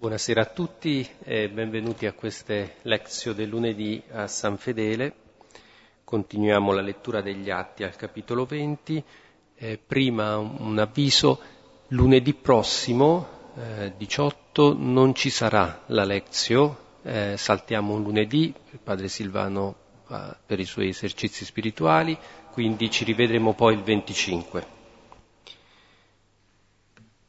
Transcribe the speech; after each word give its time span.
Buonasera 0.00 0.42
a 0.42 0.44
tutti 0.44 1.04
e 1.24 1.48
benvenuti 1.48 2.06
a 2.06 2.12
queste 2.12 2.76
lezioni 2.82 3.38
del 3.38 3.48
lunedì 3.48 4.00
a 4.12 4.28
San 4.28 4.56
Fedele. 4.56 5.12
Continuiamo 6.04 6.70
la 6.70 6.82
lettura 6.82 7.20
degli 7.20 7.50
atti 7.50 7.82
al 7.82 7.96
capitolo 7.96 8.44
20. 8.44 9.02
Eh, 9.56 9.80
prima 9.84 10.36
un 10.36 10.78
avviso, 10.78 11.40
lunedì 11.88 12.32
prossimo, 12.32 13.26
eh, 13.56 13.92
18, 13.96 14.76
non 14.78 15.16
ci 15.16 15.30
sarà 15.30 15.82
la 15.86 16.04
lezione, 16.04 16.76
eh, 17.02 17.34
saltiamo 17.36 17.94
un 17.94 18.04
lunedì, 18.04 18.54
il 18.70 18.78
padre 18.80 19.08
Silvano 19.08 19.74
va 20.06 20.36
per 20.46 20.60
i 20.60 20.64
suoi 20.64 20.90
esercizi 20.90 21.44
spirituali, 21.44 22.16
quindi 22.52 22.88
ci 22.88 23.02
rivedremo 23.02 23.52
poi 23.52 23.74
il 23.74 23.82
25. 23.82 24.77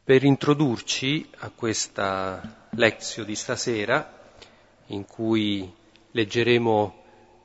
Per 0.09 0.23
introdurci 0.23 1.29
a 1.41 1.51
questa 1.53 2.65
lezione 2.71 3.27
di 3.27 3.35
stasera, 3.35 4.31
in 4.87 5.05
cui 5.05 5.71
leggeremo 6.09 7.03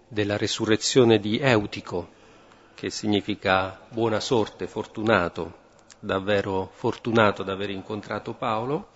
della 0.09 0.39
resurrezione 0.39 1.21
di 1.21 1.39
Eutico, 1.39 2.09
che 2.73 2.89
significa 2.89 3.83
buona 3.91 4.19
sorte, 4.19 4.67
fortunato, 4.67 5.59
davvero 5.99 6.71
fortunato 6.73 7.43
ad 7.43 7.51
aver 7.51 7.69
incontrato 7.69 8.33
Paolo, 8.33 8.93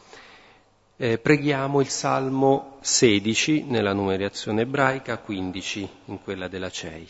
eh, 0.97 1.19
preghiamo 1.19 1.83
il 1.83 1.91
Salmo 1.91 2.79
16 2.81 3.65
nella 3.65 3.93
numerazione 3.93 4.63
ebraica, 4.63 5.19
15 5.19 5.89
in 6.07 6.23
quella 6.23 6.49
della 6.49 6.71
CEI. 6.71 7.07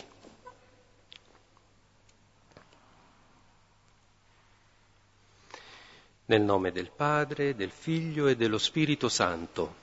Nel 6.31 6.43
nome 6.43 6.73
del 6.73 6.91
Padre, 6.95 7.55
del 7.55 7.71
Figlio 7.71 8.27
e 8.27 8.37
dello 8.37 8.59
Spirito 8.59 9.09
Santo. 9.09 9.75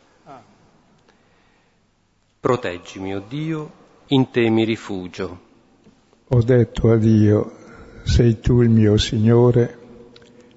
Proteggimi, 2.40 3.16
o 3.16 3.18
oh 3.18 3.24
Dio, 3.28 3.72
in 4.10 4.30
te 4.30 4.48
mi 4.52 4.64
rifugio. 4.64 5.40
Ho 6.28 6.44
detto 6.44 6.92
a 6.92 6.98
Dio, 6.98 7.52
sei 8.04 8.40
tu 8.42 8.62
il 8.62 8.70
mio 8.70 8.96
Signore, 8.98 9.80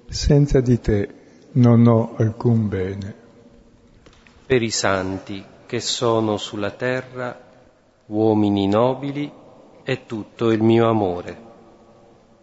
senza 0.07 0.59
di 0.61 0.79
te 0.79 1.09
non 1.53 1.87
ho 1.87 2.13
alcun 2.17 2.67
bene. 2.67 3.15
Per 4.45 4.61
i 4.61 4.69
santi 4.69 5.43
che 5.65 5.79
sono 5.79 6.37
sulla 6.37 6.69
terra, 6.69 7.35
uomini 8.05 8.67
nobili, 8.67 9.31
è 9.81 10.05
tutto 10.05 10.51
il 10.51 10.61
mio 10.61 10.87
amore. 10.87 11.47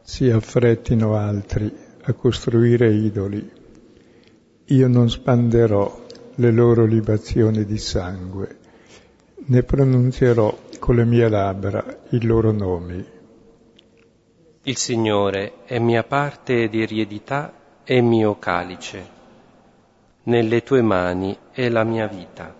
Si 0.03 0.29
affrettino 0.29 1.15
altri 1.15 1.86
a 2.09 2.13
costruire 2.13 2.93
idoli. 2.93 3.51
Io 4.67 4.89
non 4.89 5.11
spanderò 5.11 6.05
le 6.37 6.51
loro 6.53 6.85
libazioni 6.85 7.65
di 7.65 7.79
sangue, 7.79 8.59
né 9.47 9.63
pronunzierò 9.65 10.57
con 10.79 10.95
le 10.95 11.05
mie 11.05 11.29
labbra 11.29 11.85
i 12.11 12.25
loro 12.25 12.53
nomi. 12.53 13.05
Il 14.63 14.77
Signore 14.77 15.65
è 15.65 15.79
mia 15.81 16.05
parte 16.05 16.69
di 16.69 16.83
eredità 16.83 17.53
e 17.85 18.01
mio 18.01 18.39
calice. 18.39 19.15
Nelle 20.25 20.63
tue 20.63 20.83
mani 20.83 21.37
è 21.51 21.69
la 21.69 21.83
mia 21.83 22.07
vita. 22.07 22.55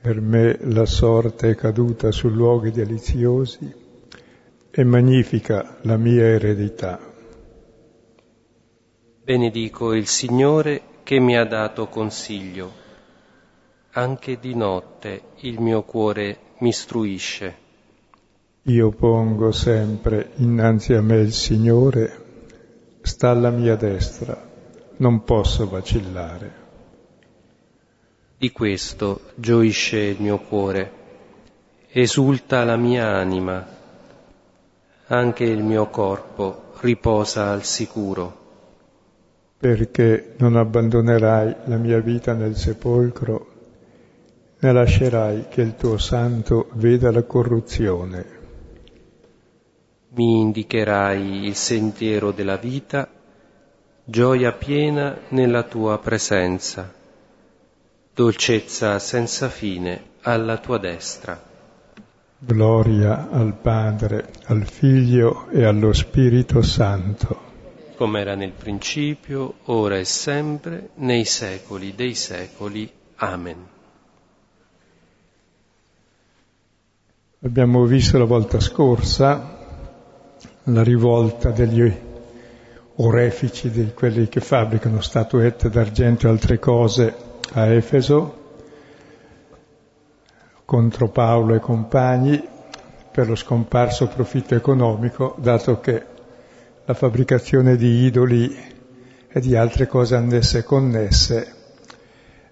Per 0.00 0.20
me 0.20 0.58
la 0.62 0.86
sorte 0.86 1.50
è 1.50 1.54
caduta 1.54 2.10
su 2.10 2.28
luoghi 2.28 2.72
deliziosi 2.72 3.72
e 4.68 4.84
magnifica 4.84 5.78
la 5.82 5.96
mia 5.96 6.24
eredità. 6.24 7.11
Benedico 9.32 9.94
il 9.94 10.08
Signore 10.08 10.82
che 11.04 11.18
mi 11.18 11.38
ha 11.38 11.46
dato 11.46 11.86
consiglio. 11.86 12.70
Anche 13.92 14.38
di 14.38 14.54
notte 14.54 15.22
il 15.36 15.58
mio 15.58 15.84
cuore 15.84 16.38
mi 16.58 16.68
istruisce. 16.68 17.56
Io 18.64 18.90
pongo 18.90 19.50
sempre 19.50 20.32
innanzi 20.36 20.92
a 20.92 21.00
me 21.00 21.16
il 21.20 21.32
Signore, 21.32 22.24
sta 23.00 23.30
alla 23.30 23.48
mia 23.48 23.74
destra, 23.74 24.36
non 24.98 25.24
posso 25.24 25.66
vacillare. 25.66 26.52
Di 28.36 28.52
questo 28.52 29.30
gioisce 29.36 29.96
il 29.96 30.20
mio 30.20 30.40
cuore, 30.40 30.92
esulta 31.88 32.64
la 32.64 32.76
mia 32.76 33.16
anima, 33.16 33.66
anche 35.06 35.44
il 35.44 35.62
mio 35.62 35.88
corpo 35.88 36.74
riposa 36.80 37.50
al 37.50 37.64
sicuro 37.64 38.40
perché 39.62 40.34
non 40.38 40.56
abbandonerai 40.56 41.54
la 41.66 41.76
mia 41.76 42.00
vita 42.00 42.32
nel 42.32 42.56
sepolcro, 42.56 43.46
né 44.58 44.72
lascerai 44.72 45.46
che 45.48 45.60
il 45.60 45.76
tuo 45.76 45.98
santo 45.98 46.70
veda 46.72 47.12
la 47.12 47.22
corruzione. 47.22 48.26
Mi 50.14 50.40
indicherai 50.40 51.46
il 51.46 51.54
sentiero 51.54 52.32
della 52.32 52.56
vita, 52.56 53.08
gioia 54.02 54.50
piena 54.50 55.16
nella 55.28 55.62
tua 55.62 55.96
presenza, 56.00 56.92
dolcezza 58.12 58.98
senza 58.98 59.48
fine 59.48 60.02
alla 60.22 60.58
tua 60.58 60.78
destra. 60.78 61.40
Gloria 62.36 63.30
al 63.30 63.54
Padre, 63.54 64.28
al 64.46 64.66
Figlio 64.66 65.46
e 65.50 65.64
allo 65.64 65.92
Spirito 65.92 66.62
Santo 66.62 67.50
come 68.02 68.18
era 68.18 68.34
nel 68.34 68.50
principio, 68.50 69.58
ora 69.66 69.96
e 69.96 70.04
sempre, 70.04 70.88
nei 70.94 71.24
secoli 71.24 71.94
dei 71.94 72.16
secoli. 72.16 72.92
Amen. 73.14 73.64
Abbiamo 77.44 77.84
visto 77.84 78.18
la 78.18 78.24
volta 78.24 78.58
scorsa 78.58 79.56
la 80.64 80.82
rivolta 80.82 81.50
degli 81.50 81.92
orefici, 82.96 83.70
di 83.70 83.92
quelli 83.94 84.28
che 84.28 84.40
fabbricano 84.40 85.00
statuette 85.00 85.70
d'argento 85.70 86.26
e 86.26 86.30
altre 86.30 86.58
cose 86.58 87.14
a 87.52 87.66
Efeso 87.66 88.40
contro 90.64 91.08
Paolo 91.08 91.54
e 91.54 91.60
compagni 91.60 92.44
per 93.12 93.28
lo 93.28 93.36
scomparso 93.36 94.08
profitto 94.08 94.56
economico, 94.56 95.36
dato 95.38 95.78
che 95.78 96.10
la 96.84 96.94
fabbricazione 96.94 97.76
di 97.76 98.04
idoli 98.04 98.56
e 99.28 99.40
di 99.40 99.54
altre 99.54 99.86
cose 99.86 100.16
annesse 100.16 100.58
e 100.58 100.64
connesse 100.64 101.54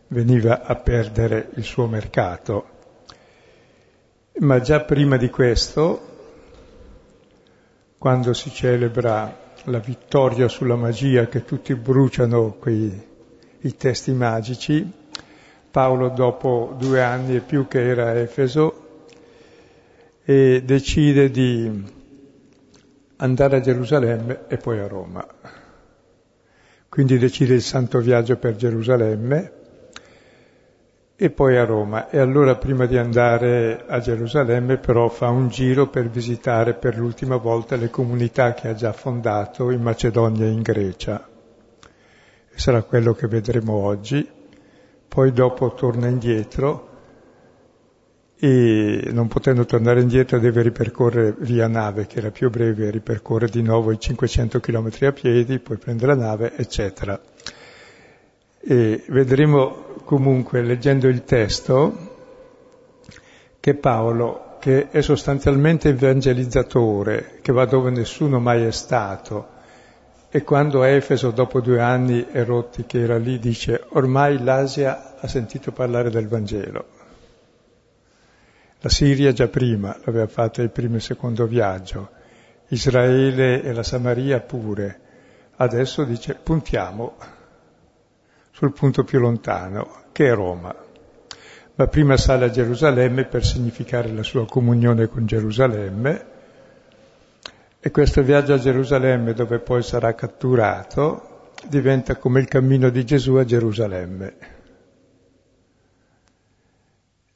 veniva 0.08 0.62
a 0.62 0.76
perdere 0.76 1.50
il 1.54 1.64
suo 1.64 1.86
mercato. 1.86 2.68
Ma 4.38 4.60
già 4.60 4.80
prima 4.80 5.16
di 5.16 5.28
questo, 5.30 6.08
quando 7.98 8.32
si 8.32 8.50
celebra 8.50 9.48
la 9.64 9.78
vittoria 9.78 10.48
sulla 10.48 10.76
magia 10.76 11.26
che 11.26 11.44
tutti 11.44 11.74
bruciano 11.74 12.52
quei, 12.52 13.08
i 13.60 13.76
testi 13.76 14.12
magici, 14.12 14.98
Paolo 15.70 16.08
dopo 16.08 16.74
due 16.78 17.02
anni 17.02 17.36
e 17.36 17.40
più 17.40 17.68
che 17.68 17.86
era 17.86 18.06
a 18.06 18.14
Efeso 18.14 19.04
e 20.24 20.62
decide 20.64 21.30
di 21.30 21.98
andare 23.20 23.56
a 23.56 23.60
Gerusalemme 23.60 24.46
e 24.48 24.56
poi 24.56 24.78
a 24.78 24.86
Roma. 24.86 25.26
Quindi 26.88 27.18
decide 27.18 27.54
il 27.54 27.62
santo 27.62 28.00
viaggio 28.00 28.36
per 28.36 28.56
Gerusalemme 28.56 29.52
e 31.16 31.30
poi 31.30 31.56
a 31.56 31.64
Roma. 31.64 32.08
E 32.08 32.18
allora 32.18 32.56
prima 32.56 32.86
di 32.86 32.96
andare 32.96 33.84
a 33.86 34.00
Gerusalemme 34.00 34.78
però 34.78 35.08
fa 35.08 35.28
un 35.28 35.48
giro 35.48 35.88
per 35.88 36.08
visitare 36.08 36.74
per 36.74 36.96
l'ultima 36.96 37.36
volta 37.36 37.76
le 37.76 37.90
comunità 37.90 38.54
che 38.54 38.68
ha 38.68 38.74
già 38.74 38.92
fondato 38.92 39.70
in 39.70 39.82
Macedonia 39.82 40.46
e 40.46 40.50
in 40.50 40.62
Grecia. 40.62 41.28
E 42.52 42.58
sarà 42.58 42.82
quello 42.82 43.12
che 43.12 43.28
vedremo 43.28 43.74
oggi. 43.74 44.28
Poi 45.06 45.32
dopo 45.32 45.74
torna 45.74 46.08
indietro 46.08 46.89
e 48.42 49.10
non 49.12 49.28
potendo 49.28 49.66
tornare 49.66 50.00
indietro 50.00 50.38
deve 50.38 50.62
ripercorrere 50.62 51.34
via 51.40 51.68
nave, 51.68 52.06
che 52.06 52.20
era 52.20 52.30
più 52.30 52.48
breve, 52.48 52.90
ripercorre 52.90 53.48
di 53.48 53.60
nuovo 53.60 53.92
i 53.92 54.00
500 54.00 54.60
km 54.60 54.90
a 55.02 55.12
piedi, 55.12 55.58
poi 55.58 55.76
prende 55.76 56.06
la 56.06 56.14
nave, 56.14 56.56
eccetera. 56.56 57.20
E 58.62 59.04
vedremo 59.08 59.94
comunque, 60.04 60.62
leggendo 60.62 61.06
il 61.06 61.22
testo, 61.24 62.08
che 63.60 63.74
Paolo, 63.74 64.56
che 64.58 64.88
è 64.88 65.02
sostanzialmente 65.02 65.90
evangelizzatore, 65.90 67.40
che 67.42 67.52
va 67.52 67.66
dove 67.66 67.90
nessuno 67.90 68.40
mai 68.40 68.64
è 68.64 68.72
stato, 68.72 69.58
e 70.30 70.42
quando 70.44 70.82
Efeso, 70.84 71.30
dopo 71.30 71.60
due 71.60 71.82
anni 71.82 72.26
erotti 72.32 72.86
che 72.86 73.00
era 73.00 73.18
lì, 73.18 73.38
dice 73.38 73.84
ormai 73.90 74.42
l'Asia 74.42 75.16
ha 75.20 75.28
sentito 75.28 75.72
parlare 75.72 76.08
del 76.08 76.26
Vangelo 76.26 76.99
la 78.82 78.88
Siria 78.88 79.32
già 79.32 79.48
prima 79.48 79.94
l'aveva 80.04 80.26
fatta 80.26 80.62
il 80.62 80.70
primo 80.70 80.96
e 80.96 81.00
secondo 81.00 81.46
viaggio, 81.46 82.10
Israele 82.68 83.62
e 83.62 83.72
la 83.72 83.82
Samaria 83.82 84.40
pure. 84.40 85.00
Adesso 85.56 86.04
dice 86.04 86.34
puntiamo, 86.42 87.16
sul 88.52 88.72
punto 88.72 89.04
più 89.04 89.18
lontano, 89.18 90.04
che 90.12 90.28
è 90.28 90.34
Roma. 90.34 90.74
Ma 91.74 91.86
prima 91.88 92.16
sale 92.16 92.46
a 92.46 92.50
Gerusalemme 92.50 93.26
per 93.26 93.44
significare 93.44 94.08
la 94.12 94.22
sua 94.22 94.46
comunione 94.46 95.08
con 95.08 95.26
Gerusalemme 95.26 96.26
e 97.80 97.90
questo 97.90 98.22
viaggio 98.22 98.54
a 98.54 98.58
Gerusalemme, 98.58 99.34
dove 99.34 99.58
poi 99.58 99.82
sarà 99.82 100.14
catturato, 100.14 101.52
diventa 101.66 102.16
come 102.16 102.40
il 102.40 102.48
cammino 102.48 102.88
di 102.88 103.04
Gesù 103.04 103.34
a 103.34 103.44
Gerusalemme. 103.44 104.58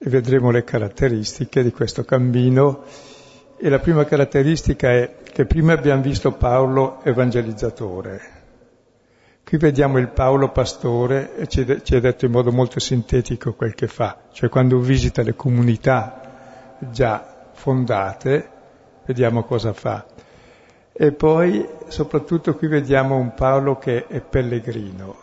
E 0.06 0.10
vedremo 0.10 0.50
le 0.50 0.64
caratteristiche 0.64 1.62
di 1.62 1.72
questo 1.72 2.04
cammino. 2.04 2.82
E 3.56 3.70
la 3.70 3.78
prima 3.78 4.04
caratteristica 4.04 4.90
è 4.90 5.14
che 5.22 5.46
prima 5.46 5.72
abbiamo 5.72 6.02
visto 6.02 6.32
Paolo 6.32 7.02
evangelizzatore. 7.02 8.20
Qui 9.42 9.56
vediamo 9.56 9.96
il 9.96 10.10
Paolo 10.10 10.50
pastore 10.50 11.34
e 11.36 11.46
ci 11.46 11.62
è 11.62 12.00
detto 12.00 12.26
in 12.26 12.32
modo 12.32 12.52
molto 12.52 12.80
sintetico 12.80 13.54
quel 13.54 13.72
che 13.72 13.86
fa, 13.86 14.24
cioè 14.32 14.50
quando 14.50 14.78
visita 14.78 15.22
le 15.22 15.34
comunità 15.34 16.76
già 16.90 17.48
fondate, 17.52 18.48
vediamo 19.06 19.44
cosa 19.44 19.72
fa. 19.72 20.04
E 20.92 21.12
poi 21.12 21.66
soprattutto 21.88 22.54
qui 22.56 22.68
vediamo 22.68 23.16
un 23.16 23.32
Paolo 23.32 23.78
che 23.78 24.06
è 24.06 24.20
pellegrino, 24.20 25.16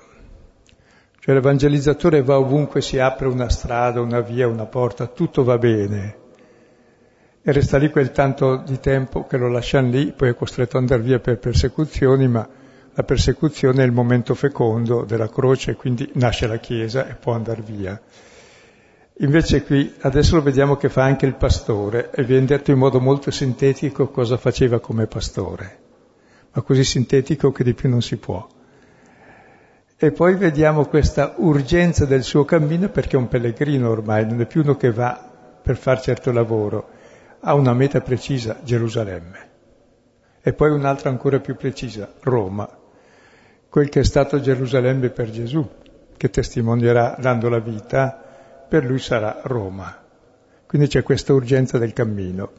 cioè 1.24 1.36
l'evangelizzatore 1.36 2.24
va 2.24 2.40
ovunque 2.40 2.82
si 2.82 2.98
apre 2.98 3.28
una 3.28 3.48
strada, 3.48 4.02
una 4.02 4.22
via, 4.22 4.48
una 4.48 4.66
porta, 4.66 5.06
tutto 5.06 5.44
va 5.44 5.60
bene. 5.60 6.16
E 7.44 7.52
resta 7.52 7.78
lì 7.78 7.92
quel 7.92 8.10
tanto 8.10 8.56
di 8.66 8.80
tempo 8.80 9.28
che 9.28 9.38
lo 9.38 9.48
lasciano 9.48 9.90
lì, 9.90 10.14
poi 10.14 10.30
è 10.30 10.36
costretto 10.36 10.78
ad 10.78 10.84
andare 10.84 11.04
via 11.04 11.20
per 11.20 11.38
persecuzioni, 11.38 12.28
ma 12.28 12.50
la 12.94 13.04
persecuzione 13.04 13.84
è 13.84 13.86
il 13.86 13.92
momento 13.92 14.34
fecondo 14.34 15.04
della 15.04 15.30
croce, 15.30 15.76
quindi 15.76 16.10
nasce 16.16 16.48
la 16.48 16.58
Chiesa 16.58 17.08
e 17.08 17.14
può 17.14 17.34
andare 17.34 17.62
via. 17.62 18.02
Invece 19.18 19.64
qui 19.64 19.94
adesso 20.00 20.34
lo 20.34 20.42
vediamo 20.42 20.76
che 20.76 20.90
fa 20.90 21.04
anche 21.04 21.28
il 21.28 21.36
pastore 21.36 22.10
e 22.10 22.24
viene 22.24 22.48
detto 22.48 22.72
in 22.72 22.80
modo 22.80 23.00
molto 23.00 23.30
sintetico 23.30 24.10
cosa 24.10 24.38
faceva 24.38 24.80
come 24.80 25.06
pastore, 25.06 25.80
ma 26.52 26.64
così 26.64 26.84
sintetico 26.84 27.52
che 27.52 27.64
di 27.64 27.76
più 27.76 27.90
non 27.90 28.02
si 28.02 28.18
può. 28.18 28.60
E 30.04 30.12
poi 30.12 30.34
vediamo 30.34 30.86
questa 30.86 31.36
urgenza 31.36 32.08
del 32.08 32.24
suo 32.24 32.44
cammino 32.44 32.90
perché 32.90 33.18
è 33.18 33.20
un 33.20 33.28
pellegrino 33.28 33.88
ormai, 33.88 34.26
non 34.26 34.42
è 34.42 34.48
più 34.48 34.62
uno 34.62 34.76
che 34.76 34.92
va 34.92 35.30
per 35.62 35.78
fare 35.78 36.02
certo 36.02 36.32
lavoro, 36.32 36.90
ha 37.42 37.54
una 37.54 37.74
meta 37.74 38.02
precisa, 38.02 38.58
Gerusalemme. 38.64 39.50
E 40.42 40.54
poi 40.54 40.72
un'altra 40.72 41.12
ancora 41.12 41.40
più 41.40 41.56
precisa, 41.56 42.12
Roma, 42.22 42.68
quel 43.70 43.90
che 43.90 44.00
è 44.00 44.04
stato 44.04 44.42
Gerusalemme 44.42 45.12
per 45.12 45.30
Gesù, 45.30 45.70
che 46.18 46.32
testimonierà 46.32 47.18
dando 47.20 47.48
la 47.48 47.60
vita 47.60 48.20
per 48.68 48.84
lui 48.84 48.98
sarà 48.98 49.42
Roma. 49.44 49.96
Quindi 50.66 50.88
c'è 50.88 51.04
questa 51.04 51.34
urgenza 51.34 51.78
del 51.78 51.94
cammino. 51.94 52.54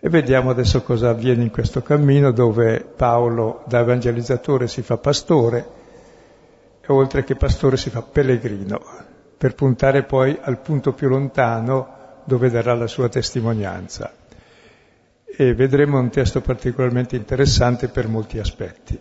E 0.00 0.08
vediamo 0.08 0.48
adesso 0.48 0.80
cosa 0.80 1.10
avviene 1.10 1.42
in 1.42 1.50
questo 1.50 1.82
cammino 1.82 2.30
dove 2.30 2.80
Paolo 2.80 3.64
da 3.66 3.80
evangelizzatore 3.80 4.66
si 4.66 4.80
fa 4.80 4.96
pastore 4.96 5.79
oltre 6.94 7.24
che 7.24 7.36
pastore 7.36 7.76
si 7.76 7.90
fa 7.90 8.02
pellegrino, 8.02 8.80
per 9.36 9.54
puntare 9.54 10.04
poi 10.04 10.36
al 10.40 10.60
punto 10.60 10.92
più 10.92 11.08
lontano 11.08 12.22
dove 12.24 12.50
darà 12.50 12.74
la 12.74 12.86
sua 12.86 13.08
testimonianza. 13.08 14.14
E 15.24 15.54
vedremo 15.54 15.98
un 15.98 16.10
testo 16.10 16.40
particolarmente 16.40 17.16
interessante 17.16 17.88
per 17.88 18.08
molti 18.08 18.38
aspetti. 18.38 19.00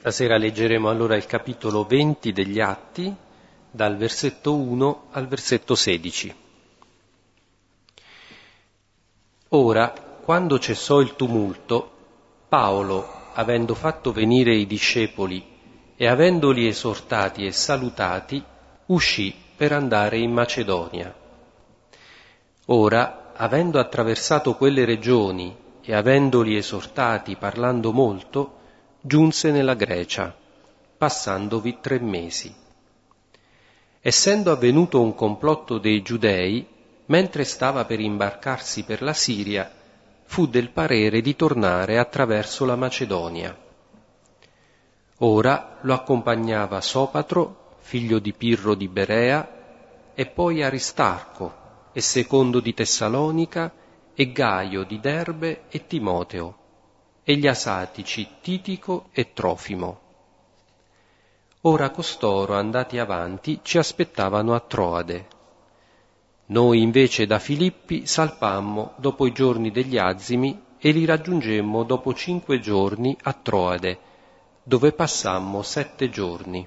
Stasera 0.00 0.36
leggeremo 0.36 0.88
allora 0.88 1.16
il 1.16 1.26
capitolo 1.26 1.84
20 1.84 2.32
degli 2.32 2.60
Atti, 2.60 3.14
dal 3.70 3.96
versetto 3.96 4.54
1 4.54 5.08
al 5.10 5.28
versetto 5.28 5.74
16. 5.74 6.34
Ora, 9.48 9.90
quando 9.90 10.58
cessò 10.58 11.00
il 11.00 11.16
tumulto, 11.16 11.90
Paolo, 12.48 13.19
avendo 13.40 13.74
fatto 13.74 14.12
venire 14.12 14.54
i 14.54 14.66
discepoli 14.66 15.42
e 15.96 16.06
avendoli 16.06 16.66
esortati 16.66 17.46
e 17.46 17.52
salutati, 17.52 18.42
uscì 18.86 19.34
per 19.56 19.72
andare 19.72 20.18
in 20.18 20.30
Macedonia. 20.30 21.14
Ora, 22.66 23.32
avendo 23.34 23.78
attraversato 23.78 24.54
quelle 24.56 24.84
regioni 24.84 25.56
e 25.82 25.94
avendoli 25.94 26.56
esortati 26.56 27.36
parlando 27.36 27.92
molto, 27.92 28.58
giunse 29.00 29.50
nella 29.50 29.74
Grecia, 29.74 30.34
passandovi 30.98 31.78
tre 31.80 31.98
mesi. 31.98 32.54
Essendo 34.02 34.52
avvenuto 34.52 35.00
un 35.00 35.14
complotto 35.14 35.78
dei 35.78 36.02
giudei, 36.02 36.66
mentre 37.06 37.44
stava 37.44 37.86
per 37.86 38.00
imbarcarsi 38.00 38.84
per 38.84 39.00
la 39.00 39.14
Siria, 39.14 39.79
fu 40.30 40.46
del 40.46 40.70
parere 40.70 41.20
di 41.22 41.34
tornare 41.34 41.98
attraverso 41.98 42.64
la 42.64 42.76
Macedonia. 42.76 43.52
Ora 45.18 45.78
lo 45.80 45.92
accompagnava 45.92 46.80
Sopatro, 46.80 47.74
figlio 47.80 48.20
di 48.20 48.32
Pirro 48.32 48.76
di 48.76 48.86
Berea, 48.86 50.12
e 50.14 50.26
poi 50.26 50.62
Aristarco, 50.62 51.52
e 51.92 52.00
secondo 52.00 52.60
di 52.60 52.72
Tessalonica, 52.72 53.72
e 54.14 54.30
Gaio 54.30 54.84
di 54.84 55.00
Derbe 55.00 55.62
e 55.68 55.88
Timoteo 55.88 56.58
e 57.24 57.36
gli 57.36 57.48
asatici 57.48 58.36
Titico 58.40 59.06
e 59.10 59.32
Trofimo. 59.32 60.00
Ora 61.62 61.90
costoro, 61.90 62.54
andati 62.54 62.98
avanti, 62.98 63.58
ci 63.64 63.78
aspettavano 63.78 64.54
a 64.54 64.60
Troade. 64.60 65.26
Noi 66.50 66.82
invece 66.82 67.26
da 67.26 67.38
Filippi 67.38 68.06
salpammo 68.06 68.92
dopo 68.96 69.26
i 69.26 69.32
giorni 69.32 69.70
degli 69.70 69.98
azimi 69.98 70.60
e 70.78 70.90
li 70.92 71.04
raggiungemmo 71.04 71.82
dopo 71.82 72.14
cinque 72.14 72.60
giorni 72.60 73.16
a 73.22 73.32
Troade, 73.32 73.98
dove 74.62 74.92
passammo 74.92 75.62
sette 75.62 76.10
giorni. 76.10 76.66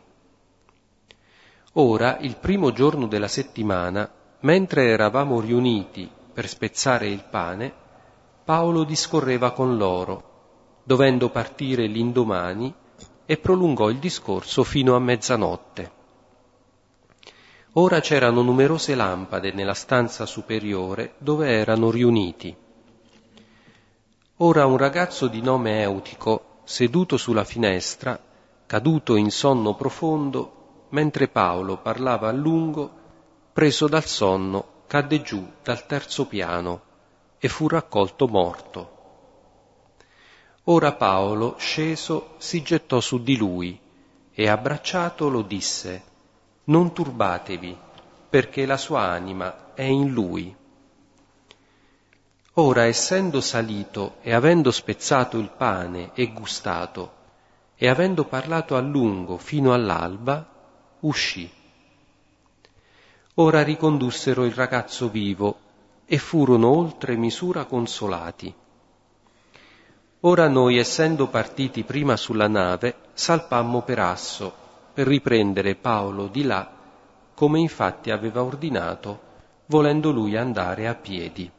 Ora, 1.73 2.17
il 2.19 2.35
primo 2.37 2.71
giorno 2.71 3.07
della 3.07 3.29
settimana, 3.29 4.09
mentre 4.41 4.89
eravamo 4.89 5.39
riuniti 5.39 6.09
per 6.33 6.47
spezzare 6.47 7.07
il 7.07 7.23
pane, 7.29 7.73
Paolo 8.43 8.83
discorreva 8.83 9.51
con 9.51 9.77
loro 9.77 10.31
dovendo 10.83 11.29
partire 11.29 11.87
l'indomani, 11.87 12.73
e 13.25 13.37
prolungò 13.37 13.89
il 13.89 13.99
discorso 13.99 14.63
fino 14.63 14.95
a 14.95 14.99
mezzanotte. 14.99 15.91
Ora 17.75 18.01
c'erano 18.01 18.43
numerose 18.43 18.93
lampade 18.93 19.51
nella 19.51 19.73
stanza 19.73 20.27
superiore 20.27 21.15
dove 21.17 21.49
erano 21.49 21.89
riuniti. 21.89 22.55
Ora 24.37 24.67
un 24.67 24.77
ragazzo 24.77 25.27
di 25.27 25.41
nome 25.41 25.81
Eutico, 25.81 26.59
seduto 26.65 27.17
sulla 27.17 27.43
finestra, 27.43 28.19
caduto 28.67 29.15
in 29.15 29.31
sonno 29.31 29.73
profondo, 29.73 30.85
mentre 30.89 31.27
Paolo 31.27 31.77
parlava 31.77 32.29
a 32.29 32.31
lungo, 32.31 32.91
preso 33.51 33.87
dal 33.87 34.05
sonno, 34.05 34.83
cadde 34.85 35.23
giù 35.23 35.43
dal 35.63 35.87
terzo 35.87 36.27
piano 36.27 36.81
e 37.39 37.47
fu 37.47 37.67
raccolto 37.67 38.27
morto. 38.27 38.91
Ora 40.65 40.91
Paolo, 40.93 41.55
sceso, 41.57 42.35
si 42.37 42.61
gettò 42.61 42.99
su 42.99 43.23
di 43.23 43.35
lui 43.35 43.79
e 44.31 44.47
abbracciatolo 44.47 45.41
disse, 45.41 46.11
Non 46.65 46.93
turbatevi, 46.93 47.77
perché 48.29 48.65
la 48.65 48.77
sua 48.77 49.01
anima 49.01 49.73
è 49.73 49.83
in 49.83 50.11
lui. 50.11 50.55
Ora, 52.53 52.85
essendo 52.85 53.41
salito 53.41 54.15
e 54.21 54.33
avendo 54.33 54.71
spezzato 54.71 55.39
il 55.39 55.49
pane 55.49 56.11
e 56.13 56.31
gustato, 56.31 57.11
e 57.75 57.89
avendo 57.89 58.25
parlato 58.25 58.75
a 58.75 58.79
lungo 58.79 59.37
fino 59.37 59.73
all'alba, 59.73 60.47
uscì. 61.01 61.51
Ora 63.35 63.63
ricondussero 63.63 64.45
il 64.45 64.53
ragazzo 64.53 65.09
vivo 65.09 65.57
e 66.05 66.17
furono 66.17 66.69
oltre 66.69 67.15
misura 67.15 67.65
consolati. 67.65 68.53
Ora 70.21 70.47
noi, 70.47 70.77
essendo 70.77 71.27
partiti 71.27 71.83
prima 71.83 72.15
sulla 72.15 72.47
nave, 72.47 72.95
salpammo 73.13 73.81
per 73.81 73.99
Asso, 73.99 74.53
per 74.93 75.07
riprendere 75.07 75.75
Paolo 75.75 76.27
di 76.27 76.43
là, 76.43 76.71
come 77.33 77.59
infatti 77.59 78.11
aveva 78.11 78.43
ordinato, 78.43 79.31
volendo 79.65 80.11
lui 80.11 80.37
andare 80.37 80.87
a 80.87 80.93
piedi. 80.93 81.49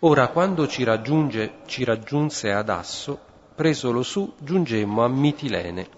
Ora, 0.00 0.28
quando 0.28 0.66
ci, 0.66 0.82
raggiunge, 0.82 1.60
ci 1.66 1.84
raggiunse 1.84 2.50
ad 2.50 2.68
Asso, 2.68 3.18
presolo 3.54 4.02
su, 4.02 4.34
giungemmo 4.38 5.04
a 5.04 5.08
Mitilene, 5.08 5.88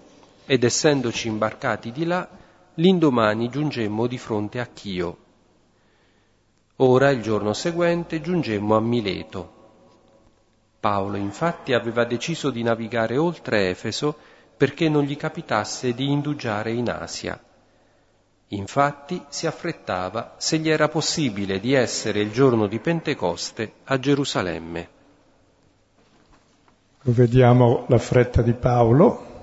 ed 0.45 0.63
essendoci 0.63 1.27
imbarcati 1.27 1.91
di 1.91 2.05
là, 2.05 2.27
l'indomani 2.75 3.49
giungemmo 3.49 4.05
di 4.05 4.19
fronte 4.19 4.59
a 4.59 4.67
Chio. 4.67 5.17
Ora, 6.77 7.09
il 7.09 7.21
giorno 7.21 7.53
seguente, 7.53 8.21
giungemmo 8.21 8.75
a 8.75 8.79
Mileto 8.81 9.55
Paolo 10.85 11.17
infatti 11.17 11.73
aveva 11.73 12.03
deciso 12.03 12.51
di 12.51 12.61
navigare 12.61 13.17
oltre 13.17 13.69
Efeso 13.71 14.17
perché 14.57 14.89
non 14.89 15.03
gli 15.03 15.17
capitasse 15.17 15.93
di 15.93 16.09
indugiare 16.09 16.71
in 16.71 16.89
Asia. 16.89 17.39
Infatti 18.49 19.21
si 19.29 19.47
affrettava 19.47 20.35
se 20.37 20.57
gli 20.59 20.69
era 20.69 20.87
possibile 20.87 21.59
di 21.59 21.73
essere 21.73 22.21
il 22.21 22.31
giorno 22.31 22.67
di 22.67 22.79
Pentecoste 22.79 23.73
a 23.85 23.99
Gerusalemme. 23.99 24.89
Vediamo 27.01 27.85
la 27.87 27.97
fretta 27.97 28.41
di 28.41 28.53
Paolo 28.53 29.33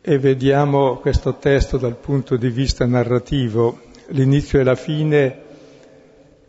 e 0.00 0.18
vediamo 0.18 0.96
questo 0.96 1.36
testo 1.36 1.76
dal 1.76 1.96
punto 1.96 2.36
di 2.36 2.48
vista 2.48 2.86
narrativo, 2.86 3.80
l'inizio 4.08 4.58
e 4.58 4.64
la 4.64 4.74
fine 4.74 5.42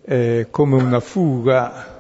eh, 0.02 0.48
come 0.50 0.82
una 0.82 1.02
fuga 1.02 1.99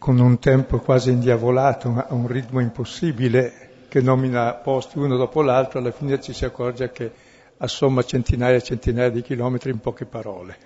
con 0.00 0.18
un 0.18 0.38
tempo 0.38 0.78
quasi 0.78 1.10
indiavolato, 1.10 1.90
a 1.90 2.14
un 2.14 2.26
ritmo 2.26 2.58
impossibile 2.60 3.84
che 3.86 4.00
nomina 4.00 4.54
posti 4.54 4.96
uno 4.96 5.18
dopo 5.18 5.42
l'altro, 5.42 5.78
alla 5.78 5.90
fine 5.90 6.18
ci 6.18 6.32
si 6.32 6.46
accorge 6.46 6.90
che 6.90 7.12
assomma 7.58 8.02
centinaia 8.02 8.56
e 8.56 8.62
centinaia 8.62 9.10
di 9.10 9.20
chilometri 9.20 9.70
in 9.70 9.78
poche 9.78 10.06
parole 10.06 10.56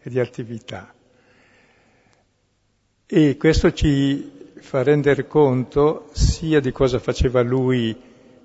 e 0.00 0.08
di 0.08 0.20
attività. 0.20 0.94
E 3.04 3.36
questo 3.36 3.72
ci 3.72 4.52
fa 4.60 4.84
rendere 4.84 5.26
conto 5.26 6.10
sia 6.12 6.60
di 6.60 6.70
cosa 6.70 7.00
faceva 7.00 7.42
lui 7.42 8.00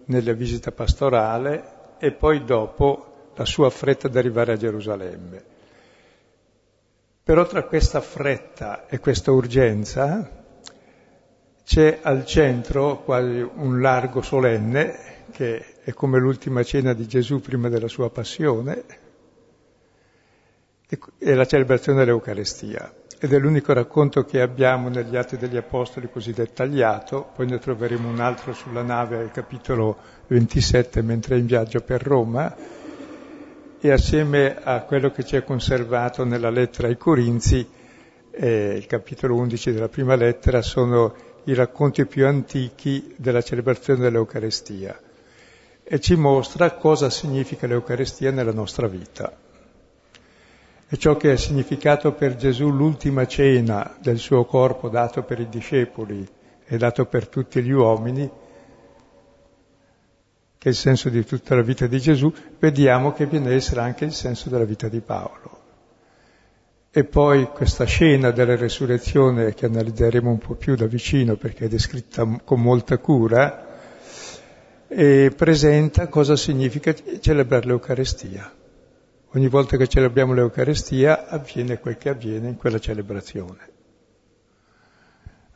nella 0.06 0.34
visita 0.34 0.72
pastorale 0.72 1.96
e 2.00 2.12
poi 2.12 2.44
dopo 2.44 3.32
la 3.36 3.46
sua 3.46 3.70
fretta 3.70 4.08
di 4.08 4.18
arrivare 4.18 4.54
a 4.54 4.58
Gerusalemme. 4.58 5.57
Però 7.28 7.46
tra 7.46 7.64
questa 7.64 8.00
fretta 8.00 8.88
e 8.88 9.00
questa 9.00 9.34
urgenza 9.34 10.32
c'è 11.62 12.00
al 12.02 12.26
centro 12.26 13.04
quasi 13.04 13.46
un 13.56 13.82
largo 13.82 14.22
solenne, 14.22 15.26
che 15.34 15.82
è 15.84 15.92
come 15.92 16.20
l'ultima 16.20 16.64
cena 16.64 16.94
di 16.94 17.06
Gesù 17.06 17.42
prima 17.42 17.68
della 17.68 17.90
sua 17.90 18.10
passione, 18.10 18.86
e 21.18 21.34
la 21.34 21.44
celebrazione 21.44 22.00
dell'Eucarestia. 22.00 22.94
Ed 23.20 23.34
è 23.34 23.40
l'unico 23.40 23.74
racconto 23.74 24.24
che 24.24 24.40
abbiamo 24.40 24.88
negli 24.88 25.18
Atti 25.18 25.36
degli 25.36 25.58
Apostoli 25.58 26.10
così 26.10 26.32
dettagliato, 26.32 27.32
poi 27.36 27.48
ne 27.48 27.60
troveremo 27.60 28.08
un 28.08 28.22
altro 28.22 28.54
sulla 28.54 28.84
nave 28.84 29.18
al 29.18 29.32
capitolo 29.32 29.98
27 30.28 31.02
mentre 31.02 31.36
è 31.36 31.40
in 31.40 31.46
viaggio 31.46 31.82
per 31.82 32.02
Roma, 32.02 32.56
e 33.80 33.92
assieme 33.92 34.56
a 34.62 34.82
quello 34.82 35.12
che 35.12 35.24
ci 35.24 35.36
è 35.36 35.44
conservato 35.44 36.24
nella 36.24 36.50
lettera 36.50 36.88
ai 36.88 36.98
Corinzi, 36.98 37.68
eh, 38.32 38.76
il 38.76 38.86
capitolo 38.88 39.36
11 39.36 39.72
della 39.72 39.90
prima 39.90 40.16
lettera, 40.16 40.62
sono 40.62 41.14
i 41.44 41.54
racconti 41.54 42.06
più 42.06 42.26
antichi 42.26 43.14
della 43.18 43.42
celebrazione 43.42 44.02
dell'Eucarestia 44.02 45.00
e 45.84 46.00
ci 46.02 46.16
mostra 46.16 46.72
cosa 46.72 47.10
significa 47.10 47.66
l'Eucarestia 47.66 48.32
nella 48.32 48.52
nostra 48.52 48.88
vita. 48.88 49.32
E 50.90 50.98
ciò 50.98 51.16
che 51.16 51.32
ha 51.32 51.38
significato 51.38 52.12
per 52.12 52.36
Gesù 52.36 52.70
l'ultima 52.70 53.26
cena 53.26 53.96
del 54.02 54.18
suo 54.18 54.44
corpo 54.46 54.90
dato 54.90 55.24
per 55.24 55.40
i 55.40 55.48
discepoli 55.48 56.28
e 56.66 56.78
dato 56.78 57.06
per 57.06 57.28
tutti 57.28 57.62
gli 57.62 57.72
uomini, 57.72 58.30
che 60.68 60.74
è 60.74 60.76
il 60.76 60.76
senso 60.76 61.08
di 61.08 61.24
tutta 61.24 61.56
la 61.56 61.62
vita 61.62 61.88
di 61.88 61.98
Gesù, 61.98 62.32
vediamo 62.60 63.14
che 63.14 63.26
viene 63.26 63.50
a 63.50 63.54
essere 63.54 63.80
anche 63.80 64.04
il 64.04 64.12
senso 64.12 64.50
della 64.50 64.66
vita 64.66 64.90
di 64.90 65.00
Paolo. 65.00 65.56
E 66.92 67.06
poi 67.06 67.46
questa 67.46 67.86
scena 67.86 68.32
della 68.32 68.58
resurrezione 68.58 69.54
che 69.54 69.66
analizzeremo 69.66 70.30
un 70.30 70.40
po' 70.40 70.56
più 70.56 70.76
da 70.76 70.86
vicino 70.86 71.36
perché 71.38 71.66
è 71.66 71.68
descritta 71.70 72.42
con 72.44 72.62
molta 72.62 72.98
cura, 72.98 73.66
presenta 74.88 76.08
cosa 76.08 76.36
significa 76.36 76.94
celebrare 77.22 77.68
l'Eucarestia. 77.68 78.54
Ogni 79.36 79.48
volta 79.48 79.78
che 79.78 79.88
celebriamo 79.88 80.34
l'Eucarestia 80.34 81.28
avviene 81.28 81.80
quel 81.80 81.98
che 81.98 82.10
avviene 82.10 82.50
in 82.50 82.58
quella 82.58 82.80
celebrazione. 82.80 83.70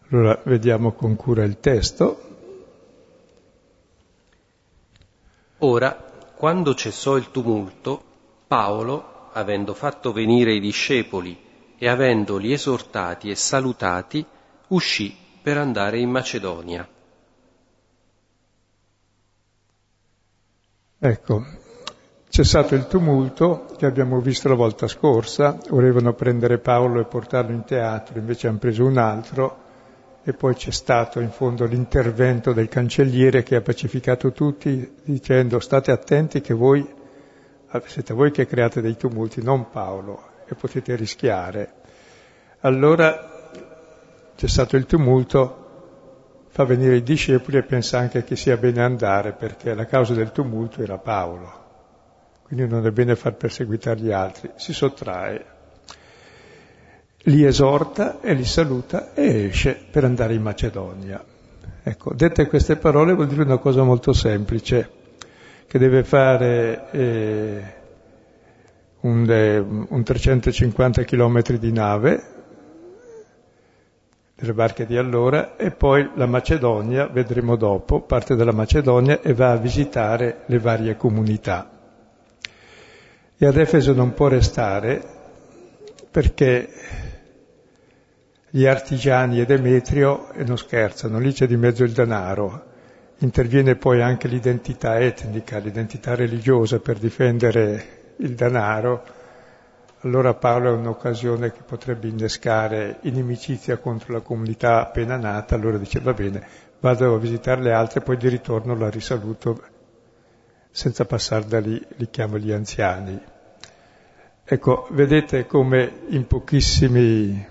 Allora 0.09 0.39
vediamo 0.45 0.93
con 0.93 1.15
cura 1.15 1.43
il 1.43 1.59
testo. 1.59 2.27
Ora, 5.63 5.95
quando 6.35 6.73
cessò 6.73 7.17
il 7.17 7.29
tumulto, 7.29 8.01
Paolo, 8.47 9.29
avendo 9.33 9.75
fatto 9.75 10.11
venire 10.11 10.53
i 10.53 10.59
discepoli 10.59 11.37
e 11.77 11.87
avendoli 11.87 12.51
esortati 12.51 13.29
e 13.29 13.35
salutati, 13.35 14.25
uscì 14.69 15.15
per 15.41 15.57
andare 15.57 15.99
in 15.99 16.09
Macedonia. 16.09 16.87
Ecco, 20.97 21.45
cessato 22.29 22.73
il 22.73 22.87
tumulto 22.87 23.67
che 23.77 23.85
abbiamo 23.85 24.19
visto 24.19 24.47
la 24.47 24.55
volta 24.55 24.87
scorsa, 24.87 25.59
volevano 25.69 26.13
prendere 26.13 26.57
Paolo 26.57 26.99
e 26.99 27.05
portarlo 27.05 27.51
in 27.51 27.65
teatro, 27.65 28.17
invece 28.17 28.47
hanno 28.47 28.57
preso 28.57 28.83
un 28.83 28.97
altro, 28.97 29.60
e 30.23 30.33
poi 30.33 30.53
c'è 30.53 30.71
stato 30.71 31.19
in 31.19 31.31
fondo 31.31 31.65
l'intervento 31.65 32.53
del 32.53 32.67
cancelliere 32.67 33.41
che 33.41 33.55
ha 33.55 33.61
pacificato 33.61 34.31
tutti 34.31 34.97
dicendo 35.03 35.59
state 35.59 35.91
attenti 35.91 36.41
che 36.41 36.53
voi 36.53 36.99
siete 37.85 38.13
voi 38.13 38.31
che 38.31 38.45
create 38.45 38.81
dei 38.81 38.97
tumulti, 38.97 39.41
non 39.41 39.69
Paolo, 39.69 40.29
e 40.45 40.55
potete 40.55 40.95
rischiare. 40.95 41.73
Allora, 42.61 43.49
cessato 44.35 44.75
il 44.75 44.85
tumulto, 44.85 46.47
fa 46.49 46.65
venire 46.65 46.97
i 46.97 47.03
discepoli 47.03 47.57
e 47.57 47.63
pensa 47.63 47.97
anche 47.97 48.23
che 48.23 48.35
sia 48.35 48.57
bene 48.57 48.83
andare 48.83 49.31
perché 49.31 49.73
la 49.73 49.85
causa 49.85 50.13
del 50.13 50.31
tumulto 50.31 50.81
era 50.81 50.97
Paolo. 50.97 51.59
Quindi 52.43 52.67
non 52.67 52.85
è 52.85 52.91
bene 52.91 53.15
far 53.15 53.35
perseguitare 53.35 54.01
gli 54.01 54.11
altri. 54.11 54.51
Si 54.55 54.73
sottrae 54.73 55.59
li 57.25 57.45
esorta 57.45 58.19
e 58.21 58.33
li 58.33 58.45
saluta 58.45 59.13
e 59.13 59.45
esce 59.45 59.77
per 59.89 60.03
andare 60.03 60.33
in 60.33 60.41
Macedonia. 60.41 61.23
Ecco, 61.83 62.13
dette 62.13 62.47
queste 62.47 62.75
parole 62.77 63.13
vuol 63.13 63.27
dire 63.27 63.43
una 63.43 63.57
cosa 63.57 63.83
molto 63.83 64.13
semplice, 64.13 64.89
che 65.67 65.79
deve 65.79 66.03
fare 66.03 66.91
eh, 66.91 67.63
un, 69.01 69.85
un 69.89 70.03
350 70.03 71.03
km 71.03 71.41
di 71.57 71.71
nave, 71.71 72.23
delle 74.35 74.53
barche 74.53 74.85
di 74.85 74.97
allora, 74.97 75.55
e 75.55 75.71
poi 75.71 76.09
la 76.15 76.25
Macedonia, 76.25 77.07
vedremo 77.07 77.55
dopo, 77.55 78.01
parte 78.01 78.35
della 78.35 78.53
Macedonia 78.53 79.21
e 79.21 79.33
va 79.33 79.51
a 79.51 79.57
visitare 79.57 80.41
le 80.45 80.59
varie 80.59 80.97
comunità. 80.97 81.69
E 83.37 83.45
ad 83.45 83.57
Efeso 83.57 83.93
non 83.93 84.13
può 84.13 84.27
restare 84.27 85.19
perché 86.11 86.69
gli 88.53 88.65
artigiani 88.65 89.39
e 89.39 89.45
Demetrio 89.45 90.29
e 90.33 90.43
non 90.43 90.57
scherzano, 90.57 91.19
lì 91.19 91.31
c'è 91.31 91.47
di 91.47 91.55
mezzo 91.55 91.85
il 91.85 91.93
denaro. 91.93 92.69
Interviene 93.19 93.75
poi 93.75 94.01
anche 94.01 94.27
l'identità 94.27 94.99
etnica, 94.99 95.57
l'identità 95.57 96.15
religiosa 96.15 96.79
per 96.79 96.99
difendere 96.99 98.13
il 98.17 98.35
denaro. 98.35 99.03
Allora 100.01 100.33
Paolo 100.33 100.73
è 100.73 100.77
un'occasione 100.77 101.53
che 101.53 101.61
potrebbe 101.65 102.09
innescare 102.09 102.97
inimicizia 103.03 103.77
contro 103.77 104.11
la 104.11 104.19
comunità 104.19 104.81
appena 104.81 105.15
nata, 105.15 105.55
allora 105.55 105.77
dice 105.77 106.01
va 106.01 106.13
bene, 106.13 106.45
vado 106.81 107.15
a 107.15 107.19
visitare 107.19 107.61
le 107.61 107.71
altre, 107.71 108.01
poi 108.01 108.17
di 108.17 108.27
ritorno 108.27 108.75
la 108.75 108.89
risaluto 108.89 109.63
senza 110.71 111.05
passare 111.05 111.45
da 111.45 111.59
lì, 111.59 111.81
li 111.95 112.09
chiamo 112.09 112.37
gli 112.37 112.51
anziani. 112.51 113.17
Ecco, 114.43 114.87
vedete 114.91 115.45
come 115.45 115.99
in 116.07 116.27
pochissimi 116.27 117.50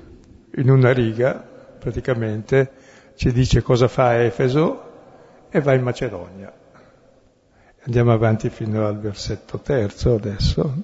in 0.56 0.70
una 0.70 0.92
riga, 0.92 1.34
praticamente, 1.78 2.72
ci 3.14 3.32
dice 3.32 3.62
cosa 3.62 3.88
fa 3.88 4.22
Efeso 4.22 4.88
e 5.50 5.60
va 5.60 5.74
in 5.74 5.82
Macedonia. 5.82 6.52
Andiamo 7.82 8.12
avanti 8.12 8.50
fino 8.50 8.86
al 8.86 8.98
versetto 8.98 9.58
terzo 9.58 10.14
adesso. 10.14 10.74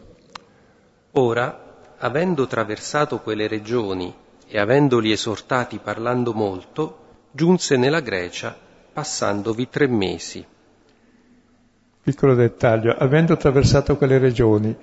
Ora, 1.12 1.78
avendo 1.98 2.46
traversato 2.46 3.20
quelle 3.20 3.46
regioni 3.46 4.14
e 4.46 4.58
avendoli 4.58 5.12
esortati 5.12 5.78
parlando 5.78 6.32
molto, 6.32 7.04
giunse 7.30 7.76
nella 7.76 8.00
Grecia, 8.00 8.56
passandovi 8.92 9.68
tre 9.68 9.86
mesi. 9.86 10.44
Piccolo 12.02 12.34
dettaglio, 12.34 12.94
avendo 12.96 13.32
attraversato 13.32 13.96
quelle 13.96 14.18
regioni, 14.18 14.74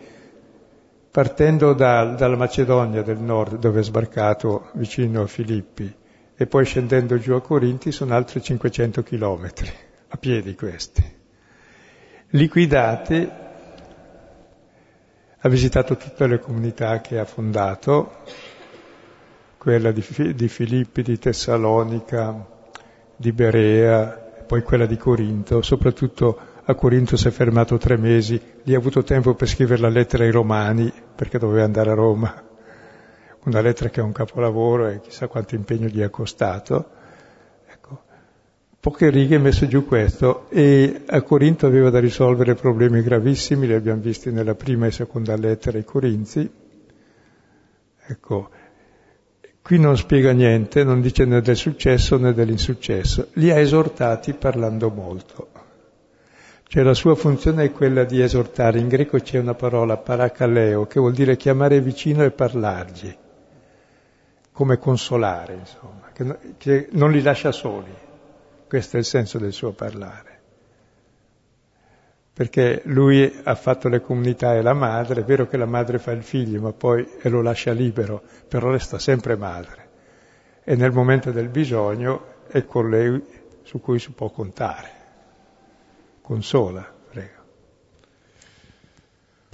partendo 1.13 1.74
da, 1.74 2.05
dalla 2.05 2.36
Macedonia 2.36 3.03
del 3.03 3.20
nord 3.20 3.60
dove 3.60 3.82
è 3.82 3.84
sbarcato 3.84 4.72
vicino 4.74 5.22
a 5.22 5.27
Filippi 5.27 5.96
e 6.36 6.48
poi 6.48 6.65
scendendo 6.65 7.20
giù 7.20 7.34
a 7.34 7.41
Corinti 7.41 7.91
sono 7.91 8.15
altri 8.15 8.41
500 8.41 9.03
chilometri, 9.03 9.72
a 10.08 10.17
piedi 10.17 10.55
questi. 10.55 11.03
Liquidati, 12.29 13.29
ha 15.38 15.50
visitato 15.50 15.98
tutte 15.98 16.25
le 16.25 16.39
comunità 16.39 17.00
che 17.01 17.20
ha 17.20 17.25
fondato, 17.25 18.24
quella 19.60 19.91
di, 19.91 20.03
di 20.34 20.48
Filippi, 20.48 21.03
di 21.03 21.20
Tessalonica, 21.20 22.43
di 23.15 23.32
Berea, 23.32 24.08
poi 24.48 24.63
quella 24.63 24.88
di 24.88 24.98
Corinto, 24.98 25.62
soprattutto 25.62 26.52
a 26.65 26.75
Corinto 26.75 27.17
si 27.17 27.27
è 27.27 27.32
fermato 27.32 27.77
tre 27.77 27.98
mesi, 27.98 28.39
lì 28.63 28.74
ha 28.74 28.77
avuto 28.77 29.03
tempo 29.03 29.34
per 29.34 29.48
scrivere 29.48 29.82
la 29.82 29.89
lettera 29.89 30.24
ai 30.24 30.32
Romani, 30.32 30.91
perché 31.15 31.38
doveva 31.38 31.65
andare 31.65 31.91
a 31.91 31.96
Roma, 31.96 32.43
una 33.43 33.62
lettera 33.62 33.89
che 33.89 34.00
è 34.00 34.03
un 34.03 34.13
capolavoro 34.13 34.88
e 34.88 35.01
chissà 35.01 35.27
quanto 35.27 35.55
impegno 35.55 35.88
gli 35.88 36.00
è 36.00 36.10
costato. 36.10 36.89
Ecco, 37.67 38.03
poche 38.79 39.10
righe 39.10 39.38
messo 39.38 39.67
giù 39.67 39.86
questo 39.86 40.50
e 40.50 41.03
a 41.05 41.22
Corinto 41.22 41.65
aveva 41.65 41.89
da 41.89 42.00
risolvere 42.00 42.55
problemi 42.55 43.01
gravissimi, 43.01 43.67
li 43.67 43.74
abbiamo 43.74 44.01
visti 44.01 44.32
nella 44.32 44.55
prima 44.55 44.88
e 44.88 44.91
seconda 44.91 45.36
lettera 45.36 45.77
ai 45.77 45.84
Corinzi. 45.84 46.51
Ecco, 48.05 48.50
Qui 49.63 49.79
non 49.79 49.96
spiega 49.96 50.34
niente, 50.34 50.84
non 50.84 51.00
dice 51.00 51.24
né 51.24 51.39
del 51.39 51.55
successo 51.55 52.17
né 52.17 52.34
dell'insuccesso, 52.34 53.29
li 53.36 53.50
ha 53.50 53.60
esortati 53.60 54.34
parlando 54.34 54.89
molto. 54.89 55.52
Cioè 56.73 56.81
la 56.81 56.95
sua 56.95 57.13
funzione 57.13 57.65
è 57.65 57.71
quella 57.71 58.03
di 58.03 58.19
esortare, 58.19 58.79
in 58.79 58.87
greco 58.87 59.19
c'è 59.19 59.37
una 59.37 59.53
parola 59.53 59.95
paracaleo 59.95 60.87
che 60.87 60.99
vuol 60.99 61.13
dire 61.13 61.37
chiamare 61.37 61.79
vicino 61.81 62.23
e 62.23 62.31
parlargli, 62.31 63.15
come 64.51 64.79
consolare, 64.79 65.53
insomma, 65.53 66.09
che, 66.11 66.55
che 66.57 66.87
non 66.93 67.11
li 67.11 67.21
lascia 67.21 67.51
soli, 67.51 67.93
questo 68.67 68.95
è 68.95 68.99
il 68.99 69.05
senso 69.05 69.37
del 69.37 69.53
suo 69.53 69.73
parlare 69.73 70.31
perché 72.33 72.81
lui 72.85 73.41
ha 73.43 73.53
fatto 73.53 73.87
le 73.87 74.01
comunità 74.01 74.55
e 74.55 74.63
la 74.63 74.73
madre, 74.73 75.21
è 75.21 75.23
vero 75.23 75.45
che 75.45 75.57
la 75.57 75.67
madre 75.67 75.99
fa 75.99 76.09
il 76.09 76.23
figlio, 76.23 76.59
ma 76.59 76.73
poi 76.73 77.07
lo 77.21 77.43
lascia 77.43 77.71
libero, 77.71 78.23
però 78.47 78.71
resta 78.71 78.97
sempre 78.97 79.35
madre. 79.35 79.89
E 80.63 80.75
nel 80.75 80.91
momento 80.91 81.29
del 81.29 81.49
bisogno 81.49 82.41
è 82.47 82.65
con 82.65 82.89
lei 82.89 83.23
su 83.61 83.79
cui 83.79 83.99
si 83.99 84.09
può 84.09 84.31
contare. 84.31 85.02
Consola, 86.23 86.81
prego. 87.09 87.41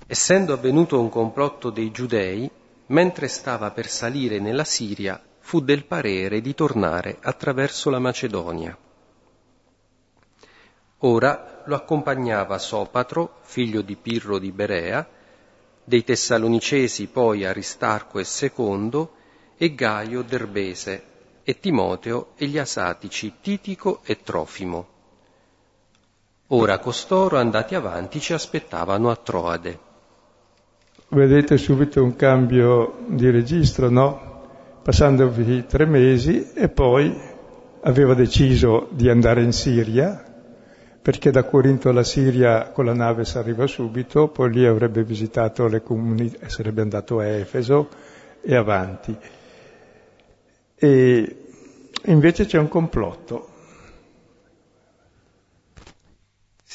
Essendo 0.05 0.53
avvenuto 0.53 0.99
un 0.99 1.09
complotto 1.09 1.71
dei 1.71 1.89
giudei, 1.89 2.47
mentre 2.87 3.27
stava 3.27 3.71
per 3.71 3.87
salire 3.87 4.37
nella 4.37 4.63
Siria, 4.63 5.19
fu 5.39 5.61
del 5.61 5.85
parere 5.85 6.41
di 6.41 6.53
tornare 6.53 7.17
attraverso 7.21 7.89
la 7.89 7.97
Macedonia. 7.97 8.77
Ora 10.99 11.63
lo 11.65 11.75
accompagnava 11.75 12.59
Sopatro, 12.59 13.39
figlio 13.41 13.81
di 13.81 13.95
Pirro 13.95 14.37
di 14.37 14.51
Berea, 14.51 15.09
dei 15.83 16.03
Tessalonicesi 16.03 17.07
poi 17.07 17.45
Aristarco 17.45 18.19
e 18.19 18.23
Secondo, 18.25 19.13
e 19.57 19.73
Gaio 19.73 20.21
Derbese, 20.21 21.03
e 21.41 21.59
Timoteo 21.59 22.33
e 22.35 22.45
gli 22.45 22.59
asatici 22.59 23.37
Titico 23.41 24.01
e 24.03 24.21
Trofimo. 24.21 24.98
Ora 26.51 26.79
costoro, 26.79 27.37
andati 27.37 27.75
avanti, 27.75 28.19
ci 28.19 28.33
aspettavano 28.33 29.11
a 29.11 29.15
Troade. 29.15 29.79
Vedete 31.09 31.57
subito 31.57 32.03
un 32.03 32.15
cambio 32.15 33.01
di 33.07 33.29
registro, 33.29 33.91
no? 33.91 34.47
Passandovi 34.81 35.67
tre 35.67 35.85
mesi 35.85 36.51
e 36.53 36.67
poi 36.69 37.15
aveva 37.81 38.15
deciso 38.15 38.87
di 38.89 39.09
andare 39.09 39.43
in 39.43 39.51
Siria, 39.51 40.23
perché 40.99 41.29
da 41.29 41.43
Corinto 41.43 41.89
alla 41.89 42.03
Siria 42.03 42.71
con 42.71 42.85
la 42.85 42.93
nave 42.93 43.25
si 43.25 43.37
arriva 43.37 43.67
subito, 43.67 44.29
poi 44.29 44.51
lì 44.51 44.65
avrebbe 44.65 45.03
visitato 45.03 45.67
le 45.67 45.83
comunità, 45.83 46.49
sarebbe 46.49 46.81
andato 46.81 47.19
a 47.19 47.25
Efeso 47.25 47.89
e 48.41 48.55
avanti. 48.55 49.15
E 50.75 51.35
invece 52.05 52.45
c'è 52.47 52.57
un 52.57 52.67
complotto. 52.67 53.48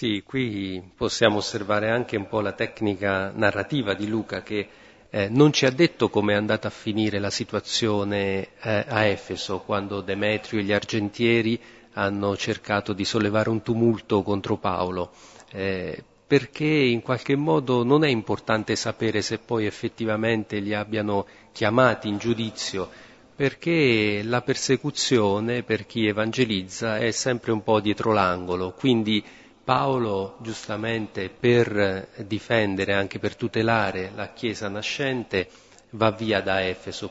Sì, 0.05 0.23
qui 0.23 0.83
possiamo 0.95 1.39
osservare 1.39 1.89
anche 1.89 2.19
un 2.19 2.29
po' 2.29 2.43
la 2.43 2.53
tecnica 2.53 3.33
narrativa 3.35 3.95
di 3.95 4.07
Luca 4.07 4.43
che 4.43 4.69
eh, 5.09 5.31
non 5.31 5.51
ci 5.51 5.65
ha 5.65 5.71
detto 5.71 6.11
come 6.11 6.35
è 6.35 6.37
andata 6.37 6.69
a 6.69 6.71
finire 6.71 7.19
la 7.19 7.31
situazione 7.31 8.49
eh, 8.61 8.85
a 8.87 9.05
Efeso 9.05 9.61
quando 9.61 10.03
Demetrio 10.03 10.61
e 10.61 10.63
gli 10.63 10.75
argentieri 10.75 11.59
hanno 11.95 12.37
cercato 12.37 12.93
di 12.93 13.07
sollevare 13.07 13.49
un 13.49 13.63
tumulto 13.63 14.23
contro 14.23 14.59
Paolo, 14.59 15.11
eh, 15.51 16.05
perché 16.27 16.67
in 16.67 17.01
qualche 17.01 17.35
modo 17.35 17.83
non 17.83 18.05
è 18.05 18.09
importante 18.09 18.77
sapere 18.77 19.23
se 19.23 19.39
poi 19.39 19.65
effettivamente 19.65 20.59
li 20.59 20.75
abbiano 20.75 21.27
chiamati 21.51 22.09
in 22.09 22.19
giudizio, 22.19 22.91
perché 23.35 24.21
la 24.23 24.43
persecuzione 24.43 25.63
per 25.63 25.87
chi 25.87 26.07
evangelizza 26.07 26.99
è 26.99 27.11
sempre 27.11 27.53
un 27.53 27.63
po' 27.63 27.81
dietro 27.81 28.13
l'angolo, 28.13 28.73
quindi 28.73 29.25
Paolo 29.65 30.37
giustamente 30.41 31.31
per 31.31 32.09
difendere, 32.27 32.93
anche 32.93 33.19
per 33.19 33.35
tutelare 33.35 34.13
la 34.15 34.33
Chiesa 34.35 34.69
nascente, 34.69 35.49
va 35.91 36.11
via 36.11 36.43
da 36.43 36.67
Efeso, 36.67 37.11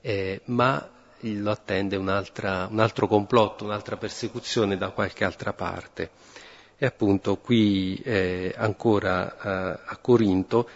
eh, 0.00 0.40
ma 0.46 0.88
lo 1.20 1.50
attende 1.50 1.96
un 1.96 2.08
altro 2.08 3.06
complotto, 3.06 3.64
un'altra 3.64 3.96
persecuzione 3.96 4.76
da 4.76 4.90
qualche 4.90 5.24
altra 5.24 5.52
parte. 5.52 6.10
E 6.78 6.86
appunto 6.86 7.36
qui 7.36 8.00
eh, 8.02 8.54
ancora 8.56 9.36
eh, 9.36 9.80
a 9.84 9.96
Corinto, 10.00 10.68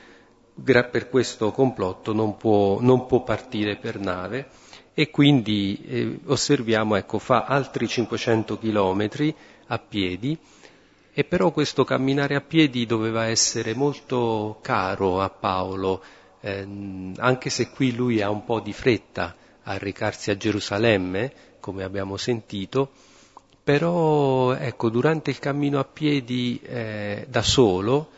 per 0.63 1.09
questo 1.11 1.51
complotto 1.51 2.13
non 2.13 2.37
può, 2.37 2.81
non 2.81 3.07
può 3.07 3.23
partire 3.23 3.77
per 3.77 3.99
nave 3.99 4.49
e 4.95 5.11
quindi 5.11 5.83
eh, 5.87 6.21
osserviamo, 6.27 6.95
ecco, 6.97 7.19
fa 7.19 7.45
altri 7.45 7.89
500 7.89 8.59
chilometri 8.59 9.35
a 9.67 9.79
piedi 9.79 10.39
e 11.19 11.25
però 11.25 11.51
questo 11.51 11.83
camminare 11.83 12.35
a 12.35 12.43
piedi 12.43 12.85
doveva 12.85 13.25
essere 13.25 13.73
molto 13.73 14.59
caro 14.61 15.23
a 15.23 15.31
Paolo, 15.31 16.03
ehm, 16.41 17.15
anche 17.17 17.49
se 17.49 17.71
qui 17.71 17.95
lui 17.95 18.21
ha 18.21 18.29
un 18.29 18.45
po' 18.45 18.61
di 18.61 18.75
fretta, 18.75 19.35
a 19.63 19.79
recarsi 19.79 20.31
a 20.31 20.37
Gerusalemme, 20.37 21.33
come 21.59 21.85
abbiamo 21.85 22.19
sentito, 22.19 22.91
però 23.65 24.53
ecco, 24.57 24.91
durante 24.91 25.31
il 25.31 25.39
cammino 25.39 25.79
a 25.79 25.85
piedi 25.85 26.61
eh, 26.63 27.25
da 27.31 27.41
solo, 27.41 28.11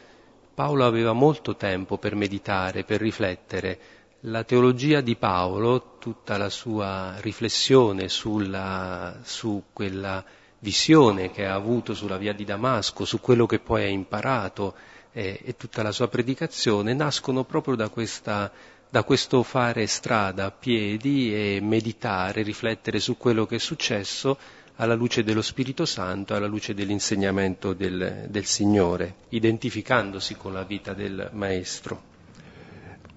Paolo 0.53 0.85
aveva 0.85 1.13
molto 1.13 1.55
tempo 1.55 1.99
per 1.99 2.17
meditare, 2.17 2.83
per 2.83 3.01
riflettere. 3.01 3.79
La 4.23 4.43
teologia 4.43 5.03
di 5.03 5.15
Paolo, 5.15 5.99
tutta 6.01 6.37
la 6.37 6.51
sua 6.51 7.15
riflessione 7.21 8.09
sulla, 8.09 9.21
su 9.23 9.67
quella 9.73 10.25
visione 10.61 11.31
che 11.31 11.47
ha 11.47 11.55
avuto 11.55 11.95
sulla 11.95 12.17
via 12.17 12.33
di 12.33 12.45
Damasco, 12.45 13.05
su 13.05 13.21
quello 13.21 13.47
che 13.47 13.59
poi 13.59 13.85
ha 13.85 13.89
imparato 13.89 14.75
eh, 15.13 15.41
e 15.45 15.57
tutta 15.57 15.83
la 15.83 15.93
sua 15.93 16.09
predicazione, 16.09 16.95
nascono 16.95 17.45
proprio 17.45 17.75
da 17.75 17.89
questa 17.89 18.51
da 18.91 19.03
questo 19.03 19.43
fare 19.43 19.87
strada 19.87 20.47
a 20.47 20.51
piedi 20.51 21.35
e 21.35 21.61
meditare, 21.61 22.43
riflettere 22.43 23.01
su 23.01 23.17
quello 23.19 23.45
che 23.45 23.57
è 23.57 23.59
successo 23.59 24.39
alla 24.77 24.95
luce 24.95 25.25
dello 25.25 25.43
Spirito 25.43 25.85
Santo, 25.85 26.35
alla 26.35 26.47
luce 26.47 26.73
dell'insegnamento 26.73 27.75
del, 27.75 28.27
del 28.29 28.45
Signore, 28.45 29.15
identificandosi 29.31 30.37
con 30.37 30.53
la 30.53 30.63
vita 30.63 30.95
del 30.95 31.31
Maestro. 31.33 32.03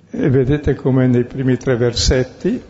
E 0.09 0.29
vedete 0.29 0.75
come 0.75 1.07
nei 1.07 1.23
primi 1.23 1.55
tre 1.57 1.77
versetti 1.77 2.61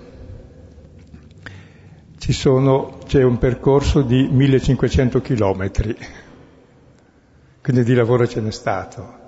sono, 2.30 3.00
c'è 3.06 3.24
un 3.24 3.40
percorso 3.40 4.04
di 4.04 4.28
1500 4.32 5.22
chilometri, 5.22 5.98
quindi 7.62 7.84
di 7.84 7.96
lavoro 7.96 8.28
ce 8.28 8.42
n'è 8.42 8.52
stato 8.52 9.20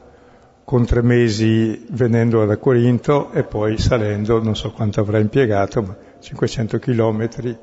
con 0.63 0.85
tre 0.85 1.01
mesi 1.01 1.85
venendo 1.89 2.45
da 2.45 2.57
Corinto 2.57 3.31
e 3.31 3.43
poi 3.43 3.77
salendo, 3.77 4.41
non 4.41 4.55
so 4.55 4.71
quanto 4.71 5.01
avrà 5.01 5.19
impiegato, 5.19 5.81
ma 5.81 5.95
500 6.19 6.79
chilometri 6.79 7.57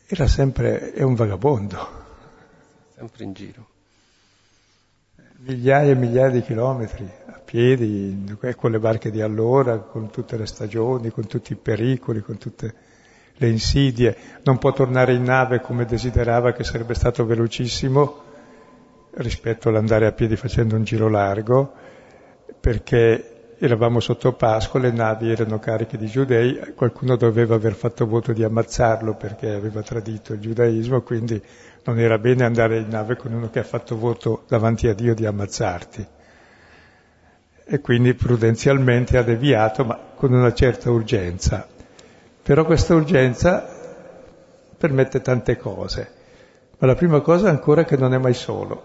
era 0.08 0.26
sempre, 0.26 0.92
è 0.92 1.02
un 1.02 1.14
vagabondo. 1.14 1.88
Sempre 2.96 3.22
in 3.22 3.32
giro. 3.32 3.66
Migliaia 5.44 5.92
e 5.92 5.94
migliaia 5.94 6.30
di 6.30 6.42
chilometri 6.42 7.08
a 7.26 7.40
piedi, 7.44 8.36
con 8.56 8.72
le 8.72 8.80
barche 8.80 9.12
di 9.12 9.20
allora, 9.20 9.78
con 9.78 10.10
tutte 10.10 10.36
le 10.36 10.46
stagioni, 10.46 11.10
con 11.10 11.28
tutti 11.28 11.52
i 11.52 11.56
pericoli, 11.56 12.22
con 12.22 12.38
tutte 12.38 12.74
le 13.34 13.48
insidie, 13.48 14.16
non 14.42 14.58
può 14.58 14.72
tornare 14.72 15.14
in 15.14 15.22
nave 15.22 15.60
come 15.60 15.84
desiderava, 15.84 16.52
che 16.52 16.64
sarebbe 16.64 16.94
stato 16.94 17.24
velocissimo 17.24 18.30
rispetto 19.14 19.68
all'andare 19.68 20.06
a 20.06 20.12
piedi 20.12 20.36
facendo 20.36 20.76
un 20.76 20.84
giro 20.84 21.08
largo, 21.08 21.72
perché 22.60 23.54
eravamo 23.58 24.00
sotto 24.00 24.32
Pasqua, 24.32 24.80
le 24.80 24.90
navi 24.90 25.30
erano 25.30 25.58
cariche 25.58 25.96
di 25.96 26.06
giudei, 26.06 26.72
qualcuno 26.74 27.16
doveva 27.16 27.54
aver 27.54 27.74
fatto 27.74 28.06
voto 28.06 28.32
di 28.32 28.42
ammazzarlo 28.42 29.14
perché 29.14 29.50
aveva 29.50 29.82
tradito 29.82 30.32
il 30.32 30.40
giudaismo, 30.40 31.02
quindi 31.02 31.40
non 31.84 31.98
era 31.98 32.18
bene 32.18 32.44
andare 32.44 32.78
in 32.78 32.88
nave 32.88 33.16
con 33.16 33.32
uno 33.32 33.50
che 33.50 33.60
ha 33.60 33.64
fatto 33.64 33.96
voto 33.96 34.44
davanti 34.48 34.88
a 34.88 34.94
Dio 34.94 35.14
di 35.14 35.26
ammazzarti. 35.26 36.06
E 37.64 37.80
quindi 37.80 38.14
prudenzialmente 38.14 39.16
ha 39.16 39.22
deviato, 39.22 39.84
ma 39.84 39.96
con 40.14 40.32
una 40.32 40.52
certa 40.52 40.90
urgenza. 40.90 41.66
Però 42.42 42.64
questa 42.64 42.94
urgenza 42.94 43.64
permette 44.76 45.20
tante 45.20 45.56
cose, 45.56 46.10
ma 46.82 46.88
la 46.88 46.94
prima 46.96 47.20
cosa 47.20 47.46
è 47.46 47.50
ancora 47.50 47.84
che 47.84 47.96
non 47.96 48.12
è 48.12 48.18
mai 48.18 48.34
solo. 48.34 48.82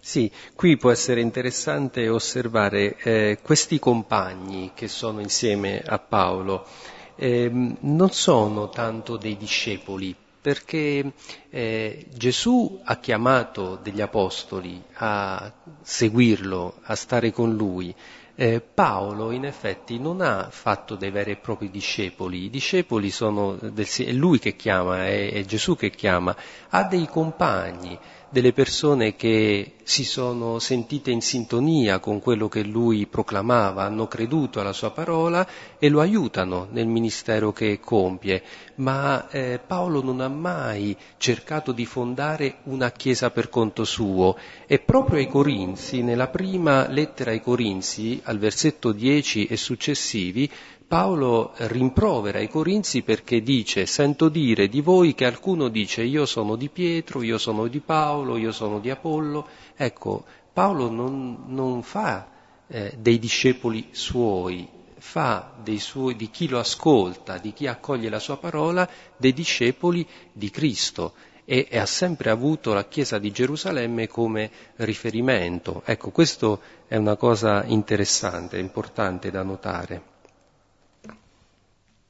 Sì, 0.00 0.28
qui 0.56 0.76
può 0.76 0.90
essere 0.90 1.20
interessante 1.20 2.08
osservare 2.08 2.96
eh, 2.96 3.38
questi 3.40 3.78
compagni 3.78 4.72
che 4.74 4.88
sono 4.88 5.20
insieme 5.20 5.80
a 5.86 6.00
Paolo. 6.00 6.66
Eh, 7.14 7.48
non 7.52 8.10
sono 8.10 8.68
tanto 8.68 9.16
dei 9.16 9.36
discepoli, 9.36 10.16
perché 10.40 11.12
eh, 11.50 12.06
Gesù 12.12 12.80
ha 12.82 12.96
chiamato 12.96 13.78
degli 13.80 14.00
apostoli 14.00 14.82
a 14.94 15.52
seguirlo, 15.82 16.78
a 16.82 16.96
stare 16.96 17.30
con 17.30 17.54
lui, 17.54 17.94
eh, 18.40 18.62
Paolo 18.62 19.32
in 19.32 19.44
effetti 19.44 19.98
non 19.98 20.22
ha 20.22 20.48
fatto 20.48 20.94
dei 20.94 21.10
veri 21.10 21.32
e 21.32 21.36
propri 21.36 21.70
discepoli, 21.70 22.44
i 22.44 22.48
discepoli 22.48 23.10
sono 23.10 23.58
del, 23.60 23.86
è 23.86 24.12
lui 24.12 24.38
che 24.38 24.56
chiama, 24.56 25.04
è, 25.04 25.30
è 25.30 25.44
Gesù 25.44 25.76
che 25.76 25.90
chiama, 25.90 26.34
ha 26.70 26.84
dei 26.84 27.06
compagni, 27.06 27.98
delle 28.30 28.52
persone 28.52 29.16
che 29.16 29.74
si 29.82 30.04
sono 30.04 30.60
sentite 30.60 31.10
in 31.10 31.20
sintonia 31.20 31.98
con 31.98 32.20
quello 32.20 32.48
che 32.48 32.62
lui 32.62 33.06
proclamava, 33.06 33.82
hanno 33.82 34.06
creduto 34.06 34.60
alla 34.60 34.72
sua 34.72 34.92
parola 34.92 35.46
e 35.80 35.88
lo 35.88 36.00
aiutano 36.00 36.68
nel 36.70 36.86
ministero 36.86 37.52
che 37.52 37.80
compie. 37.80 38.42
Ma 38.76 39.28
eh, 39.28 39.60
Paolo 39.64 40.00
non 40.02 40.20
ha 40.20 40.28
mai 40.28 40.96
cercato 41.18 41.72
di 41.72 41.84
fondare 41.84 42.58
una 42.64 42.92
chiesa 42.92 43.30
per 43.30 43.48
conto 43.48 43.84
suo 43.84 44.36
e 44.66 44.78
proprio 44.78 45.18
ai 45.18 45.26
Corinzi, 45.26 46.02
nella 46.02 46.28
prima 46.28 46.88
lettera 46.88 47.32
ai 47.32 47.42
Corinzi, 47.42 48.20
al 48.22 48.38
versetto 48.38 48.92
10 48.92 49.46
e 49.46 49.56
successivi, 49.56 50.48
Paolo 50.90 51.52
rimprovera 51.54 52.40
i 52.40 52.48
Corinzi 52.48 53.02
perché 53.02 53.42
dice, 53.42 53.86
sento 53.86 54.28
dire 54.28 54.66
di 54.66 54.80
voi 54.80 55.14
che 55.14 55.24
alcuno 55.24 55.68
dice 55.68 56.02
io 56.02 56.26
sono 56.26 56.56
di 56.56 56.68
Pietro, 56.68 57.22
io 57.22 57.38
sono 57.38 57.68
di 57.68 57.78
Paolo, 57.78 58.36
io 58.36 58.50
sono 58.50 58.80
di 58.80 58.90
Apollo. 58.90 59.46
Ecco, 59.76 60.24
Paolo 60.52 60.90
non, 60.90 61.44
non 61.46 61.84
fa 61.84 62.26
eh, 62.66 62.92
dei 62.98 63.20
discepoli 63.20 63.90
suoi, 63.92 64.68
fa 64.98 65.52
suoi, 65.76 66.16
di 66.16 66.28
chi 66.28 66.48
lo 66.48 66.58
ascolta, 66.58 67.38
di 67.38 67.52
chi 67.52 67.68
accoglie 67.68 68.08
la 68.08 68.18
sua 68.18 68.38
parola, 68.38 68.90
dei 69.16 69.32
discepoli 69.32 70.04
di 70.32 70.50
Cristo 70.50 71.12
e, 71.44 71.68
e 71.70 71.78
ha 71.78 71.86
sempre 71.86 72.30
avuto 72.30 72.72
la 72.72 72.88
Chiesa 72.88 73.20
di 73.20 73.30
Gerusalemme 73.30 74.08
come 74.08 74.50
riferimento. 74.78 75.82
Ecco, 75.84 76.10
questo 76.10 76.60
è 76.88 76.96
una 76.96 77.14
cosa 77.14 77.62
interessante, 77.64 78.58
importante 78.58 79.30
da 79.30 79.44
notare. 79.44 80.09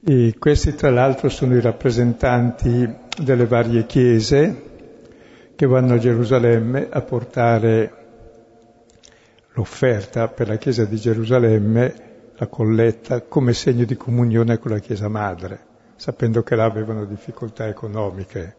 E 0.03 0.37
questi 0.39 0.75
tra 0.75 0.89
l'altro 0.89 1.29
sono 1.29 1.55
i 1.55 1.61
rappresentanti 1.61 2.91
delle 3.23 3.45
varie 3.45 3.85
chiese 3.85 4.63
che 5.55 5.67
vanno 5.67 5.93
a 5.93 5.99
Gerusalemme 5.99 6.89
a 6.91 7.03
portare 7.03 7.93
l'offerta 9.53 10.29
per 10.29 10.49
la 10.49 10.57
Chiesa 10.57 10.87
di 10.87 10.97
Gerusalemme, 10.97 11.95
la 12.35 12.47
colletta, 12.47 13.21
come 13.21 13.53
segno 13.53 13.85
di 13.85 13.95
comunione 13.95 14.59
con 14.59 14.71
la 14.71 14.79
Chiesa 14.79 15.09
madre, 15.09 15.61
sapendo 15.97 16.43
che 16.43 16.55
là 16.55 16.65
avevano 16.65 17.05
difficoltà 17.05 17.67
economiche. 17.69 18.57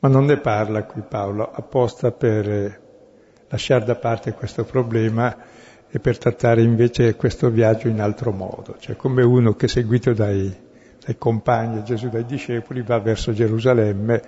Ma 0.00 0.10
non 0.10 0.26
ne 0.26 0.36
parla 0.36 0.84
qui 0.84 1.00
Paolo, 1.00 1.50
apposta 1.50 2.10
per 2.10 2.78
lasciare 3.48 3.86
da 3.86 3.94
parte 3.94 4.34
questo 4.34 4.64
problema 4.64 5.34
e 5.94 5.98
per 5.98 6.16
trattare 6.16 6.62
invece 6.62 7.16
questo 7.16 7.50
viaggio 7.50 7.86
in 7.86 8.00
altro 8.00 8.32
modo, 8.32 8.76
cioè 8.78 8.96
come 8.96 9.22
uno 9.22 9.52
che 9.52 9.68
seguito 9.68 10.14
dai, 10.14 10.50
dai 11.04 11.18
compagni 11.18 11.84
Gesù 11.84 12.08
dai 12.08 12.24
discepoli 12.24 12.80
va 12.80 12.98
verso 12.98 13.34
Gerusalemme 13.34 14.22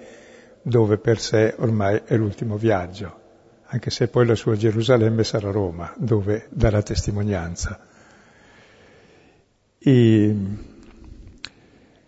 dove 0.60 0.98
per 0.98 1.18
sé 1.18 1.54
ormai 1.56 2.02
è 2.04 2.16
l'ultimo 2.16 2.58
viaggio, 2.58 3.20
anche 3.68 3.88
se 3.88 4.08
poi 4.08 4.26
la 4.26 4.34
sua 4.34 4.56
Gerusalemme 4.56 5.24
sarà 5.24 5.50
Roma, 5.50 5.90
dove 5.96 6.48
darà 6.50 6.82
testimonianza. 6.82 7.80
E 9.78 10.36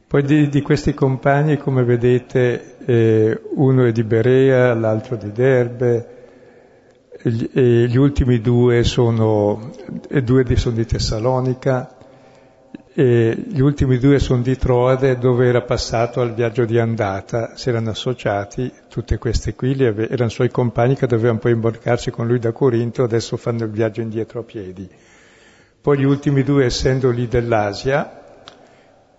poi 0.07 0.23
di, 0.23 0.49
di, 0.51 0.61
questi 0.61 0.93
compagni, 0.93 1.57
come 1.57 1.83
vedete, 1.83 2.77
eh, 2.85 3.41
uno 3.55 3.85
è 3.87 3.93
di 3.93 4.05
Berea, 4.05 4.75
l'altro 4.75 5.17
di 5.17 5.33
Derbe, 5.33 6.16
gli 7.29 7.97
ultimi 7.97 8.41
due 8.41 8.85
sono, 8.85 9.73
due 10.23 10.57
sono 10.57 10.77
di 10.77 10.87
Tessalonica, 10.87 11.97
e 12.95 13.45
gli 13.49 13.61
ultimi 13.61 13.99
due 13.99 14.19
sono 14.19 14.43
di 14.43 14.57
Troade 14.57 15.19
dove 15.19 15.47
era 15.49 15.61
passato 15.63 16.21
al 16.21 16.33
viaggio 16.33 16.65
di 16.65 16.79
andata, 16.79 17.57
si 17.57 17.69
erano 17.69 17.91
associati, 17.91 18.73
tutte 18.89 19.19
queste 19.19 19.55
qui 19.55 19.77
erano 19.79 20.31
suoi 20.31 20.51
compagni 20.51 20.95
che 20.95 21.07
dovevano 21.07 21.39
poi 21.39 21.53
imbarcarsi 21.53 22.11
con 22.11 22.27
lui 22.27 22.39
da 22.39 22.53
Corinto, 22.53 23.03
adesso 23.03 23.37
fanno 23.37 23.65
il 23.65 23.71
viaggio 23.71 24.01
indietro 24.01 24.41
a 24.41 24.45
piedi. 24.45 24.89
Poi 25.81 25.99
gli 25.99 26.05
ultimi 26.05 26.43
due, 26.43 26.65
essendo 26.65 27.11
lì 27.11 27.27
dell'Asia, 27.27 28.23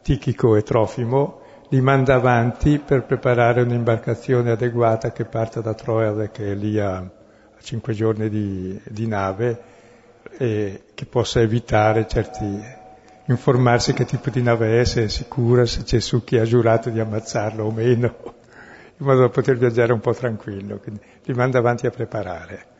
Tichico 0.01 0.55
e 0.55 0.63
Trofimo, 0.63 1.41
li 1.69 1.81
manda 1.81 2.15
avanti 2.15 2.79
per 2.83 3.03
preparare 3.03 3.61
un'imbarcazione 3.61 4.51
adeguata 4.51 5.11
che 5.11 5.25
parta 5.25 5.59
da 5.59 5.73
Troade, 5.73 6.31
che 6.31 6.53
è 6.53 6.55
lì 6.55 6.79
a 6.79 7.16
cinque 7.61 7.93
giorni 7.93 8.29
di, 8.29 8.79
di 8.83 9.07
nave 9.07 9.61
e 10.37 10.83
che 10.93 11.05
possa 11.05 11.41
evitare 11.41 12.07
certi, 12.07 12.63
informarsi 13.25 13.93
che 13.93 14.05
tipo 14.05 14.29
di 14.29 14.41
nave 14.41 14.79
è, 14.79 14.85
se 14.85 15.05
è 15.05 15.07
sicura, 15.07 15.65
se 15.65 15.83
c'è 15.83 15.99
su 15.99 16.23
chi 16.23 16.37
ha 16.37 16.43
giurato 16.43 16.89
di 16.89 16.99
ammazzarlo 16.99 17.65
o 17.65 17.71
meno, 17.71 18.15
in 18.97 19.05
modo 19.05 19.21
da 19.21 19.29
poter 19.29 19.57
viaggiare 19.57 19.93
un 19.93 19.99
po' 19.99 20.13
tranquillo, 20.13 20.77
quindi 20.77 21.01
li 21.23 21.33
manda 21.33 21.59
avanti 21.59 21.85
a 21.87 21.89
preparare. 21.89 22.75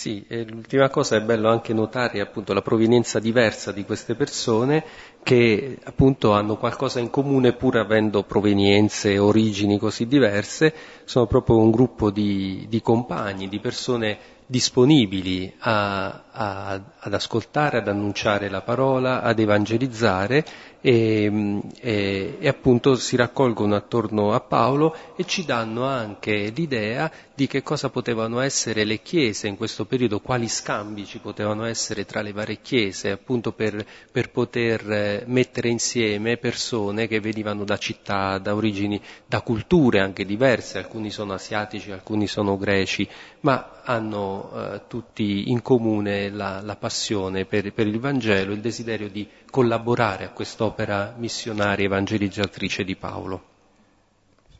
Sì, 0.00 0.24
l'ultima 0.46 0.88
cosa 0.88 1.16
è 1.16 1.20
bello 1.20 1.50
anche 1.50 1.74
notare 1.74 2.22
appunto 2.22 2.54
la 2.54 2.62
provenienza 2.62 3.20
diversa 3.20 3.70
di 3.70 3.84
queste 3.84 4.14
persone 4.14 4.82
che 5.22 5.76
appunto 5.84 6.32
hanno 6.32 6.56
qualcosa 6.56 7.00
in 7.00 7.10
comune 7.10 7.52
pur 7.52 7.76
avendo 7.76 8.22
provenienze, 8.22 9.18
origini 9.18 9.78
così 9.78 10.06
diverse, 10.06 10.72
sono 11.04 11.26
proprio 11.26 11.58
un 11.58 11.70
gruppo 11.70 12.10
di, 12.10 12.64
di 12.66 12.80
compagni, 12.80 13.46
di 13.50 13.60
persone 13.60 14.18
disponibili 14.50 15.54
a, 15.58 16.24
a, 16.32 16.80
ad 16.98 17.14
ascoltare, 17.14 17.78
ad 17.78 17.86
annunciare 17.86 18.48
la 18.48 18.62
parola, 18.62 19.22
ad 19.22 19.38
evangelizzare 19.38 20.44
e, 20.80 21.62
e, 21.78 22.36
e, 22.40 22.48
appunto 22.48 22.96
si 22.96 23.14
raccolgono 23.14 23.76
attorno 23.76 24.32
a 24.32 24.40
Paolo 24.40 24.96
e 25.14 25.24
ci 25.24 25.44
danno 25.44 25.84
anche 25.84 26.50
l'idea 26.52 27.08
di 27.40 27.46
che 27.46 27.62
cosa 27.62 27.88
potevano 27.88 28.40
essere 28.40 28.84
le 28.84 29.00
chiese 29.00 29.48
in 29.48 29.56
questo 29.56 29.86
periodo, 29.86 30.20
quali 30.20 30.46
scambi 30.46 31.06
ci 31.06 31.20
potevano 31.20 31.64
essere 31.64 32.04
tra 32.04 32.20
le 32.20 32.32
varie 32.32 32.60
chiese, 32.60 33.10
appunto 33.10 33.52
per, 33.52 33.82
per 34.12 34.28
poter 34.28 34.92
eh, 34.92 35.24
mettere 35.26 35.70
insieme 35.70 36.36
persone 36.36 37.08
che 37.08 37.18
venivano 37.18 37.64
da 37.64 37.78
città, 37.78 38.36
da 38.36 38.54
origini, 38.54 39.00
da 39.24 39.40
culture 39.40 40.00
anche 40.00 40.26
diverse, 40.26 40.76
alcuni 40.76 41.08
sono 41.08 41.32
asiatici, 41.32 41.90
alcuni 41.90 42.26
sono 42.26 42.58
greci, 42.58 43.08
ma 43.40 43.80
hanno 43.84 44.52
eh, 44.52 44.82
tutti 44.86 45.50
in 45.50 45.62
comune 45.62 46.28
la, 46.28 46.60
la 46.60 46.76
passione 46.76 47.46
per, 47.46 47.72
per 47.72 47.86
il 47.86 47.98
Vangelo, 47.98 48.52
il 48.52 48.60
desiderio 48.60 49.08
di 49.08 49.26
collaborare 49.50 50.24
a 50.24 50.30
quest'opera 50.32 51.14
missionaria 51.16 51.86
evangelizzatrice 51.86 52.84
di 52.84 52.96
Paolo. 52.96 53.59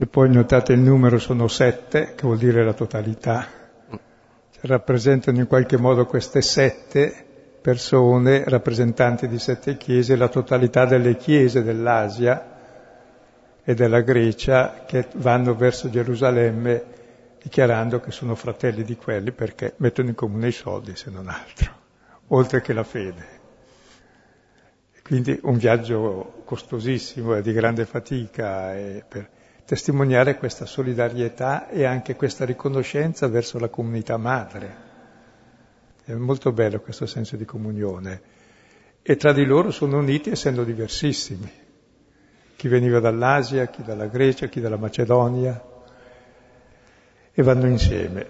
Se 0.00 0.06
poi 0.06 0.32
notate 0.32 0.72
il 0.72 0.78
numero 0.78 1.18
sono 1.18 1.46
sette, 1.46 2.14
che 2.14 2.22
vuol 2.22 2.38
dire 2.38 2.64
la 2.64 2.72
totalità, 2.72 3.46
cioè, 3.90 4.62
rappresentano 4.62 5.36
in 5.40 5.46
qualche 5.46 5.76
modo 5.76 6.06
queste 6.06 6.40
sette 6.40 7.26
persone, 7.60 8.44
rappresentanti 8.46 9.28
di 9.28 9.38
sette 9.38 9.76
chiese, 9.76 10.16
la 10.16 10.28
totalità 10.28 10.86
delle 10.86 11.18
chiese 11.18 11.62
dell'Asia 11.62 12.46
e 13.62 13.74
della 13.74 14.00
Grecia 14.00 14.84
che 14.86 15.06
vanno 15.16 15.54
verso 15.54 15.90
Gerusalemme 15.90 16.82
dichiarando 17.42 18.00
che 18.00 18.10
sono 18.10 18.34
fratelli 18.34 18.84
di 18.84 18.96
quelli 18.96 19.32
perché 19.32 19.74
mettono 19.76 20.08
in 20.08 20.14
comune 20.14 20.48
i 20.48 20.52
soldi 20.52 20.96
se 20.96 21.10
non 21.10 21.28
altro, 21.28 21.72
oltre 22.28 22.62
che 22.62 22.72
la 22.72 22.84
fede. 22.84 23.26
Quindi 25.02 25.38
un 25.42 25.58
viaggio 25.58 26.40
costosissimo 26.46 27.34
e 27.34 27.42
di 27.42 27.52
grande 27.52 27.84
fatica 27.84 28.72
per 29.06 29.28
testimoniare 29.70 30.36
questa 30.36 30.66
solidarietà 30.66 31.68
e 31.68 31.84
anche 31.84 32.16
questa 32.16 32.44
riconoscenza 32.44 33.28
verso 33.28 33.56
la 33.60 33.68
comunità 33.68 34.16
madre. 34.16 34.76
È 36.02 36.12
molto 36.14 36.50
bello 36.50 36.80
questo 36.80 37.06
senso 37.06 37.36
di 37.36 37.44
comunione. 37.44 38.20
E 39.00 39.14
tra 39.14 39.32
di 39.32 39.44
loro 39.44 39.70
sono 39.70 39.98
uniti 39.98 40.28
essendo 40.28 40.64
diversissimi. 40.64 41.48
Chi 42.56 42.66
veniva 42.66 42.98
dall'Asia, 42.98 43.68
chi 43.68 43.84
dalla 43.84 44.06
Grecia, 44.06 44.48
chi 44.48 44.60
dalla 44.60 44.76
Macedonia, 44.76 45.64
e 47.30 47.40
vanno 47.40 47.68
insieme. 47.68 48.26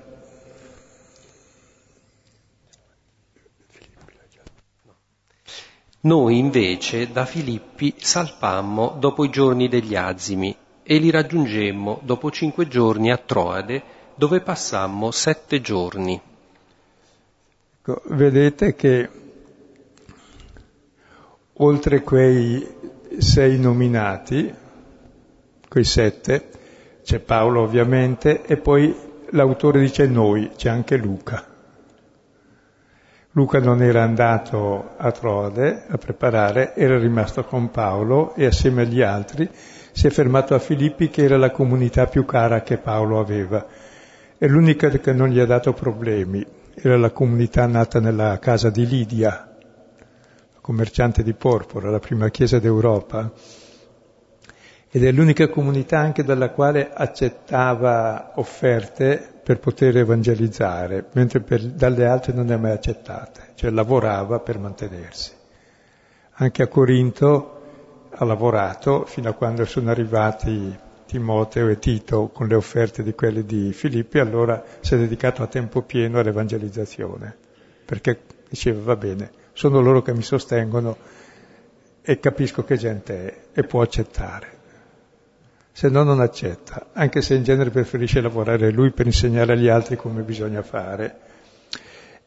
Noi 6.01 6.37
invece 6.37 7.11
da 7.11 7.25
Filippi 7.25 7.95
salpammo 7.97 8.99
dopo 8.99 9.25
i 9.25 9.31
giorni 9.31 9.69
degli 9.69 9.97
azimi 9.97 10.55
e 10.91 10.99
li 10.99 11.13
raggiungemmo 11.13 12.01
dopo 12.03 12.33
cinque 12.33 12.67
giorni 12.67 13.13
a 13.13 13.17
Troade, 13.17 13.81
dove 14.17 14.41
passammo 14.41 15.13
sette 15.13 15.61
giorni. 15.61 16.21
Ecco, 17.79 18.03
vedete 18.07 18.75
che 18.75 19.09
oltre 21.53 22.03
quei 22.03 22.67
sei 23.19 23.57
nominati, 23.57 24.53
quei 25.69 25.85
sette, 25.85 26.49
c'è 27.05 27.21
Paolo 27.21 27.61
ovviamente, 27.61 28.43
e 28.43 28.57
poi 28.57 28.93
l'autore 29.29 29.79
dice 29.79 30.09
noi, 30.09 30.51
c'è 30.57 30.71
anche 30.71 30.97
Luca. 30.97 31.47
Luca 33.31 33.61
non 33.61 33.81
era 33.81 34.03
andato 34.03 34.97
a 34.97 35.13
Troade 35.13 35.85
a 35.87 35.97
preparare, 35.99 36.75
era 36.75 36.99
rimasto 36.99 37.45
con 37.45 37.71
Paolo 37.71 38.35
e 38.35 38.47
assieme 38.47 38.83
agli 38.83 39.03
altri 39.03 39.49
si 39.93 40.07
è 40.07 40.11
fermato 40.11 40.55
a 40.55 40.59
Filippi 40.59 41.09
che 41.09 41.25
era 41.25 41.37
la 41.37 41.51
comunità 41.51 42.07
più 42.07 42.25
cara 42.25 42.63
che 42.63 42.79
Paolo 42.79 43.19
aveva. 43.21 43.67
E 44.39 44.49
l'unica 44.49 44.89
che 44.89 45.13
non 45.13 45.29
gli 45.29 45.39
ha 45.39 45.47
dato 45.47 45.73
problemi 45.73 46.45
era 46.75 46.97
la 46.97 47.11
comunità 47.11 47.67
nata 47.67 48.01
nella 48.01 48.39
casa 48.39 48.71
di 48.71 48.87
Lidia, 48.87 49.57
commerciante 50.61 51.23
di 51.23 51.35
porpora, 51.35 51.91
la 51.91 51.99
prima 51.99 52.29
chiesa 52.31 52.59
d'Europa, 52.59 53.31
ed 54.93 55.05
è 55.05 55.13
l'unica 55.13 55.49
comunità 55.49 55.99
anche 55.99 56.25
dalla 56.25 56.51
quale 56.51 56.91
accettava 56.93 58.33
offerte 58.37 59.41
per 59.43 59.59
poter 59.59 59.99
evangelizzare, 59.99 61.07
mentre 61.13 61.41
per, 61.41 61.63
dalle 61.65 62.07
altre 62.07 62.33
non 62.33 62.47
ne 62.47 62.55
ha 62.55 62.59
mai 62.59 62.73
accettate, 62.73 63.53
cioè 63.55 63.71
lavorava 63.71 64.41
per 64.41 64.59
mantenersi. 64.59 65.33
Anche 66.35 66.63
a 66.63 66.67
Corinto 66.67 67.60
ha 68.21 68.25
lavorato 68.27 69.07
fino 69.07 69.31
a 69.31 69.33
quando 69.33 69.65
sono 69.65 69.91
arrivati 69.91 70.79
Timoteo 71.07 71.69
e 71.69 71.79
Tito 71.79 72.29
con 72.29 72.49
le 72.49 72.55
offerte 72.55 73.03
di 73.03 73.15
quelli 73.15 73.45
di 73.45 73.73
Filippi, 73.73 74.19
allora 74.19 74.63
si 74.81 74.95
è 74.95 74.99
dedicato 74.99 75.43
a 75.43 75.47
tempo 75.47 75.81
pieno 75.81 76.19
all'evangelizzazione, 76.19 77.35
perché 77.87 78.21
diceva 78.47 78.83
va 78.83 78.97
bene, 78.97 79.31
sono 79.55 79.81
loro 79.81 80.03
che 80.03 80.13
mi 80.13 80.23
sostengono 80.23 80.97
e 82.03 82.21
capisco 82.21 82.63
che 82.63 82.77
gente 82.77 83.27
è 83.27 83.61
e 83.61 83.63
può 83.65 83.81
accettare 83.81 84.59
se 85.73 85.89
no 85.89 86.03
non 86.03 86.21
accetta, 86.21 86.89
anche 86.93 87.23
se 87.23 87.35
in 87.37 87.43
genere 87.43 87.71
preferisce 87.71 88.21
lavorare 88.21 88.71
lui 88.71 88.91
per 88.91 89.07
insegnare 89.07 89.55
agli 89.55 89.69
altri 89.69 89.97
come 89.97 90.21
bisogna 90.21 90.61
fare. 90.61 91.17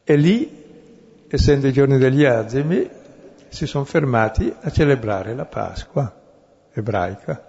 E 0.02 0.16
lì, 0.16 1.24
essendo 1.28 1.68
i 1.68 1.72
giorni 1.72 1.98
degli 1.98 2.24
azimi, 2.24 2.88
si 3.54 3.66
sono 3.66 3.84
fermati 3.84 4.52
a 4.62 4.68
celebrare 4.70 5.32
la 5.32 5.44
Pasqua 5.44 6.12
ebraica, 6.72 7.40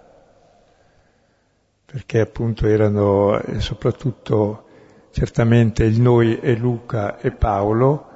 perché 1.84 2.20
appunto 2.20 2.68
erano 2.68 3.42
soprattutto 3.58 4.66
certamente 5.10 5.84
il 5.84 6.00
noi 6.00 6.40
e 6.40 6.56
Luca 6.56 7.18
e 7.18 7.32
Paolo, 7.32 8.10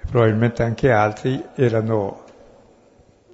e 0.00 0.06
probabilmente 0.08 0.62
anche 0.62 0.92
altri, 0.92 1.44
erano 1.56 2.26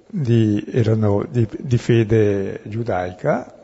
di, 0.07 0.65
erano 0.71 1.23
di, 1.29 1.47
di 1.59 1.77
fede 1.77 2.61
giudaica 2.63 3.57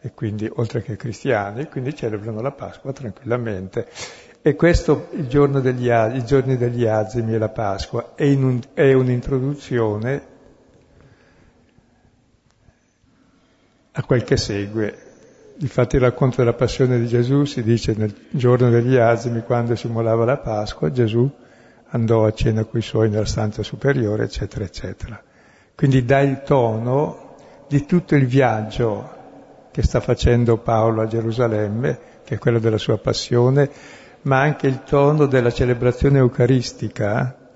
e 0.00 0.12
quindi 0.14 0.48
oltre 0.54 0.80
che 0.82 0.94
cristiani, 0.94 1.66
quindi 1.66 1.92
celebrano 1.92 2.40
la 2.40 2.52
Pasqua 2.52 2.92
tranquillamente. 2.92 3.88
E 4.48 4.54
questo, 4.54 5.08
il 5.10 5.28
giorno 5.28 5.60
degli, 5.60 5.90
i 5.90 6.24
giorni 6.24 6.56
degli 6.56 6.86
azimi 6.86 7.34
e 7.34 7.38
la 7.38 7.50
Pasqua, 7.50 8.14
è, 8.14 8.24
un, 8.32 8.58
è 8.72 8.94
un'introduzione 8.94 10.22
a 13.92 14.02
quel 14.04 14.24
che 14.24 14.38
segue. 14.38 14.98
Infatti 15.58 15.96
il 15.96 16.00
racconto 16.00 16.36
della 16.38 16.54
passione 16.54 16.98
di 16.98 17.06
Gesù 17.06 17.44
si 17.44 17.62
dice 17.62 17.92
nel 17.94 18.14
giorno 18.30 18.70
degli 18.70 18.96
azimi, 18.96 19.42
quando 19.42 19.76
si 19.76 19.86
molava 19.86 20.24
la 20.24 20.38
Pasqua, 20.38 20.90
Gesù 20.90 21.30
andò 21.88 22.24
a 22.24 22.32
cena 22.32 22.64
con 22.64 22.80
i 22.80 22.82
suoi 22.82 23.10
nella 23.10 23.26
stanza 23.26 23.62
superiore, 23.62 24.24
eccetera, 24.24 24.64
eccetera. 24.64 25.22
Quindi 25.74 26.06
dà 26.06 26.20
il 26.20 26.40
tono 26.42 27.34
di 27.68 27.84
tutto 27.84 28.14
il 28.14 28.26
viaggio 28.26 29.10
che 29.72 29.82
sta 29.82 30.00
facendo 30.00 30.56
Paolo 30.56 31.02
a 31.02 31.06
Gerusalemme, 31.06 31.98
che 32.24 32.36
è 32.36 32.38
quello 32.38 32.58
della 32.58 32.78
sua 32.78 32.96
passione, 32.96 34.06
ma 34.22 34.40
anche 34.40 34.66
il 34.66 34.82
tono 34.84 35.26
della 35.26 35.50
celebrazione 35.50 36.18
eucaristica, 36.18 37.50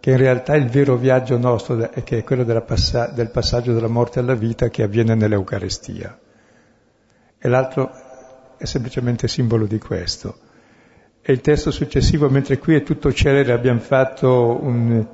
che 0.00 0.10
in 0.10 0.16
realtà 0.16 0.52
è 0.52 0.58
il 0.58 0.68
vero 0.68 0.96
viaggio 0.96 1.38
nostro, 1.38 1.76
che 2.04 2.18
è 2.18 2.24
quello 2.24 2.44
passa- 2.62 3.06
del 3.08 3.30
passaggio 3.30 3.72
dalla 3.72 3.88
morte 3.88 4.18
alla 4.18 4.34
vita 4.34 4.68
che 4.68 4.82
avviene 4.82 5.14
nell'Eucaristia. 5.14 6.18
E 7.38 7.48
l'altro 7.48 7.90
è 8.56 8.64
semplicemente 8.64 9.28
simbolo 9.28 9.66
di 9.66 9.78
questo. 9.78 10.38
E 11.22 11.32
il 11.32 11.40
testo 11.40 11.70
successivo, 11.70 12.28
mentre 12.28 12.58
qui 12.58 12.74
è 12.74 12.82
tutto 12.82 13.12
celere, 13.12 13.52
abbiamo 13.52 13.80
fatto 13.80 14.58
un 14.62 15.06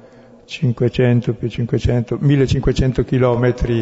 500 0.44 1.34
più 1.34 1.48
500, 1.48 2.18
1500 2.20 3.04
chilometri 3.04 3.78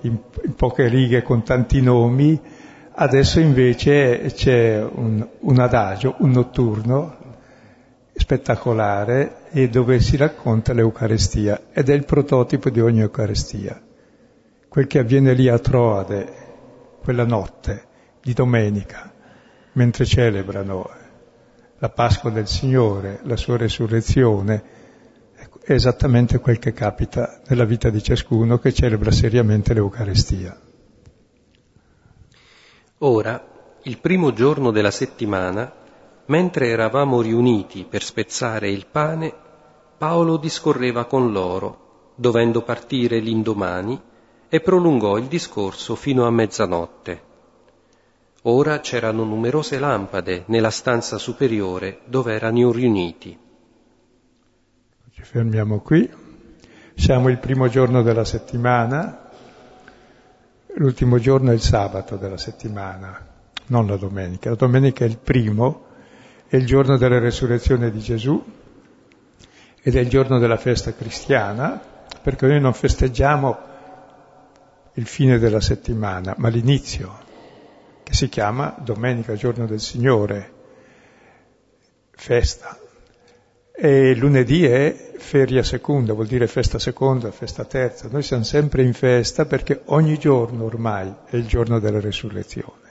in, 0.00 0.18
in 0.44 0.54
poche 0.56 0.88
righe 0.88 1.22
con 1.22 1.44
tanti 1.44 1.80
nomi, 1.80 2.40
adesso 2.92 3.40
invece 3.40 4.32
c'è 4.34 4.82
un, 4.82 5.26
un 5.40 5.58
adagio, 5.58 6.16
un 6.18 6.30
notturno 6.30 7.18
spettacolare 8.12 9.38
dove 9.70 10.00
si 10.00 10.16
racconta 10.16 10.72
l'Eucarestia 10.72 11.62
ed 11.72 11.88
è 11.88 11.94
il 11.94 12.04
prototipo 12.04 12.70
di 12.70 12.80
ogni 12.80 13.00
Eucarestia. 13.00 13.80
Quel 14.68 14.86
che 14.86 14.98
avviene 14.98 15.32
lì 15.32 15.48
a 15.48 15.58
Troade, 15.58 16.32
quella 17.02 17.24
notte 17.24 17.84
di 18.22 18.32
domenica, 18.32 19.12
mentre 19.72 20.04
celebrano 20.04 20.88
la 21.78 21.88
Pasqua 21.88 22.30
del 22.30 22.46
Signore, 22.46 23.20
la 23.24 23.36
sua 23.36 23.56
resurrezione, 23.56 24.62
è 25.64 25.72
esattamente 25.72 26.38
quel 26.38 26.58
che 26.58 26.72
capita 26.72 27.40
nella 27.48 27.64
vita 27.64 27.88
di 27.88 28.02
ciascuno 28.02 28.58
che 28.58 28.72
celebra 28.72 29.10
seriamente 29.10 29.72
l'Eucarestia. 29.72 30.69
Ora, 33.02 33.42
il 33.84 33.98
primo 33.98 34.34
giorno 34.34 34.70
della 34.70 34.90
settimana, 34.90 35.72
mentre 36.26 36.68
eravamo 36.68 37.22
riuniti 37.22 37.86
per 37.88 38.02
spezzare 38.02 38.68
il 38.68 38.86
pane, 38.90 39.32
Paolo 39.96 40.36
discorreva 40.36 41.06
con 41.06 41.32
loro, 41.32 42.12
dovendo 42.14 42.60
partire 42.60 43.18
l'indomani, 43.18 43.98
e 44.50 44.60
prolungò 44.60 45.16
il 45.16 45.28
discorso 45.28 45.94
fino 45.94 46.26
a 46.26 46.30
mezzanotte. 46.30 47.22
Ora 48.42 48.80
c'erano 48.80 49.24
numerose 49.24 49.78
lampade 49.78 50.44
nella 50.48 50.70
stanza 50.70 51.16
superiore 51.16 52.00
dove 52.04 52.34
erano 52.34 52.70
riuniti. 52.70 53.38
Ci 55.10 55.22
fermiamo 55.22 55.80
qui. 55.80 56.10
Siamo 56.96 57.30
il 57.30 57.38
primo 57.38 57.68
giorno 57.68 58.02
della 58.02 58.24
settimana, 58.24 59.29
l'ultimo 60.76 61.18
giorno 61.18 61.50
è 61.50 61.54
il 61.54 61.60
sabato 61.60 62.16
della 62.16 62.36
settimana, 62.36 63.26
non 63.66 63.86
la 63.86 63.96
domenica. 63.96 64.50
La 64.50 64.56
domenica 64.56 65.04
è 65.04 65.08
il 65.08 65.18
primo, 65.18 65.86
è 66.46 66.56
il 66.56 66.66
giorno 66.66 66.96
della 66.96 67.18
resurrezione 67.18 67.90
di 67.90 68.00
Gesù 68.00 68.42
ed 69.82 69.96
è 69.96 70.00
il 70.00 70.08
giorno 70.08 70.38
della 70.38 70.56
festa 70.56 70.92
cristiana, 70.94 71.80
perché 72.22 72.46
noi 72.46 72.60
non 72.60 72.74
festeggiamo 72.74 73.58
il 74.94 75.06
fine 75.06 75.38
della 75.38 75.60
settimana, 75.60 76.34
ma 76.36 76.48
l'inizio 76.48 77.28
che 78.02 78.14
si 78.14 78.28
chiama 78.28 78.74
Domenica, 78.78 79.34
giorno 79.34 79.66
del 79.66 79.80
Signore, 79.80 80.52
festa. 82.10 82.76
E 83.82 84.14
lunedì 84.14 84.66
è 84.66 85.14
feria 85.16 85.62
seconda, 85.62 86.12
vuol 86.12 86.26
dire 86.26 86.46
festa 86.46 86.78
seconda, 86.78 87.30
festa 87.30 87.64
terza. 87.64 88.08
Noi 88.10 88.22
siamo 88.22 88.42
sempre 88.42 88.82
in 88.82 88.92
festa 88.92 89.46
perché 89.46 89.80
ogni 89.86 90.18
giorno 90.18 90.64
ormai 90.64 91.10
è 91.24 91.36
il 91.36 91.46
giorno 91.46 91.78
della 91.78 91.98
resurrezione. 91.98 92.88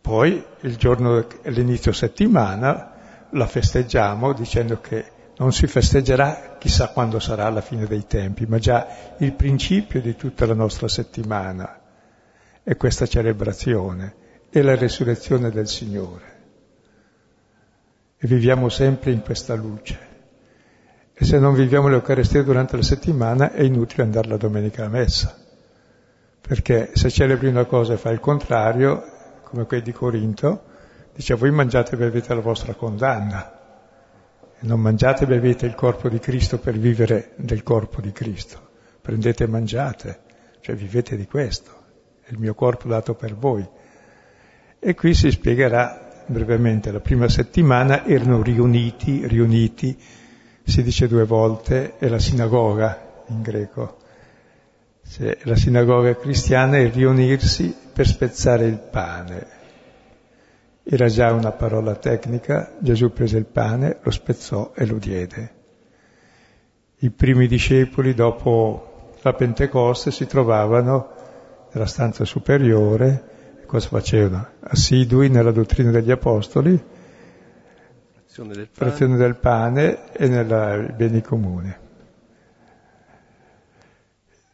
Poi 0.00 0.44
il 0.60 0.76
giorno, 0.76 1.26
l'inizio 1.46 1.90
settimana, 1.90 3.26
la 3.30 3.46
festeggiamo 3.48 4.32
dicendo 4.32 4.80
che 4.80 5.06
non 5.38 5.52
si 5.52 5.66
festeggerà 5.66 6.54
chissà 6.56 6.90
quando 6.90 7.18
sarà 7.18 7.50
la 7.50 7.60
fine 7.60 7.86
dei 7.86 8.06
tempi, 8.06 8.46
ma 8.46 8.60
già 8.60 8.86
il 9.18 9.32
principio 9.32 10.00
di 10.00 10.14
tutta 10.14 10.46
la 10.46 10.54
nostra 10.54 10.86
settimana 10.86 11.80
è 12.62 12.76
questa 12.76 13.06
celebrazione, 13.06 14.14
è 14.50 14.62
la 14.62 14.76
resurrezione 14.76 15.50
del 15.50 15.66
Signore. 15.66 16.33
E 18.24 18.26
viviamo 18.26 18.70
sempre 18.70 19.10
in 19.10 19.20
questa 19.20 19.54
luce. 19.54 19.98
E 21.12 21.26
se 21.26 21.38
non 21.38 21.52
viviamo 21.52 21.88
l'Eucaristia 21.88 22.42
durante 22.42 22.74
la 22.74 22.82
settimana 22.82 23.52
è 23.52 23.60
inutile 23.60 24.02
andare 24.02 24.28
la 24.28 24.38
domenica 24.38 24.86
a 24.86 24.88
messa, 24.88 25.38
perché 26.40 26.92
se 26.94 27.10
celebri 27.10 27.48
una 27.48 27.66
cosa 27.66 27.92
e 27.92 27.96
fai 27.98 28.14
il 28.14 28.20
contrario, 28.20 29.04
come 29.42 29.66
quelli 29.66 29.82
di 29.82 29.92
Corinto, 29.92 30.62
dice 31.14 31.34
voi 31.34 31.50
mangiate 31.50 31.96
e 31.96 31.98
bevete 31.98 32.32
la 32.32 32.40
vostra 32.40 32.72
condanna, 32.72 33.60
e 34.58 34.66
non 34.66 34.80
mangiate 34.80 35.24
e 35.24 35.26
bevete 35.26 35.66
il 35.66 35.74
corpo 35.74 36.08
di 36.08 36.18
Cristo 36.18 36.58
per 36.58 36.78
vivere 36.78 37.32
del 37.36 37.62
corpo 37.62 38.00
di 38.00 38.10
Cristo, 38.10 38.58
prendete 39.02 39.44
e 39.44 39.48
mangiate, 39.48 40.20
cioè 40.60 40.74
vivete 40.74 41.14
di 41.18 41.26
questo 41.26 41.82
è 42.22 42.30
il 42.30 42.38
mio 42.38 42.54
corpo 42.54 42.88
dato 42.88 43.14
per 43.14 43.34
voi. 43.34 43.68
E 44.78 44.94
qui 44.94 45.12
si 45.12 45.30
spiegherà 45.30 46.03
brevemente, 46.26 46.90
la 46.90 47.00
prima 47.00 47.28
settimana 47.28 48.04
erano 48.06 48.42
riuniti, 48.42 49.26
riuniti, 49.26 49.96
si 50.62 50.82
dice 50.82 51.08
due 51.08 51.24
volte, 51.24 51.98
è 51.98 52.08
la 52.08 52.18
sinagoga 52.18 53.24
in 53.28 53.42
greco. 53.42 53.98
Cioè, 55.06 55.38
la 55.42 55.56
sinagoga 55.56 56.16
cristiana 56.16 56.78
è 56.78 56.90
riunirsi 56.90 57.74
per 57.92 58.06
spezzare 58.06 58.66
il 58.66 58.78
pane. 58.78 59.46
Era 60.82 61.06
già 61.06 61.32
una 61.32 61.52
parola 61.52 61.94
tecnica, 61.94 62.72
Gesù 62.78 63.12
prese 63.12 63.38
il 63.38 63.46
pane, 63.46 63.98
lo 64.02 64.10
spezzò 64.10 64.72
e 64.74 64.86
lo 64.86 64.98
diede. 64.98 65.52
I 66.98 67.10
primi 67.10 67.46
discepoli 67.46 68.14
dopo 68.14 69.12
la 69.22 69.32
Pentecoste 69.32 70.10
si 70.10 70.26
trovavano 70.26 71.10
nella 71.72 71.86
stanza 71.86 72.24
superiore, 72.24 73.32
cosa 73.66 73.88
facevano? 73.88 74.48
Assidui 74.60 75.28
nella 75.28 75.50
dottrina 75.50 75.90
degli 75.90 76.10
Apostoli, 76.10 76.82
frazione 78.24 78.54
del 78.54 78.68
pane, 78.68 78.90
frazione 78.90 79.16
del 79.16 79.36
pane 79.36 80.12
e 80.12 80.28
nei 80.28 80.92
beni 80.92 81.22
comuni. 81.22 81.76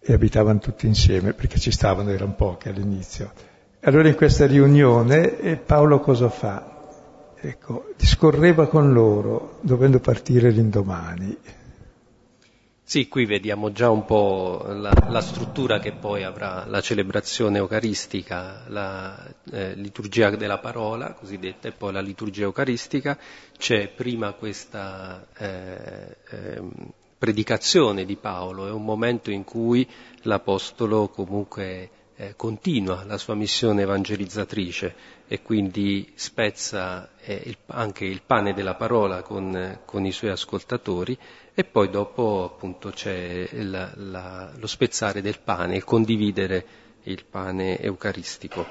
E 0.02 0.12
abitavano 0.12 0.58
tutti 0.58 0.86
insieme, 0.86 1.32
perché 1.32 1.58
ci 1.58 1.70
stavano, 1.70 2.10
erano 2.10 2.34
pochi 2.34 2.68
all'inizio. 2.68 3.32
Allora 3.80 4.08
in 4.08 4.14
questa 4.14 4.46
riunione 4.46 5.60
Paolo 5.64 6.00
cosa 6.00 6.28
fa? 6.28 6.78
Ecco, 7.34 7.92
discorreva 7.96 8.66
con 8.66 8.92
loro, 8.92 9.58
dovendo 9.62 9.98
partire 9.98 10.50
l'indomani. 10.50 11.36
Sì, 12.90 13.06
qui 13.06 13.24
vediamo 13.24 13.70
già 13.70 13.88
un 13.88 14.04
po' 14.04 14.64
la, 14.66 14.92
la, 15.10 15.20
struttura 15.20 15.78
che 15.78 15.92
poi 15.92 16.24
avrà 16.24 16.64
la 16.66 16.80
celebrazione 16.80 17.58
eucaristica, 17.58 18.64
la 18.66 19.32
eh, 19.52 19.74
liturgia 19.76 20.30
della 20.30 20.58
parola 20.58 21.12
cosiddetta 21.12 21.68
e 21.68 21.70
poi 21.70 21.92
la 21.92 22.00
liturgia 22.00 22.42
eucaristica. 22.42 23.16
C'è 23.56 23.86
prima 23.86 24.32
questa 24.32 25.24
eh, 25.38 26.16
eh, 26.30 26.62
predicazione 27.16 28.04
di 28.04 28.16
Paolo, 28.16 28.66
è 28.66 28.72
un 28.72 28.84
momento 28.84 29.30
in 29.30 29.44
cui 29.44 29.88
l'Apostolo 30.22 31.10
comunque 31.10 31.90
eh, 32.20 32.34
continua 32.36 33.02
la 33.04 33.16
sua 33.16 33.34
missione 33.34 33.80
evangelizzatrice 33.82 34.94
e 35.26 35.40
quindi 35.40 36.12
spezza 36.16 37.08
eh, 37.22 37.40
il, 37.46 37.56
anche 37.68 38.04
il 38.04 38.20
pane 38.24 38.52
della 38.52 38.74
parola 38.74 39.22
con, 39.22 39.80
con 39.86 40.04
i 40.04 40.12
suoi 40.12 40.30
ascoltatori 40.30 41.16
e 41.54 41.64
poi 41.64 41.88
dopo 41.88 42.44
appunto 42.44 42.90
c'è 42.90 43.48
la, 43.62 43.90
la, 43.94 44.52
lo 44.54 44.66
spezzare 44.66 45.22
del 45.22 45.40
pane, 45.42 45.76
il 45.76 45.84
condividere 45.84 46.66
il 47.04 47.24
pane 47.24 47.80
eucaristico. 47.80 48.66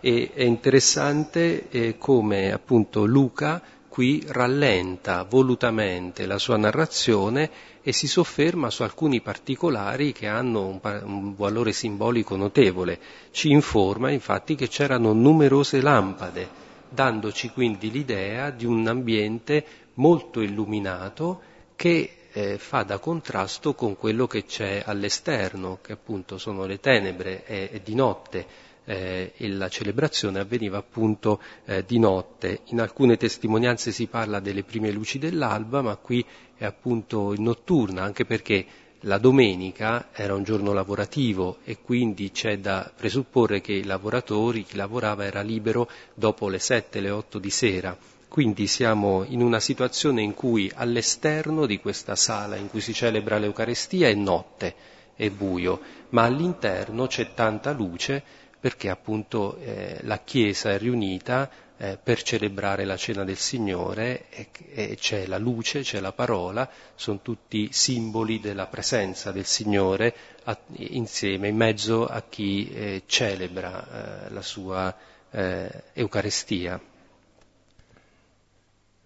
E 0.00 0.30
è 0.32 0.44
interessante 0.44 1.68
eh, 1.70 1.98
come 1.98 2.52
appunto 2.52 3.04
Luca 3.04 3.60
qui 3.98 4.22
rallenta 4.28 5.24
volutamente 5.24 6.24
la 6.24 6.38
sua 6.38 6.56
narrazione 6.56 7.50
e 7.82 7.92
si 7.92 8.06
sofferma 8.06 8.70
su 8.70 8.84
alcuni 8.84 9.20
particolari 9.20 10.12
che 10.12 10.28
hanno 10.28 10.66
un, 10.66 10.78
un, 11.02 11.34
valore 11.34 11.72
simbolico 11.72 12.36
notevole. 12.36 13.00
Ci 13.32 13.50
informa 13.50 14.12
infatti 14.12 14.54
che 14.54 14.68
c'erano 14.68 15.12
numerose 15.12 15.80
lampade, 15.80 16.48
dandoci 16.88 17.50
quindi 17.50 17.90
l'idea 17.90 18.50
di 18.50 18.66
un 18.66 18.86
ambiente 18.86 19.64
molto 19.94 20.42
illuminato 20.42 21.40
che 21.74 22.28
eh, 22.30 22.56
fa 22.56 22.84
da 22.84 23.00
contrasto 23.00 23.74
con 23.74 23.96
quello 23.96 24.28
che 24.28 24.44
c'è 24.44 24.80
all'esterno, 24.86 25.80
che 25.82 25.90
appunto 25.90 26.38
sono 26.38 26.66
le 26.66 26.78
tenebre 26.78 27.44
e, 27.44 27.70
e 27.72 27.80
di 27.82 27.96
notte. 27.96 28.46
Eh, 28.90 29.32
e 29.36 29.48
la 29.50 29.68
celebrazione 29.68 30.38
avveniva 30.38 30.78
appunto 30.78 31.42
eh, 31.66 31.84
di 31.86 31.98
notte. 31.98 32.60
In 32.68 32.80
alcune 32.80 33.18
testimonianze 33.18 33.92
si 33.92 34.06
parla 34.06 34.40
delle 34.40 34.62
prime 34.62 34.90
luci 34.90 35.18
dell'alba, 35.18 35.82
ma 35.82 35.96
qui 35.96 36.24
è 36.56 36.64
appunto 36.64 37.34
notturna, 37.36 38.02
anche 38.02 38.24
perché 38.24 38.64
la 39.00 39.18
domenica 39.18 40.08
era 40.10 40.34
un 40.34 40.42
giorno 40.42 40.72
lavorativo 40.72 41.58
e 41.64 41.76
quindi 41.82 42.30
c'è 42.30 42.60
da 42.60 42.90
presupporre 42.96 43.60
che 43.60 43.74
i 43.74 43.84
lavoratori, 43.84 44.64
chi 44.64 44.76
lavorava 44.76 45.26
era 45.26 45.42
libero 45.42 45.86
dopo 46.14 46.48
le 46.48 46.58
sette, 46.58 47.00
le 47.00 47.10
otto 47.10 47.38
di 47.38 47.50
sera 47.50 47.94
quindi 48.28 48.66
siamo 48.66 49.24
in 49.24 49.40
una 49.40 49.58
situazione 49.58 50.20
in 50.20 50.34
cui 50.34 50.70
all'esterno 50.74 51.64
di 51.64 51.80
questa 51.80 52.14
sala 52.14 52.56
in 52.56 52.68
cui 52.68 52.80
si 52.80 52.92
celebra 52.92 53.38
l'Eucarestia 53.38 54.08
è 54.08 54.14
notte, 54.14 54.74
è 55.16 55.30
buio, 55.30 55.80
ma 56.10 56.24
all'interno 56.24 57.06
c'è 57.06 57.32
tanta 57.32 57.72
luce 57.72 58.22
perché 58.60 58.90
appunto 58.90 59.56
eh, 59.58 59.98
la 60.02 60.18
Chiesa 60.18 60.70
è 60.72 60.78
riunita 60.78 61.48
eh, 61.80 61.96
per 62.02 62.22
celebrare 62.22 62.84
la 62.84 62.96
cena 62.96 63.24
del 63.24 63.36
Signore 63.36 64.24
e, 64.30 64.48
e, 64.74 64.96
c'è 64.96 65.26
la 65.26 65.38
luce, 65.38 65.82
c'è 65.82 66.00
la 66.00 66.12
parola, 66.12 66.68
sono 66.96 67.20
tutti 67.22 67.68
simboli 67.72 68.40
della 68.40 68.66
presenza 68.66 69.30
del 69.30 69.44
Signore 69.44 70.12
a, 70.44 70.58
insieme, 70.76 71.48
in 71.48 71.56
mezzo 71.56 72.06
a 72.06 72.22
chi 72.28 72.68
eh, 72.70 73.02
celebra 73.06 74.26
eh, 74.26 74.30
la 74.30 74.42
sua 74.42 74.94
eh, 75.30 75.70
Eucarestia. 75.92 76.80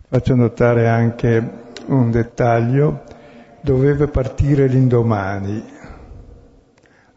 Faccio 0.09 0.35
notare 0.35 0.89
anche 0.89 1.51
un 1.87 2.11
dettaglio, 2.11 3.05
doveva 3.61 4.07
partire 4.09 4.67
l'indomani. 4.67 5.81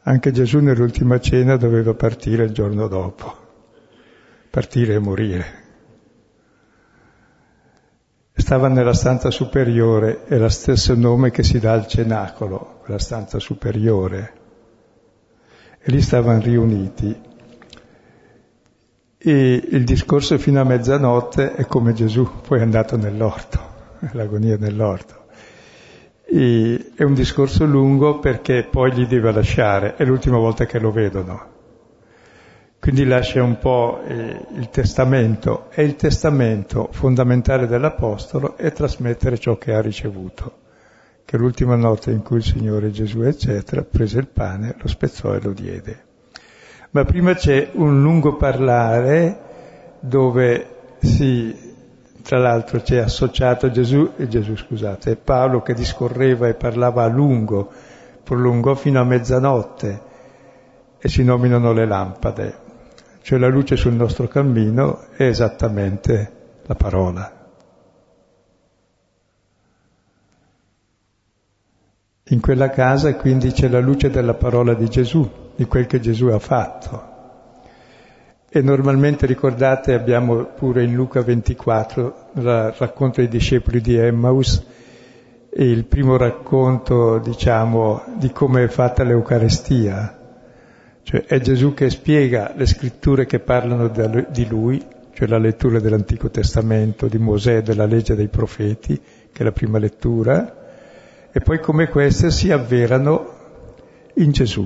Anche 0.08 0.32
Gesù 0.32 0.60
nell'ultima 0.60 1.20
cena 1.20 1.58
doveva 1.58 1.96
partire 1.96 2.44
il 2.44 2.52
giorno 2.52 2.88
dopo, 2.88 3.34
partire 4.52 4.94
e 4.94 5.00
morire. 5.00 5.64
Stava 8.32 8.68
nella 8.68 8.94
stanza 8.94 9.32
superiore, 9.32 10.26
è 10.26 10.38
lo 10.38 10.50
stesso 10.50 10.94
nome 10.94 11.32
che 11.32 11.42
si 11.42 11.58
dà 11.58 11.74
al 11.74 11.88
cenacolo, 11.88 12.84
la 12.86 13.00
stanza 13.00 13.40
superiore. 13.40 14.34
E 15.80 15.90
lì 15.90 16.02
stavano 16.02 16.40
riuniti 16.40 17.20
e 19.18 19.68
il 19.72 19.84
discorso 19.86 20.38
fino 20.38 20.62
a 20.62 20.66
mezzanotte 20.66 21.56
è 21.56 21.66
come 21.66 21.94
Gesù, 21.94 22.30
poi 22.48 22.60
è 22.60 22.62
andato 22.62 22.96
nell'orto, 22.96 23.60
l'agonia 24.14 24.56
nell'orto. 24.56 25.25
E 26.28 26.92
è 26.96 27.04
un 27.04 27.14
discorso 27.14 27.66
lungo 27.66 28.20
perché 28.20 28.68
poi 28.70 28.92
gli 28.92 29.06
deve 29.06 29.32
lasciare, 29.32 29.96
è 29.96 30.04
l'ultima 30.04 30.38
volta 30.38 30.66
che 30.66 30.80
lo 30.80 30.92
vedono. 30.92 31.54
Quindi 32.80 33.06
lascia 33.06 33.42
un 33.42 33.58
po' 33.58 34.02
eh, 34.06 34.46
il 34.58 34.70
testamento 34.70 35.70
e 35.72 35.84
il 35.84 35.96
testamento 35.96 36.90
fondamentale 36.92 37.66
dell'Apostolo 37.66 38.58
è 38.58 38.72
trasmettere 38.72 39.40
ciò 39.40 39.58
che 39.58 39.74
ha 39.74 39.82
ricevuto, 39.82 40.58
che 41.26 41.36
l'ultima 41.36 41.76
notte 41.76 42.12
in 42.12 42.22
cui 42.22 42.38
il 42.38 42.44
Signore 42.44 42.92
Gesù, 42.92 43.22
eccetera, 43.22 43.82
prese 43.82 44.20
il 44.20 44.28
pane, 44.28 44.76
lo 44.80 44.88
spezzò 44.88 45.34
e 45.34 45.42
lo 45.42 45.52
diede. 45.52 46.04
Ma 46.92 47.04
prima 47.06 47.34
c'è 47.34 47.72
un 47.74 48.04
lungo 48.04 48.36
parlare 48.36 49.40
dove 50.00 50.68
si 51.00 51.65
tra 52.26 52.40
l'altro 52.40 52.82
c'è 52.82 52.98
associato 52.98 53.70
Gesù, 53.70 54.14
e 54.18 54.28
Gesù 54.28 54.56
scusate, 54.56 55.16
Paolo 55.16 55.62
che 55.62 55.76
discorreva 55.76 56.48
e 56.48 56.56
parlava 56.56 57.04
a 57.04 57.08
lungo, 57.08 57.72
prolungò 58.24 58.74
fino 58.74 59.00
a 59.00 59.04
mezzanotte 59.04 60.02
e 60.98 61.08
si 61.08 61.24
nominano 61.24 61.72
le 61.72 61.86
lampade, 61.86 62.58
cioè 63.22 63.38
la 63.38 63.48
luce 63.48 63.76
sul 63.76 63.94
nostro 63.94 64.28
cammino 64.28 65.06
è 65.16 65.22
esattamente 65.22 66.32
la 66.64 66.74
parola. 66.74 67.48
In 72.30 72.42
quella 72.42 72.72
casa 72.72 73.14
quindi 73.14 73.52
c'è 73.52 73.68
la 73.68 73.80
luce 73.80 74.10
della 74.10 74.34
parola 74.34 74.74
di 74.74 74.90
Gesù, 74.90 75.52
di 75.56 75.66
quel 75.66 75.86
che 75.86 76.00
Gesù 76.00 76.26
ha 76.26 76.40
fatto. 76.40 77.15
E 78.56 78.62
normalmente 78.62 79.26
ricordate 79.26 79.94
abbiamo 79.94 80.46
pure 80.46 80.86
in 80.86 80.94
Luca 80.94 81.22
24 81.22 82.30
il 82.36 82.74
racconto 82.78 83.20
dei 83.20 83.28
discepoli 83.28 83.82
di 83.82 83.98
Emmaus 83.98 84.66
il 85.58 85.84
primo 85.84 86.16
racconto, 86.16 87.18
diciamo, 87.18 88.04
di 88.18 88.32
come 88.32 88.64
è 88.64 88.68
fatta 88.70 89.04
l'Eucarestia. 89.04 90.20
Cioè 91.04 91.26
è 91.26 91.42
Gesù 91.42 91.74
che 91.74 91.90
spiega 91.90 92.54
le 92.56 92.66
scritture 92.66 93.26
che 93.26 93.40
parlano 93.40 93.90
di 94.30 94.48
lui, 94.48 94.82
cioè 95.12 95.28
la 95.28 95.38
lettura 95.38 95.82
dell'Antico 95.82 96.30
Testamento, 96.30 97.08
di 97.08 97.18
Mosè, 97.18 97.62
della 97.62 97.86
legge 97.86 98.16
dei 98.16 98.30
profeti, 98.30 98.98
che 99.34 99.42
è 99.42 99.44
la 99.44 99.52
prima 99.52 99.80
lettura, 99.80 101.30
e 101.30 101.42
poi 101.42 101.60
come 101.60 101.90
queste 101.90 102.32
si 102.32 102.50
avverano 102.54 103.34
in 104.14 104.32
Gesù, 104.32 104.66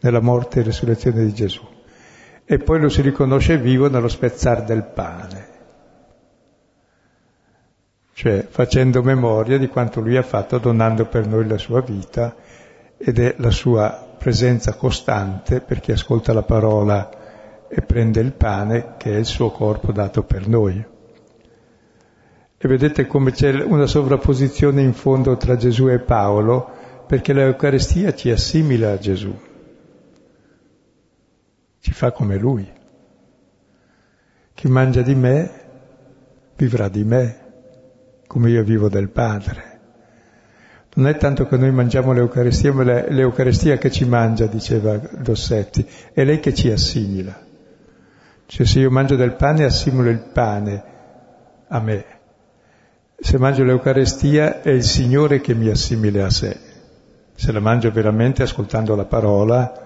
nella 0.00 0.20
morte 0.20 0.58
e 0.58 0.62
resurrezione 0.64 1.24
di 1.24 1.32
Gesù 1.32 1.73
e 2.46 2.58
poi 2.58 2.78
lo 2.78 2.88
si 2.88 3.00
riconosce 3.00 3.56
vivo 3.56 3.88
nello 3.88 4.08
spezzare 4.08 4.64
del 4.64 4.84
pane, 4.84 5.48
cioè 8.12 8.46
facendo 8.48 9.02
memoria 9.02 9.56
di 9.56 9.68
quanto 9.68 10.00
lui 10.00 10.16
ha 10.16 10.22
fatto 10.22 10.58
donando 10.58 11.06
per 11.06 11.26
noi 11.26 11.48
la 11.48 11.56
sua 11.56 11.80
vita 11.80 12.34
ed 12.98 13.18
è 13.18 13.34
la 13.38 13.50
sua 13.50 14.14
presenza 14.18 14.74
costante 14.74 15.60
per 15.60 15.80
chi 15.80 15.92
ascolta 15.92 16.32
la 16.32 16.42
parola 16.42 17.66
e 17.68 17.80
prende 17.80 18.20
il 18.20 18.32
pane 18.32 18.94
che 18.98 19.12
è 19.12 19.16
il 19.16 19.24
suo 19.24 19.50
corpo 19.50 19.90
dato 19.90 20.22
per 20.22 20.46
noi. 20.46 20.92
E 22.56 22.68
vedete 22.68 23.06
come 23.06 23.32
c'è 23.32 23.52
una 23.62 23.86
sovrapposizione 23.86 24.80
in 24.80 24.92
fondo 24.92 25.36
tra 25.36 25.56
Gesù 25.56 25.88
e 25.88 25.98
Paolo, 25.98 26.70
perché 27.06 27.32
l'Eucaristia 27.32 28.14
ci 28.14 28.30
assimila 28.30 28.92
a 28.92 28.98
Gesù 28.98 29.34
ci 31.84 31.92
fa 31.92 32.12
come 32.12 32.38
lui. 32.38 32.66
Chi 34.54 34.68
mangia 34.68 35.02
di 35.02 35.14
me 35.14 35.50
vivrà 36.56 36.88
di 36.88 37.04
me, 37.04 37.36
come 38.26 38.48
io 38.48 38.64
vivo 38.64 38.88
del 38.88 39.10
Padre. 39.10 39.80
Non 40.94 41.06
è 41.08 41.18
tanto 41.18 41.46
che 41.46 41.58
noi 41.58 41.72
mangiamo 41.72 42.14
l'Eucaristia, 42.14 42.72
ma 42.72 42.84
l'Eucaristia 42.84 43.76
che 43.76 43.90
ci 43.90 44.06
mangia, 44.06 44.46
diceva 44.46 44.96
Dossetti, 44.96 45.86
è 46.14 46.24
lei 46.24 46.40
che 46.40 46.54
ci 46.54 46.70
assimila. 46.70 47.38
Cioè 48.46 48.64
se 48.64 48.80
io 48.80 48.90
mangio 48.90 49.16
del 49.16 49.34
pane 49.34 49.64
assimilo 49.64 50.08
il 50.08 50.30
pane 50.32 50.84
a 51.68 51.80
me. 51.80 52.04
Se 53.20 53.36
mangio 53.36 53.62
l'Eucaristia 53.62 54.62
è 54.62 54.70
il 54.70 54.84
Signore 54.84 55.42
che 55.42 55.52
mi 55.52 55.68
assimila 55.68 56.24
a 56.24 56.30
sé. 56.30 56.58
Se 57.34 57.52
la 57.52 57.60
mangio 57.60 57.90
veramente 57.90 58.42
ascoltando 58.42 58.96
la 58.96 59.04
parola, 59.04 59.83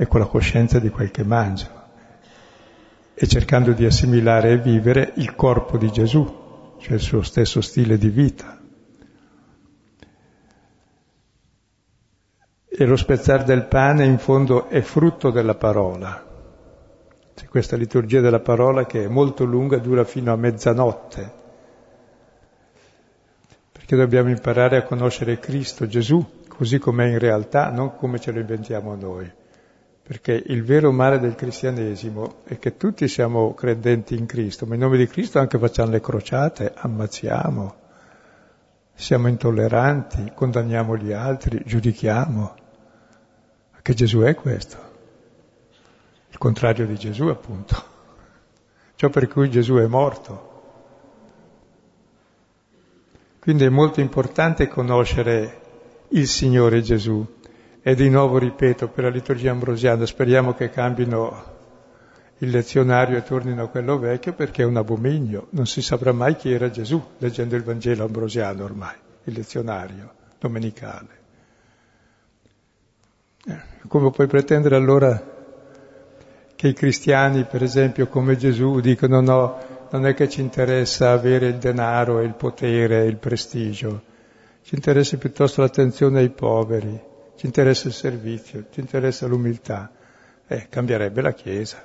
e 0.00 0.06
con 0.06 0.20
la 0.20 0.26
coscienza 0.26 0.78
di 0.78 0.88
quel 0.88 1.10
che 1.10 1.24
mangio 1.24 1.68
e 3.12 3.26
cercando 3.26 3.72
di 3.72 3.84
assimilare 3.84 4.52
e 4.52 4.56
vivere 4.56 5.12
il 5.16 5.34
corpo 5.34 5.76
di 5.76 5.92
Gesù, 5.92 6.76
cioè 6.78 6.94
il 6.94 7.00
suo 7.00 7.20
stesso 7.20 7.60
stile 7.60 7.98
di 7.98 8.08
vita. 8.08 8.58
E 12.66 12.84
lo 12.86 12.96
spezzare 12.96 13.44
del 13.44 13.66
pane 13.66 14.06
in 14.06 14.16
fondo 14.16 14.68
è 14.68 14.80
frutto 14.80 15.30
della 15.30 15.56
parola. 15.56 16.26
C'è 17.34 17.44
questa 17.48 17.76
liturgia 17.76 18.22
della 18.22 18.40
parola 18.40 18.86
che 18.86 19.04
è 19.04 19.08
molto 19.08 19.44
lunga, 19.44 19.76
dura 19.76 20.04
fino 20.04 20.32
a 20.32 20.36
mezzanotte, 20.36 21.32
perché 23.70 23.96
dobbiamo 23.96 24.30
imparare 24.30 24.78
a 24.78 24.82
conoscere 24.84 25.38
Cristo, 25.38 25.86
Gesù, 25.86 26.26
così 26.48 26.78
com'è 26.78 27.04
in 27.04 27.18
realtà, 27.18 27.68
non 27.68 27.96
come 27.96 28.18
ce 28.18 28.32
lo 28.32 28.40
inventiamo 28.40 28.94
noi. 28.94 29.39
Perché 30.10 30.42
il 30.44 30.64
vero 30.64 30.90
male 30.90 31.20
del 31.20 31.36
cristianesimo 31.36 32.38
è 32.42 32.58
che 32.58 32.76
tutti 32.76 33.06
siamo 33.06 33.54
credenti 33.54 34.16
in 34.16 34.26
Cristo, 34.26 34.66
ma 34.66 34.74
in 34.74 34.80
nome 34.80 34.96
di 34.96 35.06
Cristo 35.06 35.38
anche 35.38 35.56
facciamo 35.56 35.92
le 35.92 36.00
crociate, 36.00 36.72
ammazziamo, 36.74 37.74
siamo 38.92 39.28
intolleranti, 39.28 40.32
condanniamo 40.34 40.96
gli 40.96 41.12
altri, 41.12 41.62
giudichiamo. 41.64 42.54
Che 43.80 43.94
Gesù 43.94 44.18
è 44.22 44.34
questo? 44.34 44.78
Il 46.30 46.38
contrario 46.38 46.86
di 46.86 46.96
Gesù, 46.96 47.26
appunto. 47.26 47.80
Ciò 48.96 49.10
per 49.10 49.28
cui 49.28 49.48
Gesù 49.48 49.74
è 49.76 49.86
morto. 49.86 50.62
Quindi 53.38 53.62
è 53.62 53.68
molto 53.68 54.00
importante 54.00 54.66
conoscere 54.66 55.60
il 56.08 56.26
Signore 56.26 56.82
Gesù 56.82 57.38
e 57.82 57.94
di 57.94 58.10
nuovo 58.10 58.38
ripeto, 58.38 58.88
per 58.88 59.04
la 59.04 59.10
liturgia 59.10 59.50
ambrosiana 59.50 60.04
speriamo 60.04 60.54
che 60.54 60.68
cambino 60.68 61.58
il 62.38 62.50
lezionario 62.50 63.16
e 63.16 63.22
tornino 63.22 63.64
a 63.64 63.68
quello 63.68 63.98
vecchio 63.98 64.32
perché 64.32 64.62
è 64.62 64.66
un 64.66 64.76
abominio, 64.76 65.46
non 65.50 65.66
si 65.66 65.82
saprà 65.82 66.12
mai 66.12 66.36
chi 66.36 66.52
era 66.52 66.70
Gesù 66.70 67.02
leggendo 67.18 67.56
il 67.56 67.62
Vangelo 67.62 68.04
ambrosiano 68.04 68.64
ormai, 68.64 68.94
il 69.24 69.34
lezionario 69.34 70.12
domenicale. 70.38 71.18
Eh, 73.46 73.60
come 73.88 74.10
puoi 74.10 74.26
pretendere 74.26 74.76
allora 74.76 75.38
che 76.54 76.68
i 76.68 76.74
cristiani, 76.74 77.44
per 77.44 77.62
esempio, 77.62 78.06
come 78.08 78.36
Gesù, 78.36 78.80
dicono 78.80 79.20
no, 79.20 79.58
non 79.90 80.06
è 80.06 80.12
che 80.12 80.28
ci 80.28 80.42
interessa 80.42 81.12
avere 81.12 81.46
il 81.46 81.56
denaro, 81.56 82.20
il 82.20 82.34
potere, 82.34 83.06
il 83.06 83.16
prestigio, 83.16 84.02
ci 84.62 84.74
interessa 84.74 85.16
piuttosto 85.16 85.62
l'attenzione 85.62 86.18
ai 86.20 86.28
poveri, 86.28 87.08
ci 87.40 87.46
interessa 87.46 87.88
il 87.88 87.94
servizio, 87.94 88.66
ci 88.70 88.80
interessa 88.80 89.26
l'umiltà, 89.26 89.90
eh, 90.46 90.68
cambierebbe 90.68 91.22
la 91.22 91.32
Chiesa. 91.32 91.82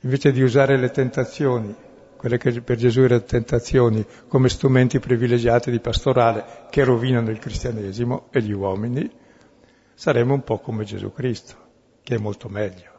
Invece 0.00 0.30
di 0.30 0.42
usare 0.42 0.76
le 0.76 0.90
tentazioni, 0.90 1.74
quelle 2.18 2.36
che 2.36 2.60
per 2.60 2.76
Gesù 2.76 3.00
erano 3.00 3.22
tentazioni, 3.22 4.04
come 4.28 4.50
strumenti 4.50 4.98
privilegiati 4.98 5.70
di 5.70 5.80
pastorale 5.80 6.66
che 6.68 6.84
rovinano 6.84 7.30
il 7.30 7.38
cristianesimo 7.38 8.26
e 8.30 8.42
gli 8.42 8.52
uomini, 8.52 9.10
saremmo 9.94 10.34
un 10.34 10.44
po' 10.44 10.58
come 10.58 10.84
Gesù 10.84 11.10
Cristo, 11.10 11.54
che 12.02 12.16
è 12.16 12.18
molto 12.18 12.50
meglio. 12.50 12.92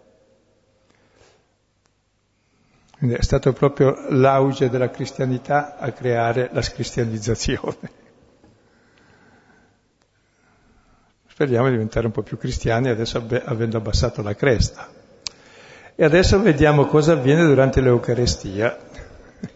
Quindi 2.98 3.16
è 3.16 3.22
stato 3.22 3.54
proprio 3.54 3.96
l'auge 4.10 4.72
della 4.72 4.90
cristianità 4.90 5.78
a 5.78 5.92
creare 5.92 6.50
la 6.52 6.64
scristianizzazione. 6.64 7.99
Speriamo 11.40 11.68
di 11.68 11.72
diventare 11.76 12.06
un 12.06 12.12
po' 12.12 12.22
più 12.22 12.38
cristiani 12.38 12.90
adesso 12.90 13.26
avendo 13.46 13.78
abbassato 13.78 14.22
la 14.22 14.36
cresta. 14.36 14.90
E 15.96 16.04
adesso 16.04 16.38
vediamo 16.42 16.86
cosa 16.86 17.14
avviene 17.14 17.46
durante 17.46 17.80
l'Eucarestia. 17.80 18.78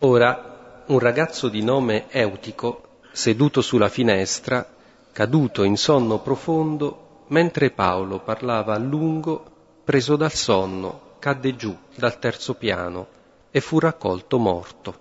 Ora, 0.00 0.82
un 0.84 0.98
ragazzo 0.98 1.48
di 1.48 1.62
nome 1.62 2.04
Eutico, 2.10 2.98
seduto 3.12 3.62
sulla 3.62 3.88
finestra, 3.88 4.66
caduto 5.10 5.62
in 5.62 5.78
sonno 5.78 6.18
profondo, 6.18 7.22
mentre 7.28 7.70
Paolo 7.70 8.18
parlava 8.18 8.74
a 8.74 8.78
lungo, 8.78 9.42
preso 9.84 10.16
dal 10.16 10.32
sonno, 10.32 11.12
cadde 11.18 11.56
giù 11.56 11.74
dal 11.94 12.18
terzo 12.18 12.52
piano 12.56 13.06
e 13.50 13.58
fu 13.62 13.78
raccolto 13.78 14.36
morto. 14.36 14.94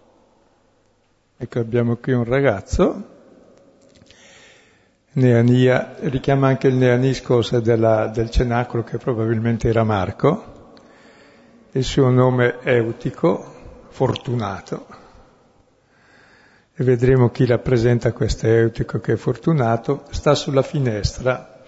Ecco, 1.36 1.60
abbiamo 1.60 1.98
qui 1.98 2.14
un 2.14 2.24
ragazzo 2.24 3.12
Neania, 5.16 5.96
richiama 6.00 6.48
anche 6.48 6.68
il 6.68 6.76
Neaniscos 6.76 7.56
della, 7.60 8.08
del 8.08 8.32
cenacolo 8.32 8.84
che 8.84 8.98
probabilmente 8.98 9.68
era 9.68 9.84
Marco, 9.84 10.72
il 11.74 11.84
suo 11.84 12.10
nome 12.10 12.60
è 12.60 12.74
Eutico, 12.74 13.86
fortunato, 13.90 14.88
e 16.74 16.84
vedremo 16.84 17.30
chi 17.30 17.46
rappresenta 17.46 18.12
questo 18.12 18.48
eutico 18.48 19.00
che 19.00 19.14
è 19.14 19.16
fortunato, 19.16 20.06
sta 20.10 20.34
sulla 20.34 20.64
finestra. 20.64 21.62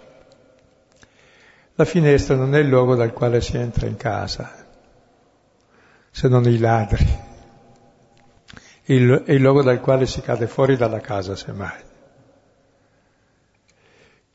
La 1.75 1.85
finestra 1.85 2.35
non 2.35 2.55
è 2.55 2.59
il 2.59 2.67
luogo 2.67 2.95
dal 2.95 3.13
quale 3.13 3.41
si 3.41 3.57
entra 3.57 3.85
in 3.85 3.95
casa, 3.95 4.51
se 6.09 6.27
non 6.27 6.47
i 6.47 6.57
ladri, 6.57 7.23
è 8.81 8.91
il 8.91 9.41
luogo 9.41 9.61
dal 9.61 9.81
quale 9.81 10.07
si 10.07 10.21
cade 10.21 10.47
fuori 10.47 10.75
dalla 10.77 10.99
casa, 10.99 11.35
semmai. 11.35 11.84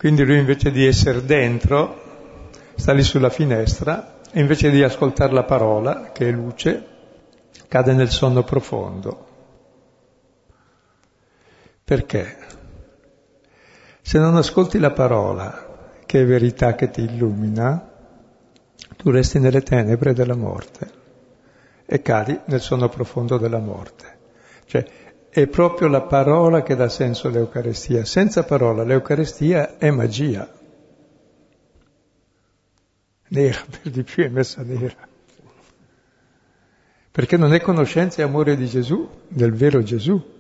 Quindi 0.01 0.25
lui 0.25 0.39
invece 0.39 0.71
di 0.71 0.87
essere 0.87 1.27
dentro, 1.27 2.49
sta 2.75 2.95
lì 2.95 3.03
sulla 3.03 3.29
finestra 3.29 4.21
e 4.33 4.41
invece 4.41 4.71
di 4.71 4.83
ascoltare 4.83 5.35
la 5.35 5.43
parola, 5.43 6.11
che 6.11 6.27
è 6.27 6.33
luce, 6.33 6.87
cade 7.69 7.93
nel 7.93 8.09
sonno 8.09 8.43
profondo. 8.43 9.27
Perché? 11.85 12.39
Se 14.01 14.19
non 14.19 14.37
ascolti 14.37 14.79
la 14.79 14.91
parola, 14.91 15.91
che 16.07 16.23
è 16.23 16.25
verità 16.25 16.75
che 16.75 16.89
ti 16.89 17.03
illumina, 17.03 17.93
tu 18.97 19.11
resti 19.11 19.39
nelle 19.39 19.61
tenebre 19.61 20.15
della 20.15 20.35
morte 20.35 20.91
e 21.85 22.01
cadi 22.01 22.41
nel 22.47 22.63
sonno 22.63 22.89
profondo 22.89 23.37
della 23.37 23.59
morte. 23.59 24.19
Cioè, 24.65 24.83
è 25.31 25.47
proprio 25.47 25.89
la 25.89 26.03
parola 26.03 26.63
che 26.63 26.75
dà 26.75 26.89
senso 26.89 27.29
all'Eucarestia. 27.29 28.05
Senza 28.05 28.43
parola 28.45 28.83
l'Eucarestia 28.83 29.79
è 29.79 29.91
magia. 29.91 30.53
Nera, 33.29 33.65
per 33.71 33.93
di 33.93 34.03
più 34.03 34.25
è 34.25 34.29
messa 34.29 34.63
nera. 34.63 35.09
Perché 37.13 37.37
non 37.37 37.55
è 37.55 37.61
conoscenza 37.61 38.21
e 38.21 38.25
amore 38.25 38.57
di 38.57 38.67
Gesù, 38.67 39.09
del 39.29 39.53
vero 39.53 39.83
Gesù 39.83 40.39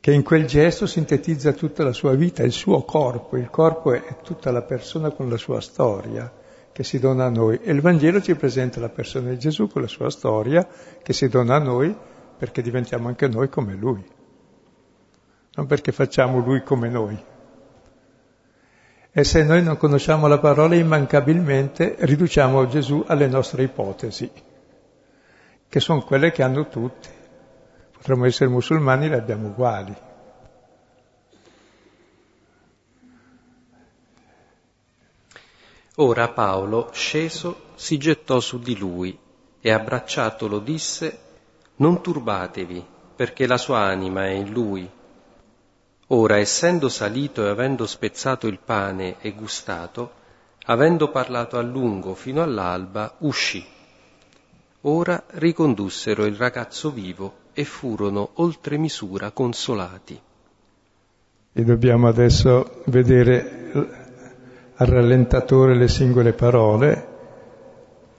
che 0.00 0.12
in 0.12 0.22
quel 0.22 0.46
gesto 0.46 0.86
sintetizza 0.86 1.52
tutta 1.52 1.84
la 1.84 1.92
sua 1.92 2.14
vita, 2.14 2.42
il 2.42 2.52
suo 2.52 2.84
corpo. 2.84 3.36
Il 3.36 3.50
corpo 3.50 3.92
è 3.92 4.16
tutta 4.22 4.50
la 4.50 4.62
persona 4.62 5.10
con 5.10 5.28
la 5.28 5.36
sua 5.36 5.60
storia 5.60 6.32
che 6.72 6.82
si 6.84 6.98
dona 6.98 7.26
a 7.26 7.28
noi. 7.28 7.60
E 7.62 7.70
il 7.70 7.82
Vangelo 7.82 8.22
ci 8.22 8.34
presenta 8.34 8.80
la 8.80 8.88
persona 8.88 9.28
di 9.28 9.38
Gesù 9.38 9.68
con 9.68 9.82
la 9.82 9.88
sua 9.88 10.08
storia 10.08 10.66
che 11.02 11.12
si 11.12 11.28
dona 11.28 11.56
a 11.56 11.58
noi 11.58 11.94
perché 12.40 12.62
diventiamo 12.62 13.08
anche 13.08 13.28
noi 13.28 13.50
come 13.50 13.74
Lui. 13.74 14.02
Non 15.52 15.66
perché 15.66 15.92
facciamo 15.92 16.38
Lui 16.38 16.62
come 16.62 16.88
noi. 16.88 17.22
E 19.12 19.24
se 19.24 19.44
noi 19.44 19.62
non 19.62 19.76
conosciamo 19.76 20.26
la 20.26 20.38
parola, 20.38 20.74
immancabilmente 20.74 21.96
riduciamo 21.98 22.66
Gesù 22.66 23.04
alle 23.06 23.26
nostre 23.26 23.64
ipotesi, 23.64 24.32
che 25.68 25.80
sono 25.80 26.00
quelle 26.00 26.30
che 26.30 26.42
hanno 26.42 26.66
tutti. 26.68 27.10
Potremmo 27.92 28.24
essere 28.24 28.48
musulmani, 28.48 29.10
le 29.10 29.16
abbiamo 29.16 29.48
uguali. 29.48 29.94
Ora 35.96 36.28
Paolo, 36.28 36.88
sceso, 36.94 37.64
si 37.74 37.98
gettò 37.98 38.40
su 38.40 38.58
di 38.58 38.78
lui 38.78 39.18
e 39.60 39.70
abbracciatolo 39.70 40.58
disse, 40.60 41.28
Non 41.80 42.02
turbatevi, 42.02 42.84
perché 43.16 43.46
la 43.46 43.56
sua 43.56 43.78
anima 43.78 44.26
è 44.26 44.32
in 44.32 44.52
lui. 44.52 44.88
Ora, 46.08 46.36
essendo 46.36 46.90
salito 46.90 47.44
e 47.44 47.48
avendo 47.48 47.86
spezzato 47.86 48.46
il 48.46 48.58
pane 48.62 49.16
e 49.20 49.32
gustato, 49.32 50.12
avendo 50.66 51.10
parlato 51.10 51.56
a 51.56 51.62
lungo 51.62 52.14
fino 52.14 52.42
all'alba, 52.42 53.14
uscì. 53.20 53.64
Ora 54.82 55.22
ricondussero 55.32 56.26
il 56.26 56.36
ragazzo 56.36 56.90
vivo 56.90 57.34
e 57.54 57.64
furono 57.64 58.30
oltre 58.34 58.76
misura 58.76 59.30
consolati. 59.30 60.20
E 61.52 61.64
dobbiamo 61.64 62.08
adesso 62.08 62.82
vedere 62.86 63.70
al 64.74 64.86
rallentatore 64.86 65.74
le 65.74 65.88
singole 65.88 66.34
parole 66.34 67.09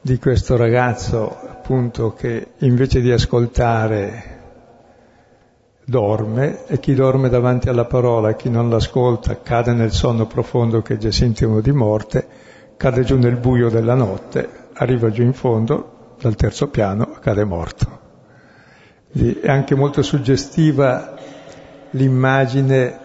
di 0.04 0.18
questo 0.18 0.58
ragazzo 0.58 1.40
appunto 1.48 2.14
che 2.14 2.54
invece 2.60 3.02
di 3.02 3.12
ascoltare 3.12 4.40
dorme 5.86 6.66
e 6.66 6.80
chi 6.80 6.96
dorme 6.96 7.30
davanti 7.30 7.70
alla 7.70 7.86
parola 7.86 8.34
chi 8.34 8.50
non 8.50 8.70
l'ascolta 8.70 9.42
cade 9.42 9.74
nel 9.74 9.92
sonno 9.92 10.26
profondo 10.26 10.82
che 10.82 10.96
è 10.96 10.98
già 10.98 11.12
sintomo 11.12 11.62
di 11.62 11.72
morte, 11.72 12.28
cade 12.78 13.04
giù 13.04 13.18
nel 13.18 13.38
buio 13.38 13.70
della 13.70 13.94
notte, 13.94 14.50
arriva 14.74 15.12
giù 15.12 15.22
in 15.22 15.34
fondo 15.34 16.16
dal 16.20 16.36
terzo 16.36 16.70
piano, 16.70 17.18
cade 17.20 17.44
morto. 17.44 18.00
È 19.12 19.50
anche 19.50 19.76
molto 19.76 20.02
suggestiva 20.02 21.14
l'immagine 21.92 23.00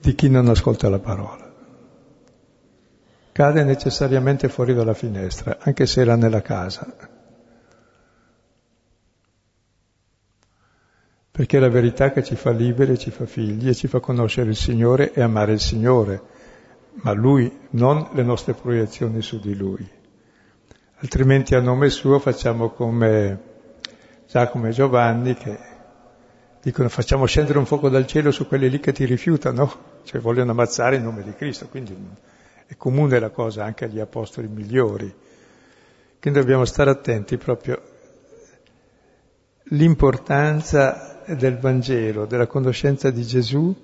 di 0.00 0.14
chi 0.14 0.28
non 0.28 0.48
ascolta 0.48 0.88
la 0.88 0.98
parola. 0.98 1.47
Cade 3.38 3.62
necessariamente 3.62 4.48
fuori 4.48 4.74
dalla 4.74 4.94
finestra, 4.94 5.58
anche 5.60 5.86
se 5.86 6.00
era 6.00 6.16
nella 6.16 6.42
casa. 6.42 6.92
Perché 11.30 11.56
è 11.56 11.60
la 11.60 11.68
verità 11.68 12.10
che 12.10 12.24
ci 12.24 12.34
fa 12.34 12.50
liberi, 12.50 12.98
ci 12.98 13.12
fa 13.12 13.26
figli 13.26 13.68
e 13.68 13.74
ci 13.76 13.86
fa 13.86 14.00
conoscere 14.00 14.50
il 14.50 14.56
Signore 14.56 15.12
e 15.12 15.22
amare 15.22 15.52
il 15.52 15.60
Signore, 15.60 16.20
ma 17.02 17.12
Lui, 17.12 17.56
non 17.70 18.08
le 18.14 18.24
nostre 18.24 18.54
proiezioni 18.54 19.22
su 19.22 19.38
di 19.38 19.54
Lui 19.54 19.88
altrimenti 21.00 21.54
a 21.54 21.60
nome 21.60 21.90
suo 21.90 22.18
facciamo 22.18 22.70
come 22.70 23.40
Giacomo 24.26 24.66
e 24.66 24.70
Giovanni 24.70 25.34
che 25.34 25.56
dicono 26.60 26.88
facciamo 26.88 27.24
scendere 27.26 27.58
un 27.58 27.66
fuoco 27.66 27.88
dal 27.88 28.04
cielo 28.04 28.32
su 28.32 28.48
quelli 28.48 28.68
lì 28.68 28.80
che 28.80 28.90
ti 28.90 29.04
rifiutano, 29.04 30.00
cioè 30.02 30.20
vogliono 30.20 30.50
ammazzare 30.50 30.96
in 30.96 31.04
nome 31.04 31.22
di 31.22 31.32
Cristo, 31.34 31.68
quindi 31.68 31.96
è 32.68 32.76
comune 32.76 33.18
la 33.18 33.30
cosa 33.30 33.64
anche 33.64 33.86
agli 33.86 33.98
apostoli 33.98 34.46
migliori. 34.46 35.12
Quindi 36.20 36.38
dobbiamo 36.38 36.64
stare 36.64 36.90
attenti 36.90 37.36
proprio 37.36 37.82
l'importanza 39.70 41.22
del 41.26 41.58
Vangelo, 41.58 42.26
della 42.26 42.46
conoscenza 42.46 43.10
di 43.10 43.24
Gesù, 43.24 43.74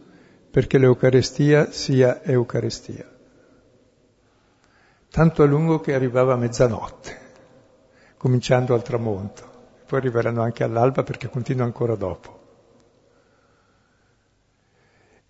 perché 0.49 0.79
l'Eucarestia 0.79 1.73
sia 1.73 2.23
Eucarestia 2.23 3.09
tanto 5.15 5.45
a 5.45 5.47
lungo 5.47 5.79
che 5.79 5.95
arrivava 5.95 6.33
a 6.33 6.37
mezzanotte, 6.37 7.19
cominciando 8.17 8.75
al 8.75 8.83
tramonto. 8.83 9.53
Poi 9.87 10.01
arriveranno 10.01 10.43
anche 10.43 10.65
all'alba 10.65 11.05
perché 11.05 11.29
continua 11.29 11.65
ancora 11.65 11.95
dopo. 11.95 12.44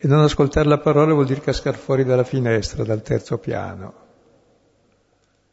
E 0.04 0.06
non 0.06 0.20
ascoltare 0.20 0.68
la 0.68 0.76
parola 0.76 1.14
vuol 1.14 1.24
dire 1.24 1.40
cascar 1.40 1.76
fuori 1.76 2.04
dalla 2.04 2.24
finestra, 2.24 2.84
dal 2.84 3.00
terzo 3.00 3.38
piano, 3.38 3.94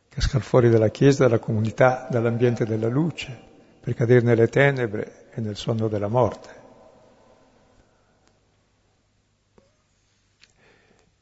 cascar 0.09 0.41
fuori 0.41 0.69
dalla 0.69 0.89
Chiesa, 0.89 1.23
dalla 1.23 1.39
comunità, 1.39 2.09
dall'ambiente 2.11 2.65
della 2.65 2.89
luce, 2.89 3.33
per 3.79 3.93
cadere 3.93 4.25
nelle 4.25 4.49
tenebre 4.49 5.29
e 5.31 5.39
nel 5.39 5.55
sonno 5.55 5.87
della 5.87 6.09
morte. 6.09 6.49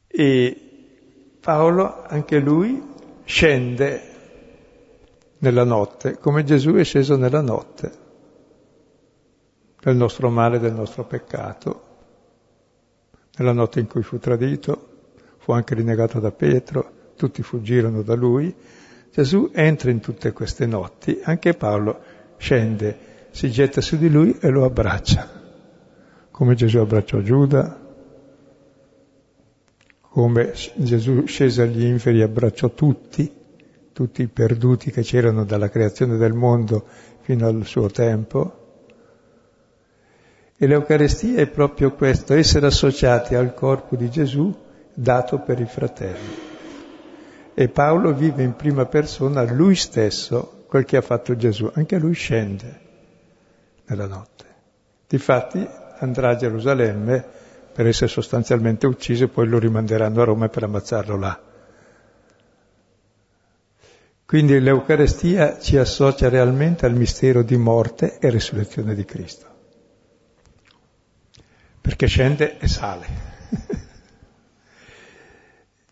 E 0.08 1.36
Paolo, 1.38 2.02
anche 2.08 2.40
lui, 2.40 2.82
scende 3.22 4.02
nella 5.38 5.62
notte, 5.62 6.18
come 6.18 6.42
Gesù 6.42 6.72
è 6.72 6.82
sceso 6.82 7.16
nella 7.16 7.42
notte, 7.42 7.92
del 9.80 9.94
nostro 9.94 10.30
male, 10.30 10.58
del 10.58 10.74
nostro 10.74 11.04
peccato, 11.04 11.89
nella 13.36 13.52
notte 13.52 13.80
in 13.80 13.86
cui 13.86 14.02
fu 14.02 14.18
tradito, 14.18 14.88
fu 15.38 15.52
anche 15.52 15.74
rinnegato 15.74 16.20
da 16.20 16.30
Pietro, 16.30 17.12
tutti 17.16 17.42
fuggirono 17.42 18.02
da 18.02 18.14
lui. 18.14 18.54
Gesù 19.12 19.50
entra 19.52 19.90
in 19.90 20.00
tutte 20.00 20.32
queste 20.32 20.66
notti, 20.66 21.20
anche 21.22 21.54
Paolo 21.54 22.00
scende, 22.36 23.08
si 23.30 23.50
getta 23.50 23.80
su 23.80 23.96
di 23.96 24.10
lui 24.10 24.36
e 24.40 24.48
lo 24.48 24.64
abbraccia, 24.64 25.28
come 26.30 26.54
Gesù 26.54 26.78
abbracciò 26.78 27.20
Giuda, 27.20 27.88
come 30.00 30.52
Gesù 30.74 31.24
scese 31.26 31.62
agli 31.62 31.84
inferi 31.84 32.20
e 32.20 32.24
abbracciò 32.24 32.70
tutti, 32.70 33.30
tutti 33.92 34.22
i 34.22 34.28
perduti 34.28 34.90
che 34.90 35.02
c'erano 35.02 35.44
dalla 35.44 35.68
creazione 35.68 36.16
del 36.16 36.32
mondo 36.32 36.84
fino 37.20 37.46
al 37.46 37.64
suo 37.64 37.88
tempo. 37.88 38.59
E 40.62 40.66
l'Eucarestia 40.66 41.38
è 41.38 41.46
proprio 41.46 41.92
questo, 41.92 42.34
essere 42.34 42.66
associati 42.66 43.34
al 43.34 43.54
corpo 43.54 43.96
di 43.96 44.10
Gesù 44.10 44.54
dato 44.92 45.38
per 45.38 45.58
i 45.58 45.64
fratelli. 45.64 46.36
E 47.54 47.68
Paolo 47.70 48.12
vive 48.12 48.42
in 48.42 48.54
prima 48.56 48.84
persona 48.84 49.42
lui 49.50 49.74
stesso 49.74 50.64
quel 50.66 50.84
che 50.84 50.98
ha 50.98 51.00
fatto 51.00 51.34
Gesù, 51.34 51.70
anche 51.72 51.96
lui 51.96 52.12
scende 52.12 52.80
nella 53.86 54.06
notte. 54.06 54.44
Difatti 55.08 55.66
andrà 56.00 56.28
a 56.28 56.36
Gerusalemme 56.36 57.24
per 57.72 57.86
essere 57.86 58.08
sostanzialmente 58.08 58.86
ucciso 58.86 59.24
e 59.24 59.28
poi 59.28 59.48
lo 59.48 59.58
rimanderanno 59.58 60.20
a 60.20 60.24
Roma 60.24 60.50
per 60.50 60.64
ammazzarlo 60.64 61.16
là. 61.16 61.40
Quindi 64.26 64.60
l'Eucarestia 64.60 65.58
ci 65.58 65.78
associa 65.78 66.28
realmente 66.28 66.84
al 66.84 66.94
mistero 66.94 67.42
di 67.42 67.56
morte 67.56 68.18
e 68.18 68.28
risurrezione 68.28 68.94
di 68.94 69.06
Cristo. 69.06 69.49
Perché 71.80 72.06
scende 72.06 72.58
e 72.58 72.68
sale. 72.68 73.06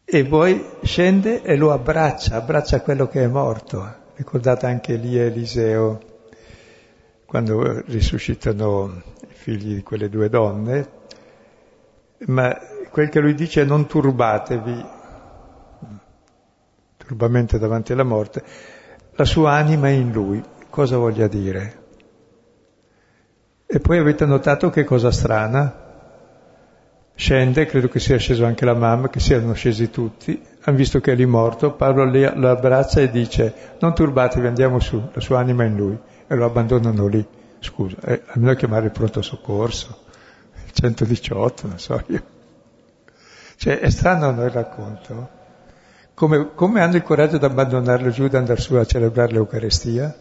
e 0.05 0.25
poi 0.25 0.65
scende 0.83 1.43
e 1.43 1.57
lo 1.57 1.73
abbraccia, 1.73 2.37
abbraccia 2.37 2.81
quello 2.83 3.09
che 3.09 3.23
è 3.23 3.27
morto. 3.27 4.07
Ricordate 4.15 4.67
anche 4.67 4.97
lì 4.97 5.17
Eliseo, 5.17 6.01
quando 7.25 7.83
risuscitano 7.87 9.03
i 9.29 9.33
figli 9.33 9.75
di 9.75 9.83
quelle 9.83 10.09
due 10.09 10.29
donne, 10.29 10.89
ma 12.27 12.59
quel 12.91 13.09
che 13.09 13.21
lui 13.21 13.35
dice 13.35 13.63
è 13.63 13.65
non 13.65 13.87
turbatevi, 13.87 14.85
turbamente 16.97 17.59
davanti 17.59 17.93
alla 17.93 18.03
morte, 18.03 18.43
la 19.13 19.25
sua 19.25 19.53
anima 19.53 19.89
è 19.89 19.93
in 19.93 20.11
lui. 20.11 20.43
Cosa 20.71 20.97
voglia 20.97 21.29
dire? 21.29 21.87
E 23.71 23.81
poi 23.81 23.99
avete 23.99 24.25
notato 24.25 24.71
che 24.71 24.83
cosa 24.85 25.11
strana? 25.11 25.87
Scende, 27.15 27.67
credo 27.67 27.89
che 27.89 28.01
sia 28.01 28.17
sceso 28.17 28.47
anche 28.47 28.65
la 28.65 28.73
mamma, 28.73 29.11
che 29.11 29.21
siano 29.21 29.53
scesi 29.53 29.91
tutti, 29.91 30.43
hanno 30.63 30.77
visto 30.77 31.01
che 31.01 31.13
è 31.13 31.15
lì 31.15 31.27
morto, 31.27 31.75
Paolo 31.75 32.05
lo 32.07 32.49
abbraccia 32.49 33.01
e 33.01 33.11
dice 33.11 33.77
non 33.81 33.95
turbatevi, 33.95 34.47
andiamo 34.47 34.81
su, 34.81 35.11
la 35.13 35.21
sua 35.21 35.41
anima 35.41 35.65
è 35.65 35.67
in 35.67 35.77
lui, 35.77 35.99
e 36.27 36.35
lo 36.35 36.47
abbandonano 36.47 37.07
lì. 37.09 37.23
Scusa, 37.59 37.97
eh, 38.07 38.23
almeno 38.29 38.55
chiamare 38.55 38.87
il 38.87 38.93
pronto 38.93 39.21
soccorso, 39.21 40.05
il 40.65 40.73
118, 40.73 41.67
non 41.67 41.79
so 41.79 42.03
io. 42.07 42.23
Cioè, 43.57 43.81
è 43.81 43.91
strano 43.91 44.31
no, 44.31 44.45
il 44.45 44.51
racconto? 44.51 45.29
Come, 46.15 46.55
come, 46.55 46.81
hanno 46.81 46.97
il 46.97 47.03
coraggio 47.03 47.37
di 47.37 47.45
abbandonarlo 47.45 48.09
giù, 48.09 48.29
di 48.29 48.37
andare 48.37 48.63
su 48.63 48.75
a 48.77 48.87
celebrare 48.87 49.33
l'Eucarestia? 49.33 50.17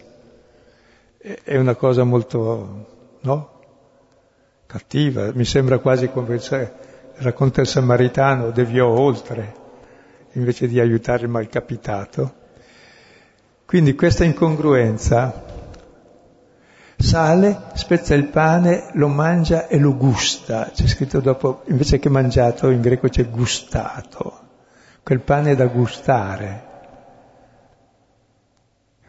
È 1.18 1.56
una 1.56 1.76
cosa 1.76 2.04
molto, 2.04 2.97
no? 3.22 3.50
Cattiva, 4.66 5.32
mi 5.34 5.46
sembra 5.46 5.80
quasi 5.80 6.10
come 6.10 6.40
se 6.40 6.72
racconta 7.18 7.62
il 7.62 7.68
samaritano, 7.68 8.52
deviò 8.52 8.88
oltre, 8.88 9.56
invece 10.34 10.68
di 10.68 10.80
aiutare 10.80 11.24
il 11.24 11.30
malcapitato. 11.30 12.46
Quindi 13.66 13.96
questa 13.96 14.24
incongruenza 14.24 15.44
sale, 16.98 17.62
spezza 17.74 18.16
il 18.16 18.28
pane, 18.28 18.90
lo 18.94 19.08
mangia 19.08 19.68
e 19.68 19.78
lo 19.78 19.96
gusta. 19.96 20.72
C'è 20.74 20.88
scritto 20.88 21.20
dopo, 21.20 21.64
invece 21.68 22.00
che 22.00 22.10
mangiato, 22.10 22.70
in 22.70 22.82
greco 22.82 23.08
c'è 23.08 23.30
gustato. 23.30 24.46
Quel 25.04 25.22
pane 25.22 25.52
è 25.52 25.56
da 25.56 25.68
gustare. 25.68 26.66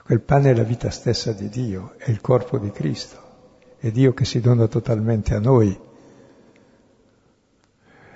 Quel 0.03 0.21
pane 0.21 0.51
è 0.51 0.55
la 0.55 0.63
vita 0.63 0.91
stessa 0.91 1.33
di 1.33 1.49
Dio, 1.49 1.95
è 1.99 2.09
il 2.11 2.21
corpo 2.21 2.59
di 2.59 2.71
Cristo, 2.71 3.28
è 3.79 3.91
Dio 3.91 4.13
che 4.13 4.25
si 4.25 4.41
dona 4.41 4.67
totalmente 4.67 5.35
a 5.35 5.39
noi. 5.39 5.79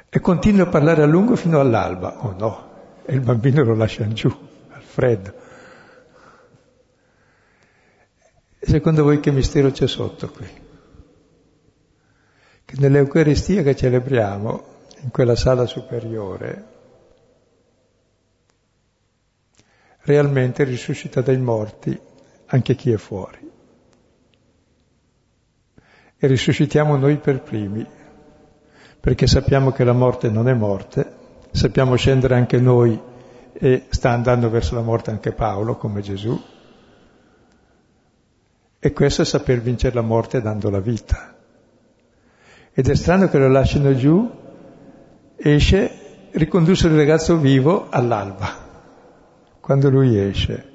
E 0.09 0.21
continua 0.21 0.65
a 0.65 0.69
parlare 0.69 1.03
a 1.03 1.07
lungo 1.07 1.37
fino 1.37 1.61
all'alba. 1.61 2.27
Oh 2.27 2.35
no, 2.37 2.71
e 3.05 3.15
il 3.15 3.21
bambino 3.21 3.63
lo 3.63 3.75
lasciano 3.75 4.13
giù, 4.13 4.29
al 4.71 4.83
freddo. 4.83 5.33
E 8.59 8.67
secondo 8.67 9.03
voi 9.03 9.21
che 9.21 9.31
mistero 9.31 9.71
c'è 9.71 9.87
sotto 9.87 10.31
qui? 10.31 10.47
Che 12.65 12.75
nell'Eucaristia 12.79 13.63
che 13.63 13.75
celebriamo, 13.75 14.71
in 15.03 15.11
quella 15.11 15.35
sala 15.35 15.67
superiore, 15.67 16.67
realmente 20.03 20.65
risuscita 20.65 21.21
dai 21.21 21.39
morti 21.39 21.99
anche 22.47 22.75
chi 22.75 22.93
è 22.93 22.97
fuori. 22.97 23.42
E 26.25 26.29
risuscitiamo 26.29 26.97
noi 26.97 27.17
per 27.17 27.41
primi, 27.41 27.85
perché 29.01 29.27
sappiamo 29.27 29.73
che 29.73 29.83
la 29.83 29.93
morte 29.93 30.31
non 30.31 30.49
è 30.49 30.55
morte, 30.55 31.05
sappiamo 31.51 31.97
scendere 31.97 32.37
anche 32.37 32.61
noi 32.61 32.97
e 33.53 33.87
sta 33.89 34.11
andando 34.11 34.49
verso 34.49 34.77
la 34.77 34.83
morte 34.83 35.11
anche 35.11 35.33
Paolo, 35.33 35.75
come 35.75 36.01
Gesù, 36.01 36.41
e 38.79 38.93
questo 38.93 39.23
è 39.23 39.25
saper 39.25 39.63
vincere 39.63 39.97
la 39.97 40.03
morte 40.03 40.41
dando 40.41 40.71
la 40.71 40.79
vita. 40.79 41.35
Ed 42.73 42.89
è 42.89 42.95
strano 42.95 43.29
che 43.29 43.39
lo 43.39 43.49
lasciano 43.49 43.93
giù, 43.97 44.31
esce, 45.35 45.91
riconduce 46.31 46.87
il 46.87 46.95
ragazzo 46.95 47.37
vivo 47.37 47.89
all'alba, 47.91 48.49
quando 49.59 49.91
lui 49.91 50.17
esce. 50.17 50.72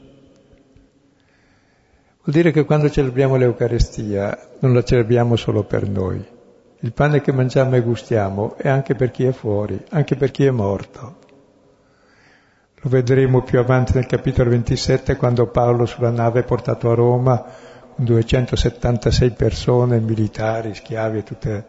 Vuol 2.27 2.41
dire 2.41 2.51
che 2.51 2.65
quando 2.65 2.89
celebriamo 2.89 3.37
l'Eucarestia 3.37 4.37
non 4.59 4.73
la 4.73 4.83
celebriamo 4.83 5.37
solo 5.37 5.63
per 5.63 5.87
noi. 5.87 6.21
Il 6.81 6.91
pane 6.91 7.21
che 7.21 7.31
mangiamo 7.31 7.77
e 7.77 7.81
gustiamo 7.81 8.57
è 8.57 8.67
anche 8.67 8.95
per 8.95 9.11
chi 9.11 9.23
è 9.23 9.31
fuori, 9.31 9.81
anche 9.91 10.17
per 10.17 10.31
chi 10.31 10.43
è 10.43 10.51
morto. 10.51 11.15
Lo 12.81 12.89
vedremo 12.89 13.43
più 13.43 13.59
avanti 13.59 13.93
nel 13.93 14.07
capitolo 14.07 14.49
27 14.49 15.15
quando 15.15 15.47
Paolo 15.47 15.85
sulla 15.85 16.09
nave 16.09 16.41
è 16.41 16.43
portato 16.43 16.91
a 16.91 16.95
Roma 16.95 17.45
276 17.95 19.31
persone, 19.31 20.01
militari, 20.01 20.75
schiavi 20.75 21.19
e 21.19 21.23
tutte 21.23 21.65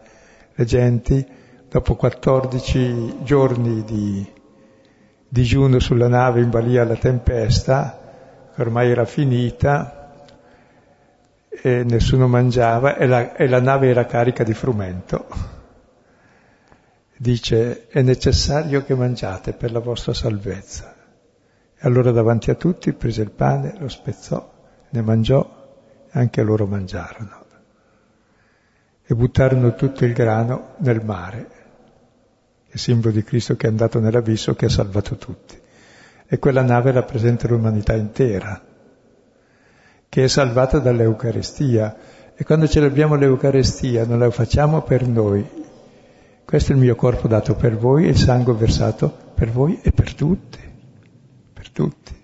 le 0.53 0.65
genti, 0.65 1.25
dopo 1.69 1.95
14 1.95 3.19
giorni 3.23 3.85
di 3.85 4.29
digiuno 5.25 5.79
sulla 5.79 6.09
nave 6.09 6.41
in 6.41 6.49
balia 6.49 6.81
alla 6.81 6.97
tempesta, 6.97 8.51
che 8.53 8.61
ormai 8.61 8.91
era 8.91 9.05
finita, 9.05 9.98
e 11.61 11.83
nessuno 11.83 12.27
mangiava 12.27 12.95
e 12.95 13.07
la, 13.07 13.35
e 13.35 13.47
la 13.47 13.59
nave 13.59 13.89
era 13.89 14.05
carica 14.05 14.43
di 14.43 14.53
frumento. 14.53 15.27
Dice, 17.17 17.87
è 17.87 18.01
necessario 18.01 18.83
che 18.83 18.95
mangiate 18.95 19.53
per 19.53 19.71
la 19.71 19.79
vostra 19.79 20.13
salvezza. 20.13 20.95
E 21.75 21.87
allora 21.87 22.11
davanti 22.11 22.49
a 22.49 22.55
tutti 22.55 22.93
prese 22.93 23.21
il 23.21 23.31
pane, 23.31 23.75
lo 23.77 23.89
spezzò, 23.89 24.51
ne 24.89 25.01
mangiò 25.01 25.57
anche 26.11 26.41
loro 26.41 26.65
mangiarono 26.65 27.39
e 29.11 29.15
buttarono 29.15 29.73
tutto 29.73 30.05
il 30.05 30.13
grano 30.13 30.75
nel 30.77 31.03
mare, 31.03 31.47
il 32.67 32.79
simbolo 32.79 33.11
di 33.11 33.23
Cristo 33.23 33.55
che 33.55 33.65
è 33.65 33.69
andato 33.69 33.99
nell'abisso 33.99 34.53
che 34.53 34.65
ha 34.65 34.69
salvato 34.69 35.15
tutti. 35.15 35.59
E 36.27 36.37
quella 36.37 36.61
nave 36.61 36.91
rappresenta 36.91 37.47
l'umanità 37.47 37.95
intera, 37.95 38.68
che 40.09 40.23
è 40.23 40.27
salvata 40.27 40.79
dall'Eucarestia. 40.79 41.95
E 42.35 42.43
quando 42.43 42.67
celebriamo 42.67 43.15
l'Eucarestia 43.15 44.05
non 44.05 44.19
la 44.19 44.31
facciamo 44.31 44.81
per 44.81 45.07
noi. 45.07 45.47
Questo 46.43 46.71
è 46.71 46.75
il 46.75 46.81
mio 46.81 46.95
corpo 46.95 47.27
dato 47.27 47.53
per 47.53 47.77
voi, 47.77 48.05
il 48.05 48.17
sangue 48.17 48.53
versato 48.55 49.15
per 49.35 49.51
voi 49.51 49.79
e 49.83 49.91
per 49.91 50.15
tutti, 50.15 50.57
per 51.53 51.69
tutti. 51.69 52.17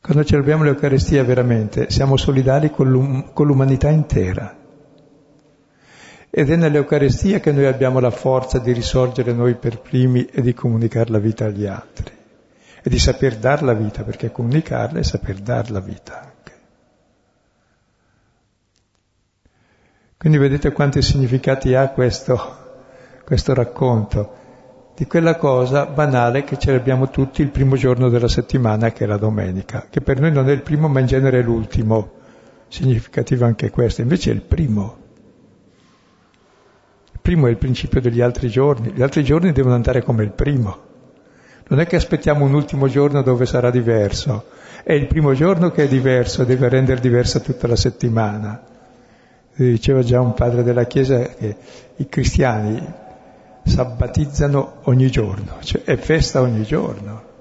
Quando 0.00 0.24
celebriamo 0.24 0.64
l'Eucaristia 0.64 1.24
veramente 1.24 1.90
siamo 1.90 2.16
solidari 2.16 2.70
con, 2.70 2.90
l'um- 2.90 3.32
con 3.32 3.46
l'umanità 3.46 3.90
intera. 3.90 4.56
Ed 6.30 6.50
è 6.50 6.56
nell'Eucaristia 6.56 7.38
che 7.40 7.52
noi 7.52 7.66
abbiamo 7.66 8.00
la 8.00 8.10
forza 8.10 8.58
di 8.58 8.72
risorgere 8.72 9.32
noi 9.32 9.54
per 9.54 9.80
primi 9.80 10.24
e 10.24 10.42
di 10.42 10.54
comunicare 10.54 11.10
la 11.10 11.18
vita 11.18 11.44
agli 11.44 11.66
altri. 11.66 12.13
E 12.86 12.90
di 12.90 12.98
saper 12.98 13.38
dar 13.38 13.62
la 13.62 13.72
vita, 13.72 14.02
perché 14.02 14.30
comunicarla 14.30 14.98
è 14.98 15.02
saper 15.02 15.36
dar 15.36 15.70
la 15.70 15.80
vita 15.80 16.20
anche. 16.20 16.52
Quindi 20.18 20.36
vedete 20.36 20.70
quanti 20.70 21.00
significati 21.00 21.74
ha 21.74 21.88
questo, 21.88 22.38
questo 23.24 23.54
racconto 23.54 24.42
di 24.94 25.06
quella 25.06 25.36
cosa 25.36 25.86
banale 25.86 26.44
che 26.44 26.58
celebriamo 26.58 27.08
tutti 27.08 27.40
il 27.40 27.48
primo 27.48 27.76
giorno 27.76 28.10
della 28.10 28.28
settimana, 28.28 28.92
che 28.92 29.04
è 29.04 29.06
la 29.06 29.16
domenica, 29.16 29.86
che 29.88 30.02
per 30.02 30.20
noi 30.20 30.32
non 30.32 30.50
è 30.50 30.52
il 30.52 30.60
primo, 30.60 30.86
ma 30.86 31.00
in 31.00 31.06
genere 31.06 31.38
è 31.38 31.42
l'ultimo. 31.42 32.20
Significativo 32.68 33.46
anche 33.46 33.70
questo, 33.70 34.02
invece 34.02 34.30
è 34.30 34.34
il 34.34 34.42
primo. 34.42 34.96
Il 37.12 37.20
primo 37.22 37.46
è 37.46 37.50
il 37.50 37.56
principio 37.56 38.02
degli 38.02 38.20
altri 38.20 38.50
giorni, 38.50 38.92
gli 38.92 39.00
altri 39.00 39.24
giorni 39.24 39.52
devono 39.52 39.74
andare 39.74 40.02
come 40.02 40.22
il 40.22 40.32
primo. 40.32 40.92
Non 41.66 41.80
è 41.80 41.86
che 41.86 41.96
aspettiamo 41.96 42.44
un 42.44 42.52
ultimo 42.54 42.88
giorno 42.88 43.22
dove 43.22 43.46
sarà 43.46 43.70
diverso, 43.70 44.44
è 44.82 44.92
il 44.92 45.06
primo 45.06 45.32
giorno 45.32 45.70
che 45.70 45.84
è 45.84 45.88
diverso, 45.88 46.44
deve 46.44 46.68
rendere 46.68 47.00
diversa 47.00 47.40
tutta 47.40 47.66
la 47.66 47.76
settimana. 47.76 48.62
Diceva 49.54 50.02
già 50.02 50.20
un 50.20 50.34
padre 50.34 50.62
della 50.62 50.84
Chiesa 50.84 51.20
che 51.20 51.56
i 51.96 52.08
cristiani 52.08 52.86
sabbatizzano 53.64 54.80
ogni 54.82 55.10
giorno, 55.10 55.56
cioè 55.60 55.84
è 55.84 55.96
festa 55.96 56.42
ogni 56.42 56.64
giorno. 56.64 57.32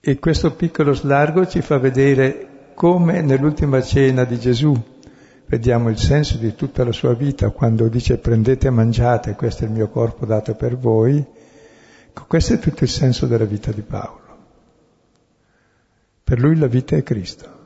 E 0.00 0.18
questo 0.18 0.52
piccolo 0.54 0.94
slargo 0.94 1.46
ci 1.46 1.60
fa 1.60 1.78
vedere 1.78 2.48
come 2.74 3.20
nell'ultima 3.20 3.80
cena 3.82 4.24
di 4.24 4.36
Gesù, 4.36 4.74
vediamo 5.52 5.90
il 5.90 5.98
senso 5.98 6.38
di 6.38 6.54
tutta 6.54 6.82
la 6.82 6.92
sua 6.92 7.12
vita 7.12 7.50
quando 7.50 7.88
dice 7.88 8.16
prendete 8.16 8.68
e 8.68 8.70
mangiate, 8.70 9.34
questo 9.34 9.64
è 9.64 9.66
il 9.66 9.72
mio 9.74 9.90
corpo 9.90 10.24
dato 10.24 10.54
per 10.54 10.78
voi, 10.78 11.22
ecco, 12.08 12.24
questo 12.26 12.54
è 12.54 12.58
tutto 12.58 12.84
il 12.84 12.88
senso 12.88 13.26
della 13.26 13.44
vita 13.44 13.70
di 13.70 13.82
Paolo. 13.82 14.20
Per 16.24 16.40
lui 16.40 16.56
la 16.56 16.68
vita 16.68 16.96
è 16.96 17.02
Cristo. 17.02 17.60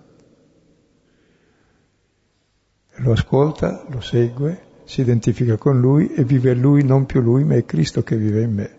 Lo 2.96 3.12
ascolta, 3.12 3.84
lo 3.88 4.00
segue, 4.00 4.62
si 4.82 5.02
identifica 5.02 5.56
con 5.56 5.78
lui 5.78 6.12
e 6.12 6.24
vive 6.24 6.54
lui, 6.54 6.82
non 6.82 7.06
più 7.06 7.20
lui, 7.20 7.44
ma 7.44 7.54
è 7.54 7.64
Cristo 7.64 8.02
che 8.02 8.16
vive 8.16 8.42
in 8.42 8.52
me. 8.52 8.78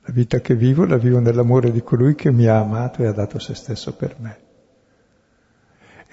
La 0.00 0.12
vita 0.12 0.40
che 0.40 0.56
vivo 0.56 0.84
la 0.86 0.96
vivo 0.96 1.20
nell'amore 1.20 1.70
di 1.70 1.82
colui 1.84 2.16
che 2.16 2.32
mi 2.32 2.48
ha 2.48 2.58
amato 2.58 3.04
e 3.04 3.06
ha 3.06 3.12
dato 3.12 3.38
se 3.38 3.54
stesso 3.54 3.94
per 3.94 4.16
me. 4.18 4.43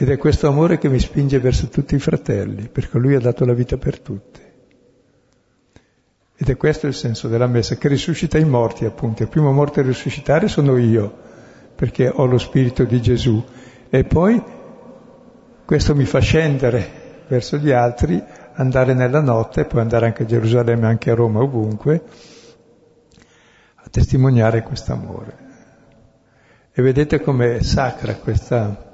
Ed 0.01 0.09
è 0.09 0.17
questo 0.17 0.47
amore 0.47 0.79
che 0.79 0.89
mi 0.89 0.97
spinge 0.97 1.37
verso 1.37 1.67
tutti 1.67 1.93
i 1.93 1.99
fratelli, 1.99 2.69
perché 2.69 2.97
lui 2.97 3.13
ha 3.13 3.19
dato 3.19 3.45
la 3.45 3.53
vita 3.53 3.77
per 3.77 3.99
tutti. 3.99 4.41
Ed 6.35 6.49
è 6.49 6.57
questo 6.57 6.87
il 6.87 6.95
senso 6.95 7.27
della 7.27 7.45
messa, 7.45 7.75
che 7.75 7.87
risuscita 7.87 8.39
i 8.39 8.43
morti, 8.43 8.83
appunto. 8.85 9.21
Il 9.21 9.29
primo 9.29 9.51
morto 9.51 9.79
a 9.79 9.83
risuscitare 9.83 10.47
sono 10.47 10.75
io, 10.77 11.15
perché 11.75 12.09
ho 12.11 12.25
lo 12.25 12.39
spirito 12.39 12.83
di 12.83 12.99
Gesù. 12.99 13.45
E 13.91 14.03
poi 14.03 14.41
questo 15.65 15.93
mi 15.93 16.05
fa 16.05 16.17
scendere 16.17 17.25
verso 17.27 17.57
gli 17.57 17.69
altri, 17.69 18.19
andare 18.53 18.95
nella 18.95 19.21
notte, 19.21 19.65
poi 19.65 19.81
andare 19.81 20.07
anche 20.07 20.23
a 20.23 20.25
Gerusalemme, 20.25 20.87
anche 20.87 21.11
a 21.11 21.13
Roma, 21.13 21.41
ovunque, 21.41 22.03
a 23.75 23.87
testimoniare 23.87 24.63
questo 24.63 24.93
amore. 24.93 25.37
E 26.73 26.81
vedete 26.81 27.21
com'è 27.21 27.61
sacra 27.61 28.15
questa 28.15 28.89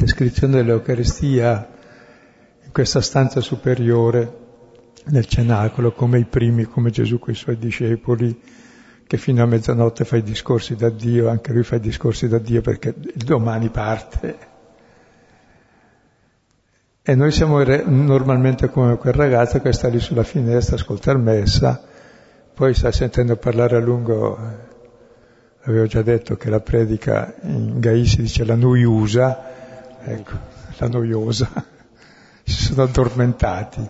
descrizione 0.00 0.56
dell'Eucaristia 0.56 1.68
in 2.64 2.72
questa 2.72 3.02
stanza 3.02 3.40
superiore 3.40 4.38
nel 5.06 5.26
cenacolo, 5.26 5.92
come 5.92 6.18
i 6.18 6.24
primi, 6.24 6.64
come 6.64 6.90
Gesù 6.90 7.18
con 7.18 7.34
i 7.34 7.36
suoi 7.36 7.58
discepoli, 7.58 8.40
che 9.06 9.16
fino 9.18 9.42
a 9.42 9.46
mezzanotte 9.46 10.04
fa 10.04 10.16
i 10.16 10.22
discorsi 10.22 10.74
da 10.76 10.88
Dio, 10.88 11.28
anche 11.28 11.52
lui 11.52 11.64
fa 11.64 11.76
i 11.76 11.80
discorsi 11.80 12.28
da 12.28 12.38
Dio 12.38 12.62
perché 12.62 12.94
il 12.96 13.24
domani 13.24 13.68
parte. 13.68 14.48
E 17.02 17.14
noi 17.14 17.30
siamo 17.32 17.62
normalmente 17.62 18.68
come 18.68 18.96
quel 18.96 19.14
ragazzo 19.14 19.60
che 19.60 19.72
sta 19.72 19.88
lì 19.88 19.98
sulla 19.98 20.22
finestra, 20.22 20.76
ascolta 20.76 21.10
il 21.10 21.18
messa, 21.18 21.82
poi 22.54 22.72
sta 22.72 22.92
sentendo 22.92 23.36
parlare 23.36 23.76
a 23.76 23.80
lungo, 23.80 24.38
avevo 25.62 25.86
già 25.86 26.02
detto 26.02 26.36
che 26.36 26.48
la 26.48 26.60
predica 26.60 27.34
in 27.42 27.80
Gai 27.80 28.06
si 28.06 28.22
dice 28.22 28.44
la 28.44 28.54
noiusa, 28.54 29.59
ecco, 30.02 30.32
la 30.78 30.88
noiosa, 30.88 31.48
si 32.44 32.64
sono 32.64 32.82
addormentati. 32.82 33.80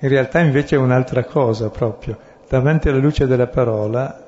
In 0.00 0.08
realtà 0.08 0.40
invece 0.40 0.76
è 0.76 0.78
un'altra 0.78 1.24
cosa 1.24 1.70
proprio. 1.70 2.18
Davanti 2.48 2.88
alla 2.88 2.98
luce 2.98 3.26
della 3.26 3.48
parola 3.48 4.24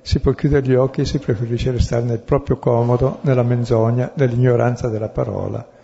si 0.00 0.20
può 0.20 0.32
chiudere 0.32 0.66
gli 0.66 0.74
occhi 0.74 1.02
e 1.02 1.04
si 1.04 1.18
preferisce 1.18 1.70
restare 1.70 2.02
nel 2.02 2.20
proprio 2.20 2.56
comodo, 2.58 3.18
nella 3.22 3.42
menzogna, 3.42 4.12
nell'ignoranza 4.14 4.88
della 4.88 5.08
parola 5.08 5.76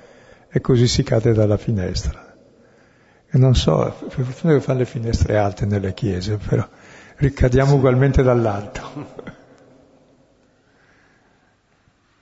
e 0.57 0.61
così 0.61 0.87
si 0.87 1.03
cade 1.03 1.33
dalla 1.33 1.57
finestra. 1.57 2.33
E 3.29 3.37
non 3.39 3.57
so, 3.57 3.93
per 3.99 4.25
fortuna 4.25 4.53
che 4.55 4.61
fanno 4.61 4.79
le 4.79 4.85
finestre 4.85 5.37
alte 5.37 5.67
nelle 5.67 5.93
chiese, 5.95 6.37
però 6.37 6.65
ricadiamo 7.17 7.75
ugualmente 7.75 8.23
dall'alto. 8.23 9.33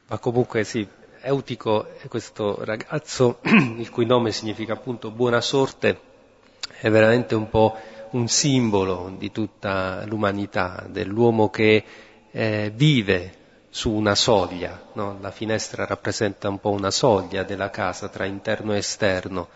Ma 0.08 0.18
comunque 0.18 0.64
sì, 0.64 0.88
Eutico 1.24 1.86
è 1.98 2.08
questo 2.08 2.64
ragazzo, 2.64 3.38
il 3.78 3.88
cui 3.90 4.04
nome 4.06 4.32
significa 4.32 4.72
appunto 4.72 5.12
buona 5.12 5.40
sorte, 5.40 6.00
è 6.80 6.90
veramente 6.90 7.36
un 7.36 7.48
po' 7.48 7.76
un 8.10 8.26
simbolo 8.26 9.14
di 9.16 9.30
tutta 9.30 10.04
l'umanità, 10.06 10.84
dell'uomo 10.88 11.48
che 11.48 11.84
eh, 12.28 12.72
vive 12.74 13.34
su 13.70 13.92
una 13.92 14.16
soglia, 14.16 14.88
no? 14.94 15.18
la 15.20 15.30
finestra 15.30 15.86
rappresenta 15.86 16.48
un 16.48 16.58
po' 16.58 16.70
una 16.70 16.90
soglia 16.90 17.44
della 17.44 17.70
casa 17.70 18.08
tra 18.08 18.24
interno 18.24 18.74
e 18.74 18.78
esterno 18.78 19.48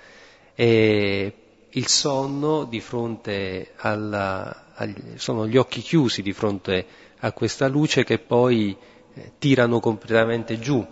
e 0.54 1.34
il 1.68 1.86
sonno 1.88 2.62
di 2.64 2.80
fronte 2.80 3.72
alla, 3.78 4.72
agli, 4.74 5.16
sono 5.16 5.48
gli 5.48 5.56
occhi 5.56 5.80
chiusi 5.80 6.22
di 6.22 6.32
fronte 6.32 6.86
a 7.18 7.32
questa 7.32 7.66
luce 7.66 8.04
che 8.04 8.18
poi 8.18 8.76
eh, 9.14 9.32
tirano 9.38 9.80
completamente 9.80 10.60
giù 10.60 10.86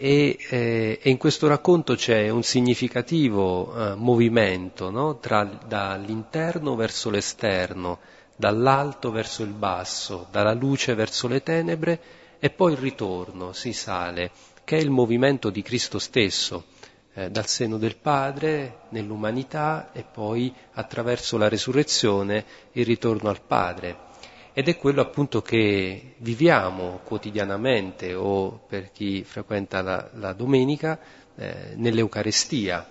e, 0.00 0.38
eh, 0.48 1.00
e, 1.02 1.10
in 1.10 1.16
questo 1.16 1.48
racconto 1.48 1.96
c'è 1.96 2.28
un 2.28 2.44
significativo 2.44 3.74
eh, 3.74 3.94
movimento 3.96 4.90
no? 4.90 5.18
Tra, 5.18 5.42
dall'interno 5.42 6.76
verso 6.76 7.10
l'esterno, 7.10 7.98
dall'alto 8.36 9.10
verso 9.10 9.42
il 9.42 9.50
basso, 9.50 10.28
dalla 10.30 10.54
luce 10.54 10.94
verso 10.94 11.26
le 11.26 11.42
tenebre 11.42 12.00
e 12.38 12.50
poi 12.50 12.72
il 12.72 12.78
ritorno, 12.78 13.52
si 13.52 13.72
sale, 13.72 14.30
che 14.62 14.76
è 14.76 14.80
il 14.80 14.90
movimento 14.90 15.50
di 15.50 15.62
Cristo 15.62 15.98
stesso, 15.98 16.66
eh, 17.14 17.28
dal 17.30 17.48
seno 17.48 17.76
del 17.76 17.96
Padre 17.96 18.82
nell'umanità 18.90 19.90
e 19.92 20.04
poi 20.04 20.54
attraverso 20.74 21.36
la 21.36 21.48
resurrezione 21.48 22.44
il 22.72 22.86
ritorno 22.86 23.30
al 23.30 23.40
Padre 23.42 24.06
ed 24.52 24.68
è 24.68 24.76
quello 24.76 25.00
appunto 25.00 25.42
che 25.42 26.14
viviamo 26.18 27.00
quotidianamente 27.04 28.14
o 28.14 28.60
per 28.66 28.90
chi 28.90 29.24
frequenta 29.24 29.82
la, 29.82 30.10
la 30.14 30.32
domenica 30.32 30.98
eh, 31.36 31.72
nell'Eucarestia. 31.76 32.88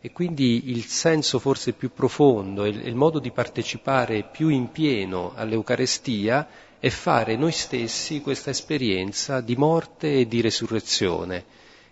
E 0.00 0.12
quindi 0.12 0.70
il 0.70 0.84
senso 0.84 1.38
forse 1.38 1.72
più 1.72 1.92
profondo, 1.92 2.64
il, 2.66 2.86
il 2.86 2.94
modo 2.94 3.18
di 3.18 3.30
partecipare 3.30 4.28
più 4.30 4.48
in 4.48 4.70
pieno 4.70 5.32
all'Eucarestia 5.34 6.48
è 6.78 6.88
fare 6.88 7.36
noi 7.36 7.50
stessi 7.52 8.20
questa 8.20 8.50
esperienza 8.50 9.40
di 9.40 9.56
morte 9.56 10.20
e 10.20 10.26
di 10.28 10.40
resurrezione. 10.40 11.44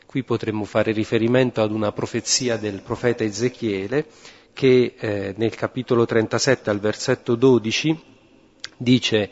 Qui 0.07 0.23
potremmo 0.23 0.65
fare 0.65 0.93
riferimento 0.93 1.61
ad 1.61 1.73
una 1.73 1.91
profezia 1.91 2.57
del 2.57 2.81
profeta 2.83 3.25
Ezechiele 3.25 4.07
che 4.53 4.95
eh, 4.97 5.35
nel 5.37 5.55
capitolo 5.55 6.07
37 6.07 6.71
al 6.71 6.79
versetto 6.79 7.35
12 7.35 8.15
dice, 8.77 9.31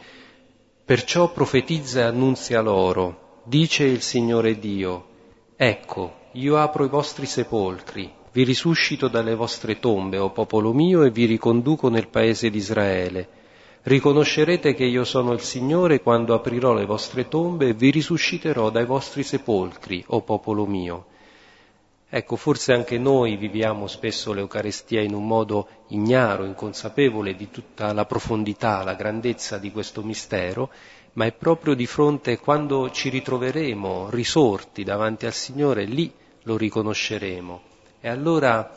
perciò 0.85 1.33
profetizza 1.33 2.01
e 2.01 2.03
annunzia 2.05 2.61
loro, 2.61 3.41
dice 3.45 3.85
il 3.85 4.01
Signore 4.01 4.59
Dio, 4.59 5.07
ecco, 5.57 6.23
io 6.33 6.57
apro 6.59 6.85
i 6.85 6.89
vostri 6.89 7.27
sepolcri, 7.27 8.13
vi 8.33 8.43
risuscito 8.43 9.09
dalle 9.09 9.35
vostre 9.35 9.79
tombe, 9.79 10.19
o 10.19 10.31
popolo 10.31 10.73
mio, 10.73 11.05
e 11.05 11.11
vi 11.11 11.25
riconduco 11.27 11.89
nel 11.89 12.09
paese 12.09 12.51
di 12.51 12.59
Israele. 12.59 13.29
Riconoscerete 13.83 14.75
che 14.75 14.85
io 14.85 15.05
sono 15.05 15.33
il 15.33 15.41
Signore 15.41 16.01
quando 16.01 16.35
aprirò 16.35 16.73
le 16.73 16.87
vostre 16.87 17.29
tombe 17.29 17.69
e 17.69 17.75
vi 17.75 17.91
risusciterò 17.91 18.71
dai 18.71 18.87
vostri 18.87 19.23
sepolcri, 19.23 20.03
o 20.09 20.23
popolo 20.23 20.67
mio. 20.67 21.07
Ecco, 22.17 22.37
forse 22.37 22.73
anche 22.73 22.97
noi 22.97 23.37
viviamo 23.37 23.89
spesso 23.89 24.33
l'Eucarestia 24.33 25.01
in 25.01 25.15
un 25.15 25.27
modo 25.27 25.67
ignaro, 25.89 26.45
inconsapevole 26.45 27.35
di 27.35 27.51
tutta 27.51 27.93
la 27.93 28.05
profondità, 28.05 28.85
la 28.85 28.95
grandezza 28.95 29.59
di 29.59 29.73
questo 29.73 30.01
mistero, 30.05 30.71
ma 31.15 31.25
è 31.25 31.33
proprio 31.33 31.75
di 31.75 31.87
fronte 31.87 32.39
quando 32.39 32.89
ci 32.93 33.09
ritroveremo 33.09 34.11
risorti 34.11 34.85
davanti 34.85 35.27
al 35.27 35.33
Signore, 35.33 35.87
lì 35.87 36.09
lo 36.45 36.57
riconosceremo. 36.57 37.63
E 38.01 38.09
allora, 38.09 38.73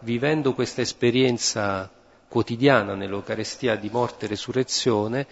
vivendo 0.00 0.52
questa 0.52 0.80
esperienza 0.80 1.88
quotidiana 2.26 2.96
nell'Eucarestia 2.96 3.76
di 3.76 3.88
morte 3.88 4.24
e 4.24 4.30
resurrezione, 4.30 5.28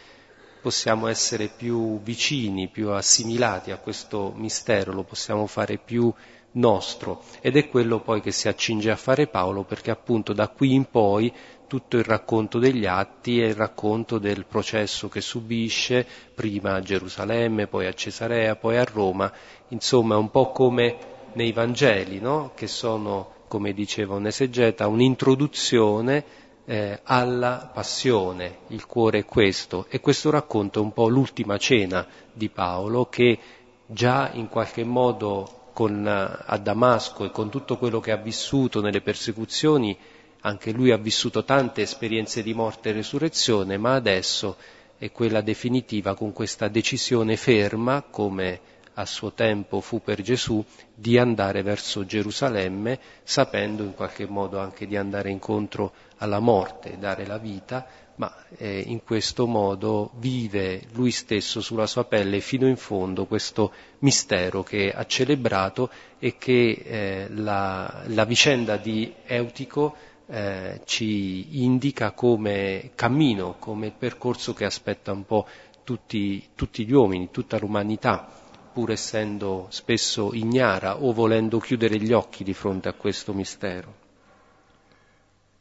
possiamo 0.60 1.08
essere 1.08 1.48
più 1.48 2.00
vicini, 2.02 2.68
più 2.68 2.90
assimilati 2.90 3.72
a 3.72 3.78
questo 3.78 4.32
mistero, 4.36 4.92
lo 4.92 5.02
possiamo 5.02 5.46
fare 5.48 5.76
più 5.76 6.12
nostro. 6.58 7.22
Ed 7.40 7.56
è 7.56 7.68
quello 7.68 8.00
poi 8.00 8.20
che 8.20 8.30
si 8.30 8.48
accinge 8.48 8.90
a 8.90 8.96
fare 8.96 9.26
Paolo 9.26 9.62
perché 9.62 9.90
appunto 9.90 10.32
da 10.32 10.48
qui 10.48 10.74
in 10.74 10.84
poi 10.90 11.32
tutto 11.66 11.98
il 11.98 12.04
racconto 12.04 12.58
degli 12.58 12.86
atti 12.86 13.40
è 13.40 13.46
il 13.46 13.54
racconto 13.54 14.18
del 14.18 14.46
processo 14.46 15.08
che 15.08 15.20
subisce 15.20 16.06
prima 16.34 16.74
a 16.74 16.80
Gerusalemme, 16.80 17.66
poi 17.66 17.86
a 17.86 17.92
Cesarea, 17.92 18.56
poi 18.56 18.78
a 18.78 18.84
Roma, 18.84 19.30
insomma 19.68 20.16
un 20.16 20.30
po' 20.30 20.50
come 20.50 20.96
nei 21.34 21.52
Vangeli, 21.52 22.20
no? 22.20 22.52
che 22.54 22.66
sono, 22.66 23.32
come 23.48 23.74
diceva 23.74 24.14
un 24.14 24.26
esegeta, 24.26 24.88
un'introduzione 24.88 26.24
eh, 26.64 27.00
alla 27.02 27.70
passione, 27.72 28.60
il 28.68 28.86
cuore 28.86 29.20
è 29.20 29.24
questo, 29.26 29.86
e 29.90 30.00
questo 30.00 30.30
racconto 30.30 30.80
è 30.80 30.82
un 30.82 30.92
po' 30.92 31.08
l'ultima 31.08 31.58
cena 31.58 32.06
di 32.32 32.48
Paolo 32.48 33.06
che 33.06 33.38
già 33.84 34.30
in 34.32 34.48
qualche 34.48 34.84
modo 34.84 35.57
con, 35.78 36.04
a 36.08 36.58
Damasco 36.58 37.24
e 37.24 37.30
con 37.30 37.50
tutto 37.50 37.78
quello 37.78 38.00
che 38.00 38.10
ha 38.10 38.16
vissuto 38.16 38.80
nelle 38.80 39.00
persecuzioni, 39.00 39.96
anche 40.40 40.72
lui 40.72 40.90
ha 40.90 40.96
vissuto 40.96 41.44
tante 41.44 41.82
esperienze 41.82 42.42
di 42.42 42.52
morte 42.52 42.88
e 42.88 42.94
resurrezione, 42.94 43.76
ma 43.76 43.94
adesso 43.94 44.56
è 44.98 45.12
quella 45.12 45.40
definitiva 45.40 46.16
con 46.16 46.32
questa 46.32 46.66
decisione 46.66 47.36
ferma, 47.36 48.02
come 48.02 48.60
a 48.94 49.06
suo 49.06 49.30
tempo 49.34 49.80
fu 49.80 50.02
per 50.02 50.20
Gesù, 50.20 50.64
di 50.92 51.16
andare 51.16 51.62
verso 51.62 52.04
Gerusalemme, 52.04 52.98
sapendo 53.22 53.84
in 53.84 53.94
qualche 53.94 54.26
modo 54.26 54.58
anche 54.58 54.84
di 54.84 54.96
andare 54.96 55.30
incontro 55.30 55.92
alla 56.16 56.40
morte, 56.40 56.98
dare 56.98 57.24
la 57.24 57.38
vita, 57.38 57.86
ma 58.18 58.34
eh, 58.56 58.80
in 58.80 59.02
questo 59.04 59.46
modo 59.46 60.10
vive 60.16 60.82
lui 60.92 61.10
stesso 61.12 61.60
sulla 61.60 61.86
sua 61.86 62.04
pelle 62.04 62.40
fino 62.40 62.66
in 62.66 62.76
fondo 62.76 63.26
questo 63.26 63.72
mistero 64.00 64.62
che 64.62 64.92
ha 64.92 65.06
celebrato 65.06 65.88
e 66.18 66.36
che 66.36 66.82
eh, 66.84 67.26
la, 67.30 68.02
la, 68.06 68.24
vicenda 68.24 68.76
di 68.76 69.12
Eutico 69.24 69.94
eh, 70.26 70.80
ci 70.84 71.62
indica 71.62 72.10
come 72.10 72.90
cammino, 72.96 73.54
come 73.58 73.92
percorso 73.96 74.52
che 74.52 74.64
aspetta 74.64 75.12
un 75.12 75.24
po' 75.24 75.46
tutti, 75.84 76.48
tutti 76.56 76.84
gli 76.84 76.92
uomini, 76.92 77.30
tutta 77.30 77.56
l'umanità, 77.56 78.28
pur 78.72 78.90
essendo 78.90 79.66
spesso 79.70 80.34
ignara 80.34 81.02
o 81.02 81.12
volendo 81.12 81.60
chiudere 81.60 81.98
gli 81.98 82.12
occhi 82.12 82.42
di 82.42 82.52
fronte 82.52 82.88
a 82.88 82.94
questo 82.94 83.32
mistero. 83.32 84.06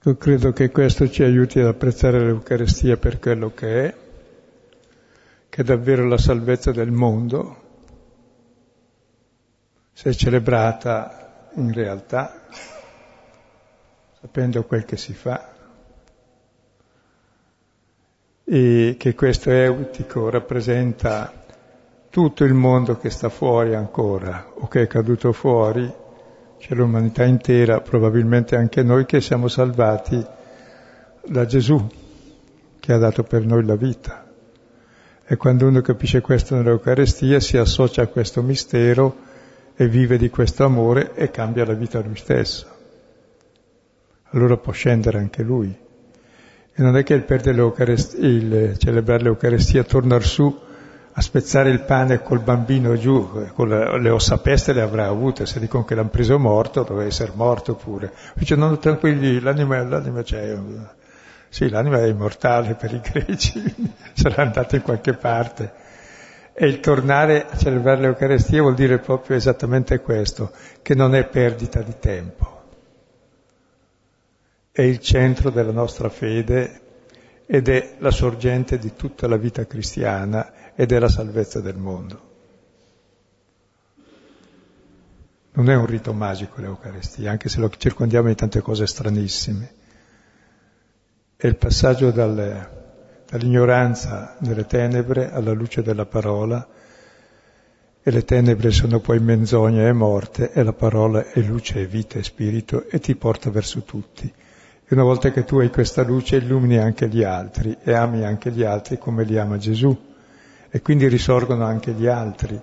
Io 0.08 0.16
credo 0.16 0.53
che 0.53 0.72
questo 0.72 1.10
ci 1.10 1.22
aiuti 1.22 1.60
ad 1.60 1.66
apprezzare 1.66 2.22
l'Eucarestia 2.22 2.95
per 2.95 3.20
quello 3.20 3.53
che 3.53 3.88
è, 3.88 3.95
che 5.49 5.62
è 5.62 5.66
davvero 5.66 6.08
la 6.08 6.18
salvezza 6.18 6.72
del 6.72 6.91
mondo, 6.91 7.64
se 9.91 10.16
celebrata 10.16 11.49
in 11.55 11.74
realtà, 11.74 12.43
sapendo 14.22 14.64
quel 14.64 14.86
che 14.86 14.95
si 14.95 15.14
fa, 15.14 15.53
e 18.45 18.95
che 18.97 19.14
questo 19.14 19.51
eutico 19.51 20.30
rappresenta 20.30 21.34
tutto 22.10 22.45
il 22.45 22.53
mondo 22.53 22.97
che 22.97 23.10
sta 23.10 23.28
fuori 23.28 23.76
ancora 23.76 24.51
o 24.53 24.70
che 24.70 24.84
è 24.84 24.88
caduto 24.88 25.34
fuori 25.34 26.05
c'è 26.60 26.74
l'umanità 26.74 27.24
intera, 27.24 27.82
probabilmente 27.82 28.55
anche 28.55 28.84
noi 28.84 29.05
che 29.05 29.22
siamo 29.22 29.47
salvati 29.47 30.26
da 31.26 31.45
Gesù, 31.45 31.88
che 32.80 32.93
ha 32.93 32.97
dato 32.97 33.24
per 33.24 33.45
noi 33.45 33.66
la 33.66 33.76
vita. 33.76 34.26
E 35.26 35.36
quando 35.36 35.68
uno 35.68 35.82
capisce 35.82 36.22
questo 36.22 36.55
nell'Eucarestia 36.55 37.39
si 37.39 37.58
associa 37.58 38.03
a 38.03 38.08
questo 38.08 38.41
mistero 38.41 39.26
e 39.76 39.88
vive 39.88 40.18
di 40.18 40.30
questo 40.30 40.64
amore 40.64 41.14
e 41.14 41.30
cambia 41.30 41.66
la 41.66 41.74
vita 41.74 41.99
lui 41.99 42.16
stesso. 42.16 42.66
Allora 44.32 44.58
può 44.58 44.72
scendere 44.72 45.20
anche 45.20 45.43
lui. 45.43 45.76
E 46.80 46.84
non 46.84 46.95
è 46.97 47.03
che 47.03 47.14
il, 47.14 47.26
il 48.20 48.78
celebrare 48.78 49.24
l'Eucarestia, 49.24 49.84
tornare 49.84 50.24
su 50.24 50.66
a 51.18 51.22
spezzare 51.22 51.72
il 51.72 51.82
pane 51.82 52.22
col 52.22 52.41
bambino 52.41 52.95
giù, 52.95 53.49
con 53.55 53.70
le, 53.70 53.99
le 53.99 54.09
ossa 54.11 54.38
peste 54.38 54.72
le 54.72 54.82
avrà 54.82 55.07
avute, 55.07 55.47
se 55.47 55.59
dicono 55.59 55.84
che 55.84 55.95
l'hanno 55.95 56.09
preso 56.09 56.38
morto, 56.38 56.84
doveva 56.84 57.07
essere 57.07 57.32
morto 57.34 57.74
pure. 57.74 58.13
Dice, 58.36 58.55
non 58.55 58.80
tranquilli, 58.80 59.39
l'anima, 59.39 59.82
l'anima 59.82 60.22
c'è. 60.22 60.55
Sì, 61.49 61.70
l'anima 61.70 61.97
è 61.97 62.05
immortale 62.05 62.76
per 62.76 62.93
i 62.93 63.01
greci, 63.01 63.63
sarà 64.13 64.43
andata 64.43 64.76
in 64.76 64.84
qualche 64.84 65.13
parte. 65.13 65.74
E 66.53 66.68
il 66.68 66.80
tornare 66.82 67.47
a 67.49 67.57
celebrare 67.57 68.01
l'Eucarestia 68.01 68.61
vuol 68.61 68.76
dire 68.76 68.99
proprio 68.99 69.38
esattamente 69.38 69.99
questo, 70.01 70.51
che 70.84 70.93
non 70.93 71.15
è 71.15 71.26
perdita 71.26 71.82
di 71.82 71.95
tempo. 71.99 72.61
È 74.72 74.84
il 74.84 74.99
centro 74.99 75.49
della 75.49 75.72
nostra 75.72 76.09
fede 76.09 76.82
ed 77.47 77.70
è 77.70 77.95
la 77.99 78.11
sorgente 78.11 78.78
di 78.78 78.93
tutta 78.95 79.28
la 79.28 79.38
vita 79.38 79.65
cristiana 79.65 80.51
ed 80.80 80.91
è 80.91 80.99
la 80.99 81.09
salvezza 81.09 81.59
del 81.59 81.75
mondo. 81.75 82.21
Non 85.53 85.71
è 85.71 85.75
un 85.75 85.88
rito 85.88 86.13
magico 86.13 86.61
l'Eucaristia, 86.61 87.32
anche 87.32 87.49
se 87.49 87.59
lo 87.59 87.71
circondiamo 87.75 88.28
di 88.28 88.36
tante 88.36 88.61
cose 88.61 88.86
stranissime. 88.86 89.71
È 91.36 91.47
il 91.47 91.55
passaggio 91.55 92.11
dal, 92.11 92.69
dall'ignoranza 93.28 94.36
delle 94.39 94.67
tenebre 94.67 95.32
alla 95.32 95.51
luce 95.51 95.82
della 95.82 96.05
parola, 96.05 96.67
e 98.03 98.11
le 98.11 98.23
tenebre 98.23 98.69
sono 98.69 98.99
poi 98.99 99.19
menzogna 99.19 99.88
e 99.88 99.93
morte, 99.93 100.51
e 100.51 100.61
la 100.61 100.73
parola 100.73 101.25
è 101.32 101.39
luce 101.39 101.82
e 101.82 101.88
vita 101.88 102.19
e 102.19 102.23
spirito, 102.23 102.88
e 102.88 102.99
ti 102.99 103.15
porta 103.15 103.49
verso 103.49 103.82
tutti. 103.82 104.32
E 104.32 104.93
una 104.93 105.03
volta 105.03 105.32
che 105.32 105.43
tu 105.43 105.57
hai 105.57 105.71
questa 105.71 106.03
luce 106.03 106.36
illumini 106.36 106.78
anche 106.78 107.09
gli 107.09 107.23
altri 107.23 107.75
e 107.84 107.93
ami 107.93 108.23
anche 108.23 108.51
gli 108.51 108.61
altri 108.61 108.99
come 108.99 109.23
li 109.23 109.39
ama 109.39 109.57
Gesù 109.57 110.05
e 110.78 110.82
quindi 110.84 111.07
risorgono 111.07 111.65
anche 111.65 111.91
gli 111.91 112.05
altri. 112.05 112.61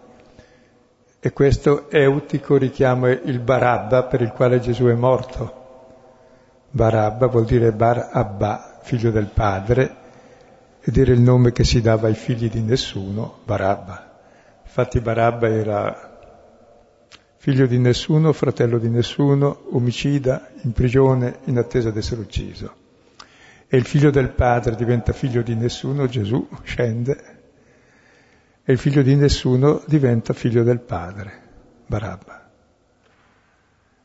E 1.19 1.33
questo 1.33 1.91
eutico 1.91 2.57
richiama 2.57 3.11
il 3.11 3.41
Barabba 3.41 4.05
per 4.05 4.21
il 4.21 4.31
quale 4.31 4.61
Gesù 4.61 4.85
è 4.85 4.95
morto. 4.95 5.63
Barabba 6.71 7.27
vuol 7.27 7.45
dire 7.45 7.73
Bar 7.73 8.11
Abba, 8.13 8.79
figlio 8.83 9.11
del 9.11 9.27
padre, 9.27 9.97
ed 10.81 10.97
era 10.97 11.11
il 11.11 11.21
nome 11.21 11.51
che 11.51 11.65
si 11.65 11.81
dava 11.81 12.07
ai 12.07 12.15
figli 12.15 12.49
di 12.49 12.61
nessuno, 12.61 13.39
Barabba. 13.43 14.13
Infatti 14.63 15.01
Barabba 15.01 15.49
era 15.49 16.19
figlio 17.39 17.67
di 17.67 17.79
nessuno, 17.79 18.33
fratello 18.33 18.79
di 18.79 18.91
nessuno, 18.91 19.65
omicida, 19.73 20.51
in 20.63 20.71
prigione, 20.71 21.39
in 21.47 21.59
attesa 21.59 21.91
di 21.91 21.99
essere 21.99 22.21
ucciso. 22.21 22.75
E 23.67 23.77
il 23.77 23.85
figlio 23.85 24.11
del 24.11 24.29
padre 24.29 24.77
diventa 24.77 25.13
figlio 25.13 25.43
di 25.43 25.57
nessuno, 25.57 26.07
Gesù 26.07 26.47
scende 26.63 27.34
e 28.67 28.73
il 28.73 28.79
figlio 28.79 29.03
di 29.03 29.15
nessuno 29.15 29.83
diventa 29.87 30.33
figlio 30.33 30.63
del 30.63 30.81
padre, 30.81 31.33
Barabba. 31.87 32.51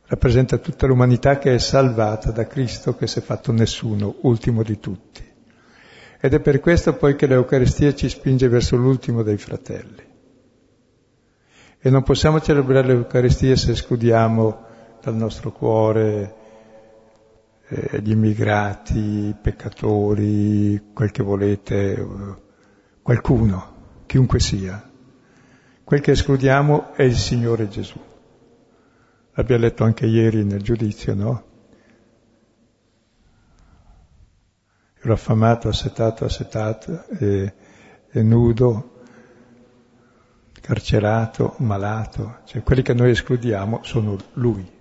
Rappresenta 0.05 0.57
tutta 0.57 0.85
l'umanità 0.85 1.37
che 1.37 1.53
è 1.53 1.59
salvata 1.59 2.31
da 2.31 2.45
Cristo 2.45 2.95
che 2.95 3.07
si 3.07 3.19
è 3.19 3.21
fatto 3.21 3.53
nessuno, 3.53 4.15
ultimo 4.21 4.61
di 4.61 4.77
tutti. 4.79 5.25
Ed 6.19 6.33
è 6.33 6.41
per 6.41 6.59
questo 6.59 6.93
poi 6.95 7.15
che 7.15 7.27
l'Eucaristia 7.27 7.93
ci 7.93 8.09
spinge 8.09 8.49
verso 8.49 8.75
l'ultimo 8.75 9.23
dei 9.23 9.37
fratelli. 9.37 10.07
E 11.79 11.89
non 11.89 12.03
possiamo 12.03 12.41
celebrare 12.41 12.87
l'Eucaristia 12.87 13.55
se 13.55 13.71
escludiamo 13.71 14.65
dal 15.01 15.15
nostro 15.15 15.53
cuore 15.53 16.35
eh, 17.69 18.01
gli 18.01 18.11
immigrati, 18.11 18.99
i 18.99 19.35
peccatori, 19.41 20.89
quel 20.91 21.11
che 21.11 21.23
volete, 21.23 22.07
qualcuno 23.01 23.77
chiunque 24.09 24.39
sia. 24.39 24.89
Quel 25.83 26.01
che 26.01 26.11
escludiamo 26.11 26.93
è 26.93 27.03
il 27.03 27.15
Signore 27.15 27.67
Gesù. 27.67 27.99
L'abbiamo 29.33 29.61
letto 29.61 29.83
anche 29.83 30.07
ieri 30.07 30.43
nel 30.43 30.63
giudizio, 30.63 31.13
no? 31.13 31.43
Ero 34.99 35.13
affamato, 35.13 35.69
assetato, 35.69 36.25
assetato, 36.25 37.05
e, 37.19 37.53
e 38.09 38.23
nudo, 38.23 39.03
carcerato, 40.59 41.53
malato. 41.57 42.39
Cioè 42.45 42.63
quelli 42.63 42.81
che 42.81 42.95
noi 42.95 43.11
escludiamo 43.11 43.81
sono 43.83 44.17
Lui. 44.33 44.77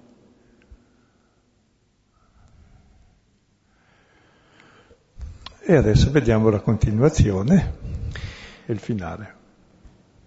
E 5.60 5.76
adesso 5.76 6.10
vediamo 6.10 6.48
la 6.48 6.60
continuazione 6.60 7.97
e 8.68 8.72
il 8.74 8.78
finale. 8.78 9.34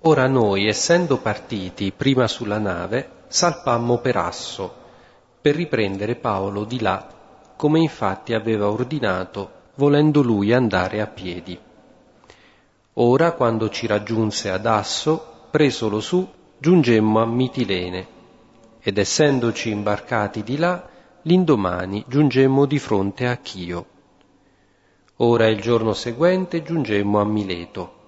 Ora 0.02 0.26
noi, 0.26 0.66
essendo 0.66 1.20
partiti 1.20 1.94
prima 1.96 2.28
sulla 2.28 2.58
nave, 2.58 3.26
salpammo 3.28 4.00
per 4.00 4.18
Asso, 4.18 4.74
per 5.40 5.56
riprendere 5.56 6.16
Paolo 6.16 6.64
di 6.64 6.82
là, 6.82 7.08
come 7.56 7.80
infatti 7.80 8.34
aveva 8.34 8.68
ordinato, 8.68 9.52
volendo 9.76 10.24
lui 10.24 10.52
andare 10.54 11.02
a 11.02 11.08
piedi. 11.08 11.58
Ora, 12.94 13.34
quando 13.34 13.70
ci 13.70 13.86
raggiunse 13.86 14.50
ad 14.50 14.66
Asso, 14.66 15.46
presolo 15.52 16.00
su, 16.00 16.28
giungemmo 16.58 17.22
a 17.22 17.26
Mitilene, 17.28 18.08
ed 18.80 18.98
essendoci 18.98 19.70
imbarcati 19.70 20.42
di 20.42 20.58
là, 20.58 20.90
l'indomani 21.24 22.04
giungemmo 22.08 22.66
di 22.66 22.80
fronte 22.80 23.28
a 23.28 23.38
Chio. 23.38 23.86
Ora 25.18 25.48
il 25.48 25.62
giorno 25.62 25.94
seguente 25.94 26.64
giungemmo 26.64 27.20
a 27.20 27.26
Mileto 27.26 28.00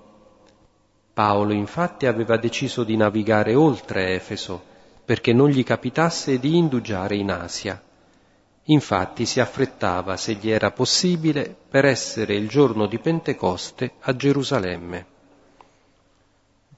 Paolo 1.14 1.54
infatti 1.54 2.08
aveva 2.08 2.38
deciso 2.38 2.84
di 2.84 2.98
navigare 2.98 3.54
oltre 3.54 4.16
Efeso 4.16 4.72
perché 5.06 5.32
non 5.32 5.50
gli 5.50 5.64
capitasse 5.64 6.40
di 6.40 6.58
indugiare 6.58 7.16
in 7.16 7.30
Asia. 7.30 7.80
Infatti 8.68 9.26
si 9.26 9.40
affrettava, 9.40 10.18
se 10.18 10.34
gli 10.34 10.50
era 10.50 10.72
possibile, 10.72 11.56
per 11.70 11.86
essere 11.86 12.36
il 12.36 12.48
giorno 12.48 12.88
di 12.88 12.98
Pentecoste 12.98 13.92
a 14.00 14.16
Gerusalemme. 14.16 15.06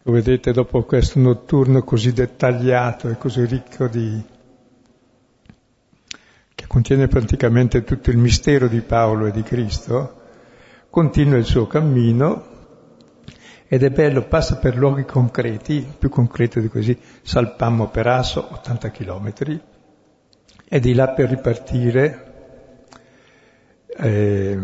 Vedete, 0.02 0.52
dopo 0.52 0.84
questo 0.84 1.20
notturno 1.20 1.84
così 1.84 2.12
dettagliato 2.12 3.10
e 3.10 3.18
così 3.18 3.46
ricco 3.46 3.88
di... 3.88 4.22
che 6.56 6.68
contiene 6.68 7.08
praticamente 7.08 7.84
tutto 7.84 8.10
il 8.10 8.18
mistero 8.18 8.68
di 8.68 8.82
Paolo 8.82 9.28
e 9.28 9.32
di 9.32 9.44
Cristo, 9.44 10.22
continua 10.90 11.38
il 11.38 11.46
suo 11.46 11.68
cammino 11.68 12.54
ed 13.68 13.84
è 13.84 13.89
bello, 13.89 14.24
passa 14.24 14.57
per 14.57 14.78
luoghi 14.78 15.05
concreti, 15.05 15.86
più 15.97 16.09
concreti 16.09 16.61
di 16.61 16.68
così, 16.68 16.97
Salpammo 17.22 17.89
per 17.89 18.07
Asso, 18.07 18.47
80 18.51 18.91
km, 18.91 19.34
e 20.68 20.80
di 20.80 20.93
là 20.93 21.09
per 21.09 21.30
ripartire, 21.30 22.34
eh, 23.97 24.59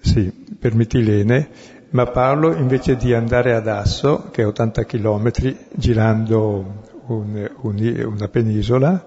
sì, 0.00 0.32
per 0.58 0.74
Mitilene, 0.74 1.48
ma 1.90 2.06
Paolo 2.06 2.54
invece 2.56 2.96
di 2.96 3.14
andare 3.14 3.54
ad 3.54 3.68
Asso, 3.68 4.28
che 4.30 4.42
è 4.42 4.46
80 4.46 4.84
km, 4.84 5.30
girando 5.72 6.82
un, 7.06 7.50
un, 7.60 8.12
una 8.12 8.28
penisola, 8.28 9.06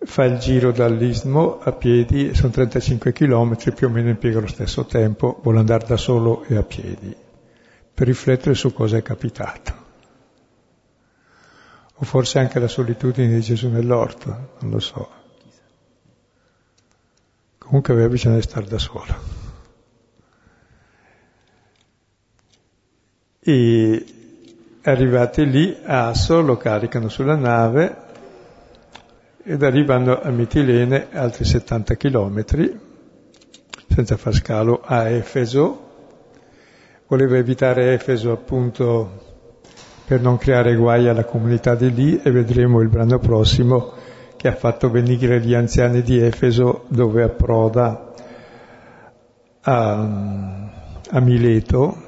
fa 0.00 0.24
il 0.24 0.38
giro 0.38 0.70
dall'istmo 0.70 1.58
a 1.60 1.72
piedi, 1.72 2.34
sono 2.34 2.52
35 2.52 3.12
km, 3.12 3.56
più 3.74 3.88
o 3.88 3.90
meno 3.90 4.08
impiega 4.08 4.40
lo 4.40 4.46
stesso 4.46 4.84
tempo, 4.84 5.40
vuole 5.42 5.58
andare 5.58 5.86
da 5.86 5.96
solo 5.96 6.44
e 6.44 6.56
a 6.56 6.62
piedi, 6.62 7.14
per 7.92 8.06
riflettere 8.06 8.54
su 8.54 8.72
cosa 8.72 8.96
è 8.96 9.02
capitato. 9.02 9.86
O 12.00 12.04
forse 12.04 12.38
anche 12.38 12.60
la 12.60 12.68
solitudine 12.68 13.34
di 13.34 13.40
Gesù 13.40 13.68
nell'orto, 13.68 14.54
non 14.60 14.70
lo 14.70 14.78
so. 14.78 15.10
Comunque 17.58 17.92
aveva 17.92 18.08
bisogno 18.08 18.36
di 18.36 18.42
stare 18.42 18.66
da 18.66 18.78
solo. 18.78 19.36
E 23.40 24.04
arrivati 24.82 25.50
lì, 25.50 25.76
a 25.84 26.08
Asso 26.08 26.40
lo 26.40 26.56
caricano 26.56 27.08
sulla 27.08 27.34
nave 27.34 28.06
ed 29.48 29.62
arrivano 29.62 30.20
a 30.20 30.28
Mitilene 30.28 31.08
altri 31.10 31.46
70 31.46 31.94
chilometri, 31.94 32.78
senza 33.88 34.18
far 34.18 34.34
scalo, 34.34 34.82
a 34.84 35.08
Efeso. 35.08 35.86
Voleva 37.06 37.38
evitare 37.38 37.94
Efeso 37.94 38.30
appunto 38.30 39.24
per 40.04 40.20
non 40.20 40.36
creare 40.36 40.76
guai 40.76 41.08
alla 41.08 41.24
comunità 41.24 41.74
di 41.74 41.94
lì 41.94 42.20
e 42.20 42.30
vedremo 42.30 42.82
il 42.82 42.90
brano 42.90 43.18
prossimo 43.18 43.94
che 44.36 44.48
ha 44.48 44.54
fatto 44.54 44.90
venire 44.90 45.40
gli 45.40 45.54
anziani 45.54 46.02
di 46.02 46.18
Efeso 46.18 46.84
dove 46.88 47.22
approda 47.22 48.12
a, 49.62 49.92
a 51.08 51.20
Mileto 51.20 52.02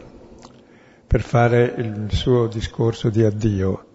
per 1.07 1.23
fare 1.23 1.75
il 1.79 2.09
suo 2.11 2.49
discorso 2.49 3.09
di 3.09 3.23
addio. 3.23 3.90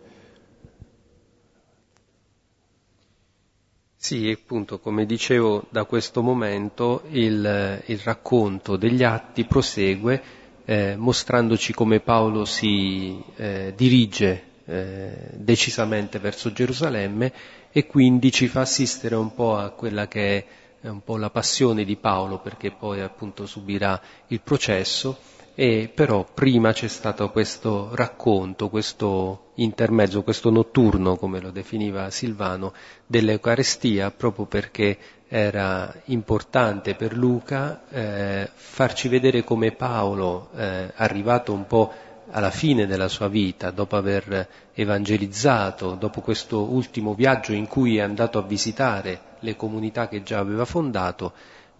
Sì, 4.05 4.29
appunto, 4.29 4.77
come 4.77 5.07
dicevo, 5.07 5.65
da 5.71 5.85
questo 5.85 6.21
momento 6.21 7.05
il, 7.09 7.81
il 7.87 7.99
racconto 8.03 8.75
degli 8.75 9.01
atti 9.01 9.45
prosegue 9.45 10.21
eh, 10.63 10.95
mostrandoci 10.95 11.73
come 11.73 12.01
Paolo 12.01 12.45
si 12.45 13.19
eh, 13.35 13.73
dirige 13.75 14.43
eh, 14.65 15.15
decisamente 15.33 16.19
verso 16.19 16.51
Gerusalemme 16.51 17.33
e 17.71 17.87
quindi 17.87 18.31
ci 18.31 18.47
fa 18.47 18.61
assistere 18.61 19.15
un 19.15 19.33
po' 19.33 19.57
a 19.57 19.71
quella 19.71 20.07
che 20.07 20.45
è 20.81 20.87
un 20.87 21.03
po' 21.03 21.17
la 21.17 21.31
passione 21.31 21.83
di 21.83 21.95
Paolo 21.95 22.37
perché 22.37 22.69
poi 22.69 23.01
appunto 23.01 23.47
subirà 23.47 23.99
il 24.27 24.39
processo 24.39 25.17
e 25.57 25.89
però 25.93 26.25
prima 26.25 26.73
c'è 26.73 26.89
stato 26.89 27.31
questo 27.31 27.89
racconto, 27.93 28.67
questo 28.67 29.51
intermezzo, 29.55 30.21
questo 30.21 30.49
notturno, 30.49 31.15
come 31.15 31.39
lo 31.39 31.49
definiva 31.49 32.11
Silvano, 32.11 32.73
dell'Eucarestia, 33.07 34.11
proprio 34.11 34.45
perché 34.45 34.97
era 35.29 35.93
importante 36.05 36.93
per 36.95 37.15
Luca 37.15 37.83
eh, 37.89 38.49
farci 38.53 39.07
vedere 39.07 39.45
come 39.45 39.71
Paolo, 39.71 40.49
eh, 40.57 40.91
arrivato 40.93 41.53
un 41.53 41.65
po' 41.65 41.91
alla 42.31 42.51
fine 42.51 42.85
della 42.85 43.07
sua 43.07 43.29
vita, 43.29 43.71
dopo 43.71 43.95
aver 43.95 44.47
evangelizzato, 44.73 45.95
dopo 45.95 46.19
questo 46.19 46.69
ultimo 46.69 47.13
viaggio 47.13 47.53
in 47.53 47.67
cui 47.67 47.95
è 47.95 48.01
andato 48.01 48.39
a 48.39 48.43
visitare 48.43 49.21
le 49.39 49.55
comunità 49.55 50.09
che 50.09 50.21
già 50.21 50.39
aveva 50.39 50.65
fondato, 50.65 51.31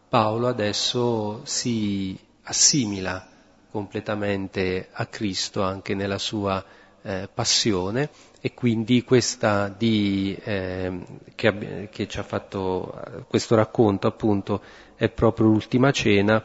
Paolo 0.07 0.47
adesso 0.47 1.41
si 1.43 2.17
assimila 2.43 3.33
completamente 3.75 4.87
a 4.89 5.05
Cristo 5.07 5.61
anche 5.61 5.95
nella 5.95 6.17
sua 6.17 6.63
eh, 7.01 7.27
passione 7.33 8.09
e 8.39 8.53
quindi 8.53 9.03
questa 9.03 9.67
di, 9.67 10.33
eh, 10.45 11.01
che, 11.35 11.89
che, 11.91 12.07
ci 12.07 12.17
ha 12.17 12.23
fatto 12.23 13.25
questo 13.27 13.53
racconto 13.55 14.07
appunto 14.07 14.61
è 14.95 15.09
proprio 15.09 15.47
l'ultima 15.47 15.91
cena 15.91 16.41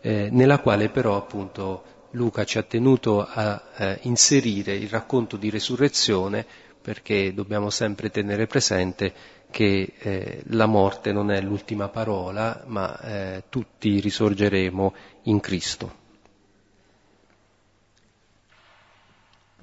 eh, 0.00 0.30
nella 0.32 0.60
quale 0.60 0.88
però 0.88 1.18
appunto 1.18 1.82
Luca 2.12 2.44
ci 2.44 2.56
ha 2.56 2.62
tenuto 2.62 3.26
a 3.26 3.62
eh, 3.76 3.98
inserire 4.04 4.74
il 4.74 4.88
racconto 4.88 5.36
di 5.36 5.50
resurrezione 5.50 6.46
perché 6.80 7.34
dobbiamo 7.34 7.68
sempre 7.68 8.08
tenere 8.08 8.46
presente 8.46 9.12
che 9.50 9.92
eh, 9.98 10.42
la 10.46 10.64
morte 10.64 11.12
non 11.12 11.30
è 11.30 11.42
l'ultima 11.42 11.90
parola 11.90 12.64
ma 12.68 12.98
eh, 13.00 13.42
tutti 13.50 14.00
risorgeremo 14.00 14.94
in 15.24 15.40
Cristo. 15.40 15.99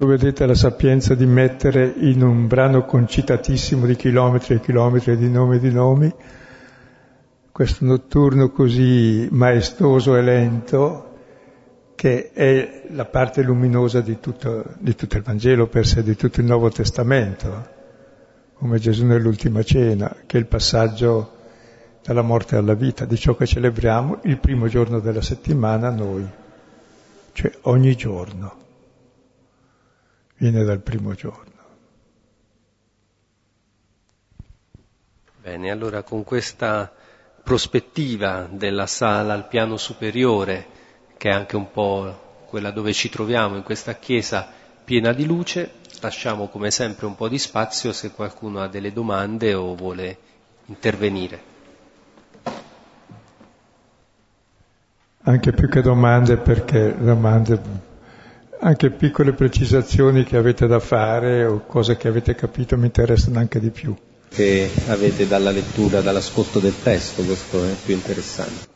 Lo 0.00 0.06
vedete 0.06 0.46
la 0.46 0.54
sapienza 0.54 1.16
di 1.16 1.26
mettere 1.26 1.92
in 1.96 2.22
un 2.22 2.46
brano 2.46 2.84
concitatissimo 2.84 3.84
di 3.84 3.96
chilometri 3.96 4.54
e 4.54 4.60
chilometri 4.60 5.16
di 5.16 5.28
nomi 5.28 5.56
e 5.56 5.58
di 5.58 5.72
nomi, 5.72 6.14
questo 7.50 7.84
notturno 7.84 8.50
così 8.50 9.26
maestoso 9.32 10.14
e 10.14 10.22
lento, 10.22 11.16
che 11.96 12.30
è 12.30 12.84
la 12.90 13.06
parte 13.06 13.42
luminosa 13.42 14.00
di 14.00 14.20
tutto, 14.20 14.66
di 14.78 14.94
tutto 14.94 15.16
il 15.16 15.24
Vangelo 15.24 15.66
per 15.66 15.84
sé, 15.84 16.04
di 16.04 16.14
tutto 16.14 16.38
il 16.38 16.46
Nuovo 16.46 16.70
Testamento, 16.70 17.68
come 18.54 18.78
Gesù 18.78 19.04
nell'ultima 19.04 19.64
cena, 19.64 20.14
che 20.26 20.36
è 20.36 20.40
il 20.40 20.46
passaggio 20.46 21.32
dalla 22.04 22.22
morte 22.22 22.54
alla 22.54 22.74
vita, 22.74 23.04
di 23.04 23.16
ciò 23.16 23.34
che 23.34 23.46
celebriamo 23.46 24.20
il 24.22 24.38
primo 24.38 24.68
giorno 24.68 25.00
della 25.00 25.22
settimana 25.22 25.90
noi, 25.90 26.24
cioè 27.32 27.50
ogni 27.62 27.96
giorno 27.96 28.66
viene 30.38 30.62
dal 30.62 30.80
primo 30.80 31.14
giorno. 31.14 31.46
Bene, 35.42 35.70
allora 35.70 36.02
con 36.02 36.24
questa 36.24 36.92
prospettiva 37.42 38.48
della 38.50 38.86
sala 38.86 39.34
al 39.34 39.48
piano 39.48 39.76
superiore, 39.76 40.66
che 41.16 41.30
è 41.30 41.32
anche 41.32 41.56
un 41.56 41.70
po' 41.70 42.44
quella 42.46 42.70
dove 42.70 42.92
ci 42.92 43.08
troviamo 43.08 43.56
in 43.56 43.62
questa 43.62 43.94
chiesa 43.94 44.48
piena 44.84 45.12
di 45.12 45.26
luce, 45.26 45.72
lasciamo 46.00 46.48
come 46.48 46.70
sempre 46.70 47.06
un 47.06 47.14
po' 47.14 47.28
di 47.28 47.38
spazio 47.38 47.92
se 47.92 48.12
qualcuno 48.12 48.60
ha 48.60 48.68
delle 48.68 48.92
domande 48.92 49.54
o 49.54 49.74
vuole 49.74 50.18
intervenire. 50.66 51.56
Anche 55.22 55.52
più 55.52 55.68
che 55.68 55.82
domande 55.82 56.36
perché 56.36 56.96
domande 56.96 57.60
anche 58.60 58.90
piccole 58.90 59.32
precisazioni 59.32 60.24
che 60.24 60.36
avete 60.36 60.66
da 60.66 60.80
fare 60.80 61.44
o 61.44 61.64
cose 61.66 61.96
che 61.96 62.08
avete 62.08 62.34
capito 62.34 62.76
mi 62.76 62.86
interessano 62.86 63.38
anche 63.38 63.60
di 63.60 63.70
più. 63.70 63.94
Che 64.28 64.70
avete 64.86 65.26
dalla 65.26 65.50
lettura, 65.50 66.00
dall'ascolto 66.00 66.58
del 66.58 66.74
testo, 66.82 67.22
questo 67.22 67.64
è 67.64 67.74
più 67.82 67.94
interessante. 67.94 68.67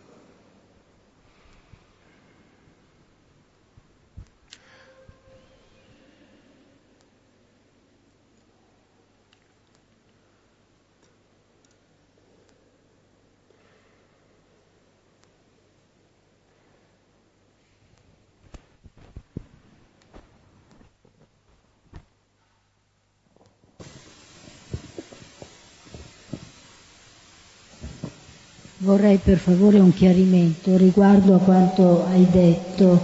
Vorrei 28.92 29.16
per 29.16 29.38
favore 29.38 29.78
un 29.78 29.94
chiarimento 29.94 30.76
riguardo 30.76 31.34
a 31.34 31.38
quanto 31.38 32.04
hai 32.12 32.26
detto 32.30 33.00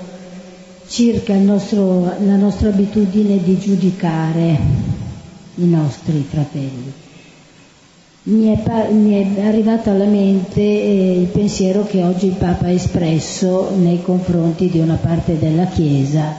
circa 0.87 1.35
nostro, 1.37 2.13
la 2.27 2.37
nostra 2.37 2.69
abitudine 2.69 3.43
di 3.43 3.59
giudicare 3.59 4.59
i 5.55 5.67
nostri 5.67 6.27
fratelli. 6.29 6.93
Mi 8.25 8.55
è, 8.55 8.91
mi 8.93 9.35
è 9.35 9.47
arrivato 9.47 9.89
alla 9.89 10.05
mente 10.05 10.61
eh, 10.61 11.21
il 11.23 11.27
pensiero 11.29 11.87
che 11.87 12.03
oggi 12.03 12.27
il 12.27 12.35
Papa 12.35 12.67
ha 12.67 12.71
espresso 12.71 13.71
nei 13.75 14.03
confronti 14.03 14.69
di 14.69 14.81
una 14.81 14.97
parte 14.97 15.39
della 15.39 15.65
Chiesa 15.65 16.35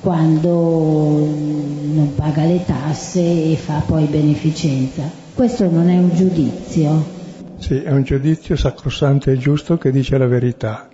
quando 0.00 0.50
non 0.50 2.12
paga 2.16 2.42
le 2.44 2.64
tasse 2.64 3.20
e 3.20 3.54
fa 3.54 3.82
poi 3.86 4.06
beneficenza. 4.06 5.02
Questo 5.32 5.70
non 5.70 5.88
è 5.88 5.96
un 5.96 6.10
giudizio, 6.12 7.18
sì, 7.60 7.82
è 7.82 7.92
un 7.92 8.02
giudizio 8.02 8.56
sacrosanto 8.56 9.30
e 9.30 9.36
giusto 9.36 9.76
che 9.76 9.90
dice 9.90 10.16
la 10.16 10.26
verità. 10.26 10.88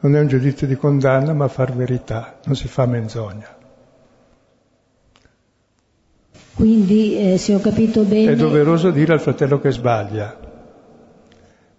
Non 0.00 0.16
è 0.16 0.20
un 0.20 0.26
giudizio 0.26 0.66
di 0.66 0.74
condanna, 0.74 1.32
ma 1.32 1.46
far 1.46 1.74
verità, 1.74 2.40
non 2.46 2.56
si 2.56 2.66
fa 2.66 2.84
menzogna. 2.84 3.56
Quindi, 6.54 7.16
eh, 7.16 7.38
se 7.38 7.54
ho 7.54 7.60
capito 7.60 8.02
bene... 8.02 8.32
È 8.32 8.36
doveroso 8.36 8.90
dire 8.90 9.12
al 9.12 9.20
fratello 9.20 9.60
che 9.60 9.70
sbaglia. 9.70 10.36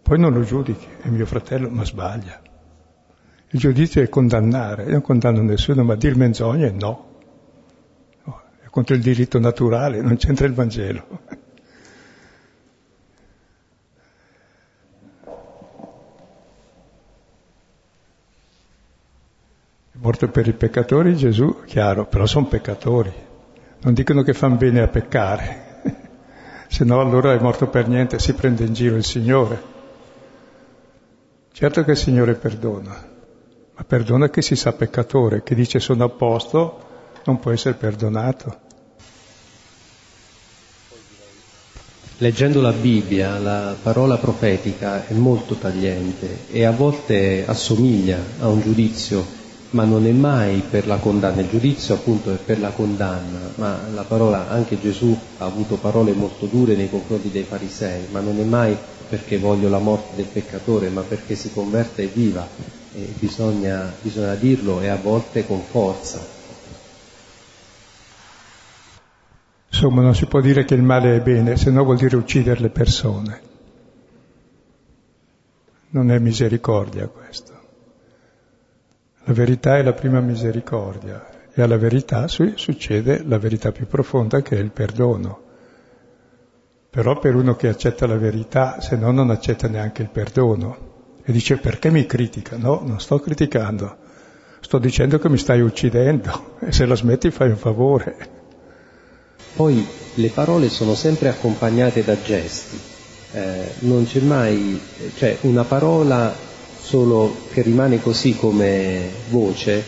Poi 0.01 0.17
non 0.17 0.33
lo 0.33 0.43
giudichi, 0.43 0.87
è 1.01 1.09
mio 1.09 1.25
fratello, 1.25 1.69
ma 1.69 1.83
sbaglia. 1.83 2.39
Il 3.49 3.59
giudizio 3.59 4.01
è 4.01 4.07
condannare, 4.07 4.85
io 4.85 4.91
non 4.91 5.01
condanno 5.01 5.41
nessuno, 5.41 5.83
ma 5.83 5.95
dire 5.95 6.15
menzogne 6.15 6.71
no. 6.71 7.05
no. 8.23 8.41
È 8.63 8.67
contro 8.69 8.95
il 8.95 9.01
diritto 9.01 9.39
naturale, 9.39 10.01
non 10.01 10.15
c'entra 10.15 10.47
il 10.47 10.53
Vangelo. 10.53 11.19
Morto 20.01 20.27
per 20.29 20.47
i 20.47 20.53
peccatori 20.53 21.15
Gesù, 21.15 21.61
chiaro, 21.65 22.07
però 22.07 22.25
sono 22.25 22.47
peccatori. 22.47 23.13
Non 23.81 23.93
dicono 23.93 24.23
che 24.23 24.33
fanno 24.33 24.55
bene 24.55 24.81
a 24.81 24.87
peccare, 24.87 25.81
se 26.67 26.83
no 26.83 26.99
allora 26.99 27.33
è 27.33 27.39
morto 27.39 27.67
per 27.67 27.87
niente, 27.87 28.17
si 28.17 28.33
prende 28.33 28.63
in 28.63 28.73
giro 28.73 28.95
il 28.95 29.05
Signore. 29.05 29.69
Certo 31.51 31.83
che 31.83 31.91
il 31.91 31.97
Signore 31.97 32.33
perdona, 32.33 33.09
ma 33.75 33.83
perdona 33.83 34.29
chi 34.29 34.41
si 34.41 34.55
sa 34.55 34.73
peccatore, 34.73 35.43
chi 35.43 35.53
dice 35.53 35.79
sono 35.79 36.03
a 36.03 36.09
posto, 36.09 36.89
non 37.25 37.39
può 37.39 37.51
essere 37.51 37.75
perdonato. 37.75 38.69
Leggendo 42.17 42.61
la 42.61 42.71
Bibbia, 42.71 43.37
la 43.37 43.75
parola 43.81 44.17
profetica 44.17 45.05
è 45.05 45.13
molto 45.13 45.55
tagliente 45.55 46.47
e 46.51 46.65
a 46.65 46.71
volte 46.71 47.45
assomiglia 47.47 48.19
a 48.39 48.47
un 48.47 48.61
giudizio, 48.61 49.39
ma 49.71 49.83
non 49.85 50.05
è 50.05 50.11
mai 50.11 50.63
per 50.69 50.87
la 50.87 50.97
condanna. 50.97 51.41
Il 51.41 51.49
giudizio 51.49 51.95
appunto 51.95 52.31
è 52.31 52.37
per 52.37 52.59
la 52.59 52.69
condanna, 52.69 53.39
ma 53.55 53.79
la 53.93 54.03
parola, 54.03 54.49
anche 54.49 54.79
Gesù 54.79 55.17
ha 55.37 55.45
avuto 55.45 55.75
parole 55.75 56.13
molto 56.13 56.45
dure 56.45 56.75
nei 56.75 56.89
confronti 56.89 57.29
dei 57.29 57.43
farisei, 57.43 58.07
ma 58.11 58.19
non 58.19 58.39
è 58.39 58.43
mai 58.43 58.75
perché 59.07 59.37
voglio 59.37 59.69
la 59.69 59.79
morte 59.79 60.15
del 60.15 60.25
peccatore, 60.25 60.89
ma 60.89 61.01
perché 61.01 61.35
si 61.35 61.51
converte 61.51 62.03
e 62.03 62.11
viva 62.13 62.47
e 62.93 63.13
bisogna, 63.17 63.91
bisogna 64.01 64.35
dirlo 64.35 64.81
e 64.81 64.87
a 64.87 64.97
volte 64.97 65.45
con 65.45 65.61
forza. 65.61 66.39
Insomma, 69.69 70.01
non 70.01 70.13
si 70.13 70.25
può 70.25 70.41
dire 70.41 70.65
che 70.65 70.73
il 70.73 70.83
male 70.83 71.15
è 71.15 71.21
bene, 71.21 71.55
se 71.55 71.71
no 71.71 71.83
vuol 71.83 71.97
dire 71.97 72.17
uccidere 72.17 72.59
le 72.59 72.69
persone. 72.69 73.41
Non 75.91 76.11
è 76.11 76.19
misericordia 76.19 77.07
questo. 77.07 77.60
La 79.25 79.33
verità 79.33 79.77
è 79.77 79.83
la 79.83 79.93
prima 79.93 80.19
misericordia 80.19 81.23
e 81.53 81.61
alla 81.61 81.77
verità 81.77 82.27
succede 82.27 83.23
la 83.23 83.37
verità 83.37 83.71
più 83.71 83.85
profonda 83.85 84.41
che 84.41 84.57
è 84.57 84.59
il 84.59 84.71
perdono. 84.71 85.49
Però 86.89 87.19
per 87.19 87.35
uno 87.35 87.55
che 87.55 87.67
accetta 87.67 88.07
la 88.07 88.17
verità, 88.17 88.81
se 88.81 88.95
no 88.95 89.11
non 89.11 89.29
accetta 89.29 89.67
neanche 89.67 90.01
il 90.01 90.09
perdono. 90.09 90.89
E 91.23 91.31
dice 91.31 91.57
perché 91.57 91.91
mi 91.91 92.05
critica? 92.07 92.57
No, 92.57 92.81
non 92.83 92.99
sto 92.99 93.19
criticando, 93.19 93.95
sto 94.59 94.79
dicendo 94.79 95.19
che 95.19 95.29
mi 95.29 95.37
stai 95.37 95.61
uccidendo 95.61 96.55
e 96.59 96.71
se 96.71 96.87
la 96.87 96.95
smetti 96.95 97.29
fai 97.29 97.49
un 97.49 97.57
favore. 97.57 98.39
Poi 99.55 99.85
le 100.15 100.29
parole 100.29 100.69
sono 100.69 100.95
sempre 100.95 101.29
accompagnate 101.29 102.03
da 102.03 102.19
gesti, 102.21 102.79
eh, 103.33 103.71
non 103.79 104.05
c'è 104.05 104.19
mai, 104.21 104.81
cioè 105.15 105.37
una 105.41 105.63
parola 105.63 106.33
solo 106.91 107.33
che 107.53 107.61
rimane 107.61 108.01
così 108.01 108.35
come 108.35 109.07
voce, 109.29 109.81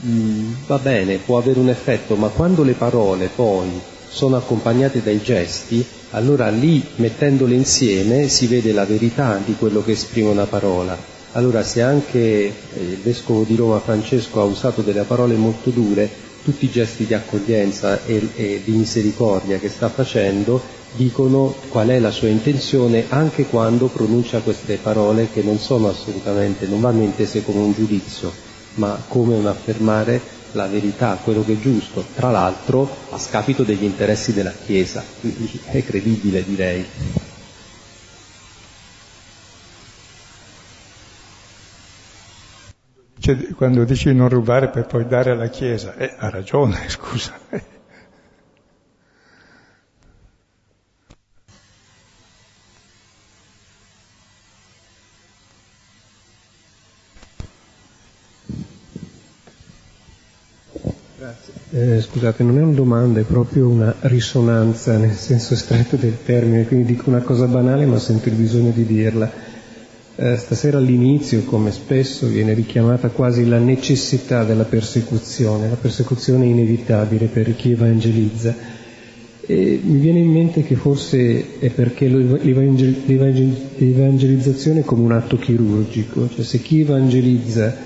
mh, 0.00 0.08
mm, 0.08 0.52
va 0.66 0.78
bene, 0.78 1.18
può 1.18 1.36
avere 1.36 1.58
un 1.58 1.68
effetto, 1.68 2.14
ma 2.16 2.28
quando 2.28 2.62
le 2.62 2.72
parole 2.72 3.28
poi 3.28 3.68
sono 4.08 4.36
accompagnate 4.36 5.02
dai 5.02 5.20
gesti, 5.20 5.84
allora 6.12 6.48
lì 6.48 6.82
mettendole 6.96 7.54
insieme 7.54 8.28
si 8.28 8.46
vede 8.46 8.72
la 8.72 8.86
verità 8.86 9.38
di 9.44 9.54
quello 9.58 9.84
che 9.84 9.92
esprime 9.92 10.30
una 10.30 10.46
parola. 10.46 10.96
Allora 11.32 11.62
se 11.62 11.82
anche 11.82 12.18
eh, 12.18 12.52
il 12.78 13.00
vescovo 13.02 13.42
di 13.42 13.54
Roma 13.54 13.78
Francesco 13.80 14.40
ha 14.40 14.44
usato 14.44 14.80
delle 14.80 15.02
parole 15.02 15.34
molto 15.34 15.68
dure, 15.68 16.08
tutti 16.42 16.64
i 16.64 16.70
gesti 16.70 17.04
di 17.04 17.12
accoglienza 17.12 18.02
e, 18.06 18.28
e 18.34 18.62
di 18.64 18.72
misericordia 18.72 19.58
che 19.58 19.68
sta 19.68 19.90
facendo 19.90 20.62
dicono 20.96 21.54
qual 21.68 21.88
è 21.88 21.98
la 21.98 22.10
sua 22.10 22.28
intenzione 22.28 23.04
anche 23.08 23.44
quando 23.44 23.86
pronuncia 23.88 24.40
queste 24.40 24.78
parole 24.78 25.30
che 25.30 25.42
non 25.42 25.58
sono 25.58 25.88
assolutamente, 25.88 26.66
non 26.66 26.80
vanno 26.80 27.02
intese 27.02 27.44
come 27.44 27.60
un 27.60 27.72
giudizio, 27.72 28.32
ma 28.74 29.04
come 29.06 29.36
un 29.36 29.46
affermare 29.46 30.34
la 30.52 30.66
verità, 30.66 31.18
quello 31.22 31.44
che 31.44 31.52
è 31.52 31.58
giusto, 31.58 32.04
tra 32.14 32.30
l'altro 32.30 32.88
a 33.10 33.18
scapito 33.18 33.62
degli 33.62 33.84
interessi 33.84 34.32
della 34.32 34.52
Chiesa, 34.52 35.04
quindi 35.20 35.60
è 35.64 35.84
credibile 35.84 36.44
direi. 36.44 36.86
Quando 43.56 43.84
dici 43.84 44.12
non 44.14 44.28
rubare 44.28 44.68
per 44.68 44.86
poi 44.86 45.04
dare 45.06 45.32
alla 45.32 45.48
Chiesa, 45.48 45.96
eh, 45.96 46.14
ha 46.16 46.30
ragione, 46.30 46.84
scusa. 46.88 47.75
Eh, 61.76 62.00
scusate, 62.00 62.42
non 62.42 62.56
è 62.56 62.62
una 62.62 62.72
domanda, 62.72 63.20
è 63.20 63.24
proprio 63.24 63.68
una 63.68 63.94
risonanza 64.00 64.96
nel 64.96 65.12
senso 65.12 65.54
stretto 65.54 65.96
del 65.96 66.16
termine, 66.24 66.64
quindi 66.64 66.94
dico 66.94 67.10
una 67.10 67.20
cosa 67.20 67.44
banale 67.44 67.84
ma 67.84 67.98
sento 67.98 68.30
il 68.30 68.34
bisogno 68.34 68.70
di 68.70 68.86
dirla. 68.86 69.30
Eh, 70.16 70.38
stasera 70.38 70.78
all'inizio, 70.78 71.42
come 71.42 71.70
spesso, 71.72 72.28
viene 72.28 72.54
richiamata 72.54 73.10
quasi 73.10 73.46
la 73.46 73.58
necessità 73.58 74.42
della 74.44 74.64
persecuzione, 74.64 75.68
la 75.68 75.74
persecuzione 75.74 76.46
è 76.46 76.48
inevitabile 76.48 77.26
per 77.26 77.54
chi 77.54 77.72
evangelizza. 77.72 78.56
E 79.42 79.78
mi 79.84 79.98
viene 79.98 80.20
in 80.20 80.30
mente 80.30 80.62
che 80.62 80.76
forse 80.76 81.58
è 81.58 81.68
perché 81.68 82.08
l'evangelizzazione 82.08 84.80
è 84.80 84.84
come 84.84 85.02
un 85.02 85.12
atto 85.12 85.36
chirurgico, 85.36 86.30
cioè 86.30 86.42
se 86.42 86.62
chi 86.62 86.80
evangelizza 86.80 87.76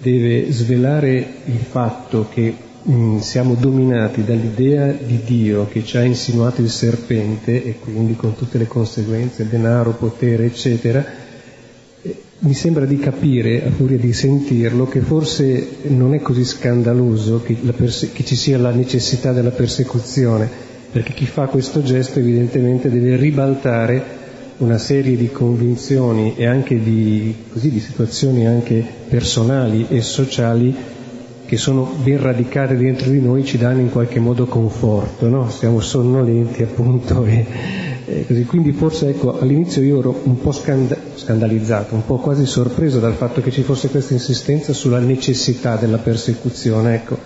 deve 0.00 0.52
svelare 0.52 1.26
il 1.46 1.58
fatto 1.58 2.28
che 2.32 2.70
Mm, 2.90 3.18
siamo 3.18 3.54
dominati 3.54 4.24
dall'idea 4.24 4.90
di 4.90 5.20
Dio 5.24 5.68
che 5.68 5.84
ci 5.84 5.96
ha 5.98 6.02
insinuato 6.02 6.62
il 6.62 6.68
serpente 6.68 7.62
e 7.62 7.78
quindi 7.78 8.16
con 8.16 8.34
tutte 8.34 8.58
le 8.58 8.66
conseguenze, 8.66 9.48
denaro, 9.48 9.92
potere, 9.92 10.46
eccetera, 10.46 11.04
mi 12.40 12.54
sembra 12.54 12.84
di 12.84 12.98
capire, 12.98 13.64
a 13.64 13.70
furia 13.70 13.98
di 13.98 14.12
sentirlo, 14.12 14.88
che 14.88 15.00
forse 15.00 15.76
non 15.84 16.12
è 16.12 16.20
così 16.20 16.44
scandaloso 16.44 17.40
che, 17.40 17.54
perse- 17.54 18.10
che 18.10 18.24
ci 18.24 18.34
sia 18.34 18.58
la 18.58 18.72
necessità 18.72 19.30
della 19.30 19.50
persecuzione, 19.50 20.50
perché 20.90 21.12
chi 21.12 21.26
fa 21.26 21.46
questo 21.46 21.84
gesto 21.84 22.18
evidentemente 22.18 22.90
deve 22.90 23.14
ribaltare 23.14 24.20
una 24.56 24.78
serie 24.78 25.16
di 25.16 25.30
convinzioni 25.30 26.34
e 26.36 26.46
anche 26.46 26.82
di, 26.82 27.32
così, 27.52 27.70
di 27.70 27.78
situazioni 27.78 28.44
anche 28.44 28.84
personali 29.08 29.86
e 29.88 30.00
sociali 30.02 30.74
che 31.52 31.58
sono 31.58 31.84
ben 32.02 32.18
radicate 32.18 32.78
dentro 32.78 33.10
di 33.10 33.20
noi 33.20 33.44
ci 33.44 33.58
danno 33.58 33.80
in 33.80 33.90
qualche 33.90 34.18
modo 34.18 34.46
conforto, 34.46 35.28
no? 35.28 35.50
siamo 35.50 35.80
sonnolenti 35.80 36.62
appunto 36.62 37.26
e, 37.26 37.44
e 38.06 38.26
così. 38.26 38.46
Quindi 38.46 38.72
forse 38.72 39.10
ecco, 39.10 39.38
all'inizio 39.38 39.82
io 39.82 39.98
ero 39.98 40.18
un 40.22 40.40
po' 40.40 40.50
scanda- 40.50 40.96
scandalizzato, 41.14 41.94
un 41.94 42.06
po' 42.06 42.16
quasi 42.16 42.46
sorpreso 42.46 43.00
dal 43.00 43.12
fatto 43.12 43.42
che 43.42 43.50
ci 43.50 43.60
fosse 43.60 43.90
questa 43.90 44.14
insistenza 44.14 44.72
sulla 44.72 44.98
necessità 44.98 45.76
della 45.76 45.98
persecuzione. 45.98 46.94
Ecco, 46.94 47.18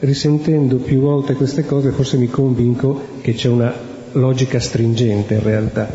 risentendo 0.00 0.76
più 0.76 1.00
volte 1.00 1.32
queste 1.32 1.64
cose 1.64 1.90
forse 1.90 2.18
mi 2.18 2.28
convinco 2.28 3.00
che 3.22 3.32
c'è 3.32 3.48
una 3.48 3.72
logica 4.12 4.60
stringente 4.60 5.32
in 5.32 5.42
realtà. 5.42 5.88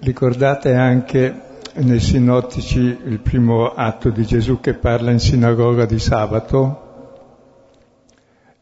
Ricordate 0.00 0.74
anche 0.74 1.48
nei 1.74 2.00
sinottici 2.00 2.78
il 3.04 3.20
primo 3.20 3.72
atto 3.72 4.10
di 4.10 4.24
Gesù 4.26 4.60
che 4.60 4.74
parla 4.74 5.10
in 5.10 5.20
sinagoga 5.20 5.84
di 5.84 5.98
sabato 5.98 6.88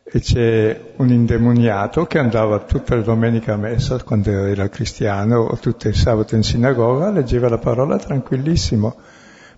e 0.04 0.20
c'è 0.20 0.92
un 0.96 1.08
indemoniato 1.10 2.06
che 2.06 2.18
andava 2.18 2.60
tutte 2.60 2.96
le 2.96 3.02
domeniche 3.02 3.50
a 3.50 3.56
messa 3.56 4.02
quando 4.02 4.30
era 4.30 4.68
cristiano 4.68 5.40
o 5.40 5.56
tutte 5.56 5.88
il 5.88 5.94
sabato 5.94 6.34
in 6.34 6.42
sinagoga, 6.42 7.10
leggeva 7.10 7.48
la 7.48 7.58
parola 7.58 7.98
tranquillissimo. 7.98 8.96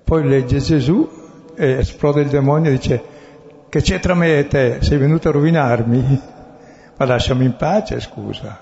Poi 0.02 0.26
legge 0.26 0.58
Gesù 0.58 1.08
e 1.54 1.70
esplode 1.78 2.22
il 2.22 2.28
demonio 2.28 2.70
e 2.70 2.72
dice 2.72 3.02
che 3.68 3.80
c'è 3.80 4.00
tra 4.00 4.14
me 4.14 4.38
e 4.38 4.46
te? 4.48 4.78
Sei 4.80 4.98
venuto 4.98 5.28
a 5.28 5.32
rovinarmi? 5.32 6.20
Ma 6.96 7.04
lasciami 7.04 7.44
in 7.44 7.56
pace, 7.56 8.00
scusa. 8.00 8.58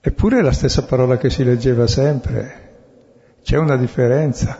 Eppure 0.00 0.38
è 0.38 0.42
la 0.42 0.52
stessa 0.52 0.84
parola 0.84 1.16
che 1.16 1.30
si 1.30 1.42
leggeva 1.44 1.86
sempre 1.86 2.65
c'è 3.46 3.56
una 3.56 3.76
differenza 3.76 4.58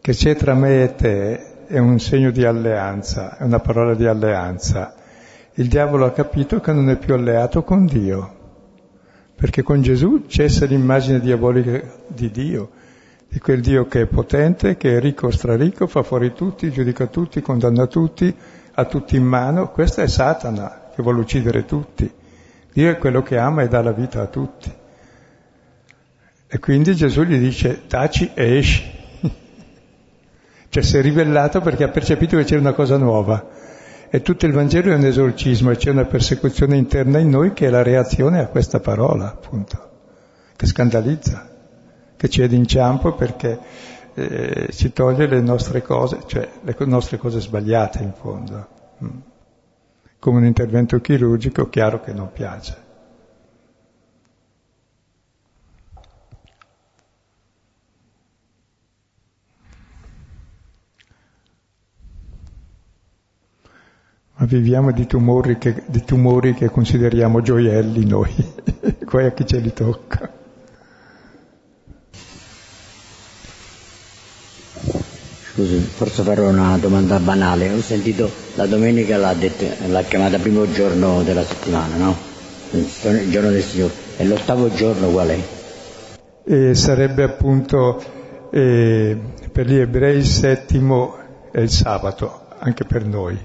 che 0.00 0.12
c'è 0.14 0.34
tra 0.34 0.54
me 0.54 0.82
e 0.82 0.94
te, 0.94 1.66
è 1.66 1.76
un 1.76 1.98
segno 1.98 2.30
di 2.30 2.42
alleanza, 2.42 3.36
è 3.36 3.42
una 3.42 3.58
parola 3.58 3.94
di 3.94 4.06
alleanza. 4.06 4.94
Il 5.56 5.68
diavolo 5.68 6.06
ha 6.06 6.12
capito 6.12 6.58
che 6.58 6.72
non 6.72 6.88
è 6.88 6.96
più 6.96 7.12
alleato 7.12 7.62
con 7.64 7.84
Dio, 7.84 8.36
perché 9.36 9.62
con 9.62 9.82
Gesù 9.82 10.24
cessa 10.26 10.64
l'immagine 10.64 11.20
diabolica 11.20 11.82
di 12.06 12.30
Dio, 12.30 12.70
di 13.28 13.38
quel 13.38 13.60
Dio 13.60 13.84
che 13.84 14.00
è 14.00 14.06
potente, 14.06 14.78
che 14.78 14.96
è 14.96 14.98
ricco, 14.98 15.30
straricco, 15.30 15.86
fa 15.86 16.02
fuori 16.02 16.32
tutti, 16.32 16.70
giudica 16.70 17.08
tutti, 17.08 17.42
condanna 17.42 17.86
tutti, 17.88 18.34
ha 18.72 18.84
tutti 18.86 19.16
in 19.16 19.24
mano. 19.24 19.70
Questo 19.70 20.00
è 20.00 20.08
Satana 20.08 20.88
che 20.94 21.02
vuole 21.02 21.20
uccidere 21.20 21.66
tutti. 21.66 22.10
Dio 22.72 22.90
è 22.90 22.96
quello 22.96 23.22
che 23.22 23.36
ama 23.36 23.60
e 23.60 23.68
dà 23.68 23.82
la 23.82 23.92
vita 23.92 24.22
a 24.22 24.28
tutti. 24.28 24.80
E 26.54 26.58
quindi 26.58 26.94
Gesù 26.94 27.22
gli 27.22 27.38
dice 27.38 27.86
taci 27.86 28.32
e 28.34 28.58
esci. 28.58 28.84
cioè 30.68 30.82
si 30.82 30.98
è 30.98 31.00
rivellato 31.00 31.62
perché 31.62 31.84
ha 31.84 31.88
percepito 31.88 32.36
che 32.36 32.44
c'era 32.44 32.60
una 32.60 32.74
cosa 32.74 32.98
nuova. 32.98 33.48
E 34.10 34.20
tutto 34.20 34.44
il 34.44 34.52
Vangelo 34.52 34.92
è 34.92 34.94
un 34.94 35.06
esorcismo 35.06 35.70
e 35.70 35.76
c'è 35.76 35.88
una 35.88 36.04
persecuzione 36.04 36.76
interna 36.76 37.18
in 37.20 37.30
noi 37.30 37.54
che 37.54 37.68
è 37.68 37.70
la 37.70 37.82
reazione 37.82 38.38
a 38.38 38.48
questa 38.48 38.80
parola, 38.80 39.28
appunto, 39.28 39.90
che 40.54 40.66
scandalizza, 40.66 41.48
che 42.18 42.28
ci 42.28 42.42
è 42.42 42.48
d'inciampo 42.48 43.14
perché 43.14 43.58
eh, 44.12 44.68
ci 44.72 44.92
toglie 44.92 45.26
le 45.26 45.40
nostre 45.40 45.80
cose, 45.80 46.18
cioè 46.26 46.46
le 46.60 46.76
nostre 46.80 47.16
cose 47.16 47.40
sbagliate 47.40 48.02
in 48.02 48.12
fondo. 48.12 48.68
Mm. 49.02 49.08
Come 50.18 50.36
un 50.36 50.44
intervento 50.44 51.00
chirurgico, 51.00 51.70
chiaro 51.70 52.02
che 52.02 52.12
non 52.12 52.30
piace. 52.30 52.90
Ma 64.36 64.46
viviamo 64.46 64.92
di 64.92 65.06
tumori 65.06 65.58
che, 65.58 65.82
di 65.86 66.02
tumori 66.04 66.54
che 66.54 66.68
consideriamo 66.70 67.42
gioielli 67.42 68.06
noi, 68.06 68.34
poi 69.08 69.26
a 69.26 69.32
chi 69.32 69.46
ce 69.46 69.58
li 69.58 69.72
tocca. 69.72 70.40
Scusi, 75.52 75.76
forse 75.80 76.22
farò 76.22 76.48
una 76.48 76.78
domanda 76.78 77.18
banale. 77.18 77.70
Ho 77.70 77.80
sentito 77.82 78.30
la 78.54 78.64
domenica 78.64 79.18
l'ha, 79.18 79.34
detta, 79.34 79.86
l'ha 79.86 80.02
chiamata 80.02 80.38
primo 80.38 80.70
giorno 80.72 81.22
della 81.22 81.44
settimana, 81.44 81.96
no? 81.96 82.16
Il 82.70 83.30
giorno 83.30 83.50
del 83.50 83.62
Signore. 83.62 83.92
E 84.16 84.24
l'ottavo 84.24 84.72
giorno 84.72 85.08
qual 85.08 85.28
è? 85.28 85.38
E 86.44 86.74
sarebbe 86.74 87.22
appunto 87.22 88.02
eh, 88.50 89.14
per 89.52 89.66
gli 89.66 89.76
ebrei 89.76 90.16
il 90.16 90.24
settimo 90.24 91.18
è 91.50 91.60
il 91.60 91.70
sabato, 91.70 92.46
anche 92.58 92.84
per 92.84 93.04
noi. 93.04 93.38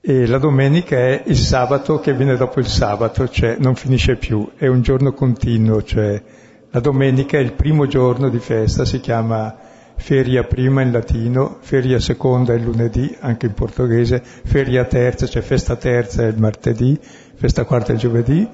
E 0.00 0.26
la 0.26 0.38
domenica 0.38 0.96
è 0.96 1.22
il 1.26 1.36
sabato 1.36 1.98
che 1.98 2.14
viene 2.14 2.36
dopo 2.36 2.60
il 2.60 2.68
sabato, 2.68 3.28
cioè 3.28 3.56
non 3.58 3.74
finisce 3.74 4.16
più, 4.16 4.52
è 4.56 4.68
un 4.68 4.80
giorno 4.80 5.12
continuo, 5.12 5.82
cioè 5.82 6.22
la 6.70 6.80
domenica 6.80 7.36
è 7.36 7.40
il 7.40 7.52
primo 7.52 7.86
giorno 7.86 8.28
di 8.28 8.38
festa, 8.38 8.84
si 8.84 9.00
chiama 9.00 9.56
feria 9.96 10.44
prima 10.44 10.82
in 10.82 10.92
latino, 10.92 11.56
feria 11.60 11.98
seconda 11.98 12.54
il 12.54 12.62
lunedì, 12.62 13.14
anche 13.20 13.46
in 13.46 13.54
portoghese, 13.54 14.22
feria 14.22 14.84
terza, 14.84 15.26
cioè 15.26 15.42
festa 15.42 15.74
terza 15.74 16.22
è 16.22 16.26
il 16.26 16.38
martedì, 16.38 16.98
festa 17.34 17.64
quarta 17.64 17.90
è 17.90 17.94
il 17.94 18.00
giovedì, 18.00 18.48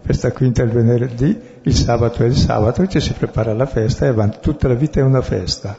festa 0.00 0.32
quinta 0.32 0.62
è 0.62 0.64
il 0.64 0.72
venerdì, 0.72 1.40
il 1.62 1.74
sabato 1.74 2.24
è 2.24 2.26
il 2.26 2.36
sabato, 2.36 2.86
ci 2.88 3.00
si 3.00 3.12
prepara 3.12 3.52
alla 3.52 3.66
festa 3.66 4.04
e 4.04 4.08
avanti. 4.08 4.38
Tutta 4.40 4.66
la 4.66 4.74
vita 4.74 4.98
è 4.98 5.04
una 5.04 5.22
festa, 5.22 5.78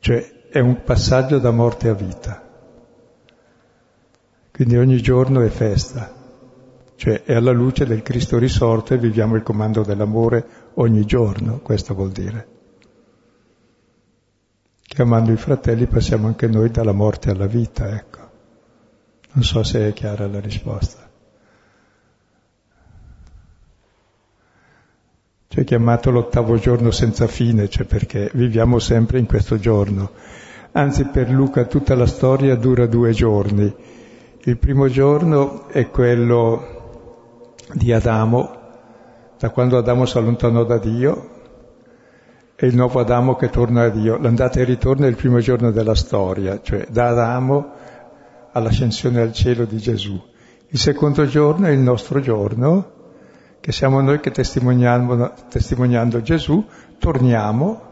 cioè 0.00 0.26
è 0.50 0.58
un 0.58 0.82
passaggio 0.82 1.38
da 1.38 1.52
morte 1.52 1.88
a 1.88 1.94
vita. 1.94 2.47
Quindi 4.58 4.76
ogni 4.76 5.00
giorno 5.00 5.42
è 5.42 5.48
festa, 5.50 6.12
cioè 6.96 7.22
è 7.22 7.34
alla 7.34 7.52
luce 7.52 7.86
del 7.86 8.02
Cristo 8.02 8.38
risorto 8.38 8.92
e 8.92 8.98
viviamo 8.98 9.36
il 9.36 9.44
comando 9.44 9.84
dell'amore 9.84 10.44
ogni 10.74 11.04
giorno, 11.04 11.60
questo 11.60 11.94
vuol 11.94 12.10
dire. 12.10 12.48
Che 14.82 15.00
amando 15.00 15.30
i 15.30 15.36
fratelli 15.36 15.86
passiamo 15.86 16.26
anche 16.26 16.48
noi 16.48 16.72
dalla 16.72 16.90
morte 16.90 17.30
alla 17.30 17.46
vita, 17.46 17.88
ecco. 17.88 18.18
Non 19.34 19.44
so 19.44 19.62
se 19.62 19.86
è 19.86 19.92
chiara 19.92 20.26
la 20.26 20.40
risposta. 20.40 21.08
Cioè 25.46 25.62
chiamato 25.62 26.10
l'ottavo 26.10 26.56
giorno 26.56 26.90
senza 26.90 27.28
fine, 27.28 27.68
cioè 27.68 27.86
perché 27.86 28.28
viviamo 28.34 28.80
sempre 28.80 29.20
in 29.20 29.26
questo 29.26 29.56
giorno. 29.60 30.10
Anzi 30.72 31.04
per 31.04 31.30
Luca 31.30 31.66
tutta 31.66 31.94
la 31.94 32.06
storia 32.06 32.56
dura 32.56 32.86
due 32.86 33.12
giorni 33.12 33.96
il 34.44 34.56
primo 34.56 34.88
giorno 34.88 35.66
è 35.66 35.90
quello 35.90 37.56
di 37.72 37.92
Adamo, 37.92 38.56
da 39.36 39.50
quando 39.50 39.76
Adamo 39.78 40.06
si 40.06 40.16
allontanò 40.16 40.64
da 40.64 40.78
Dio, 40.78 41.30
e 42.54 42.66
il 42.66 42.76
nuovo 42.76 43.00
Adamo 43.00 43.34
che 43.34 43.50
torna 43.50 43.84
a 43.84 43.88
Dio. 43.88 44.16
L'andata 44.16 44.60
e 44.60 44.64
ritorno 44.64 45.06
è 45.06 45.08
il 45.08 45.16
primo 45.16 45.40
giorno 45.40 45.72
della 45.72 45.96
storia, 45.96 46.60
cioè 46.62 46.86
da 46.88 47.08
Adamo 47.08 47.72
all'ascensione 48.52 49.20
al 49.20 49.32
cielo 49.32 49.64
di 49.64 49.78
Gesù. 49.78 50.20
Il 50.68 50.78
secondo 50.78 51.26
giorno 51.26 51.66
è 51.66 51.70
il 51.70 51.80
nostro 51.80 52.20
giorno, 52.20 52.92
che 53.60 53.72
siamo 53.72 54.00
noi 54.00 54.20
che 54.20 54.30
testimoniando 54.30 56.22
Gesù, 56.22 56.64
torniamo 56.98 57.86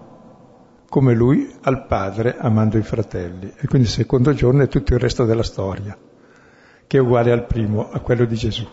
come 0.88 1.12
Lui 1.12 1.52
al 1.62 1.86
Padre 1.86 2.36
amando 2.38 2.78
i 2.78 2.82
fratelli. 2.82 3.52
E 3.56 3.66
quindi 3.66 3.88
il 3.88 3.92
secondo 3.92 4.32
giorno 4.32 4.62
è 4.62 4.68
tutto 4.68 4.94
il 4.94 5.00
resto 5.00 5.24
della 5.24 5.42
storia 5.42 5.98
che 6.86 6.98
è 6.98 7.00
uguale 7.00 7.32
al 7.32 7.46
primo, 7.46 7.90
a 7.90 8.00
quello 8.00 8.24
di 8.24 8.36
Gesù, 8.36 8.66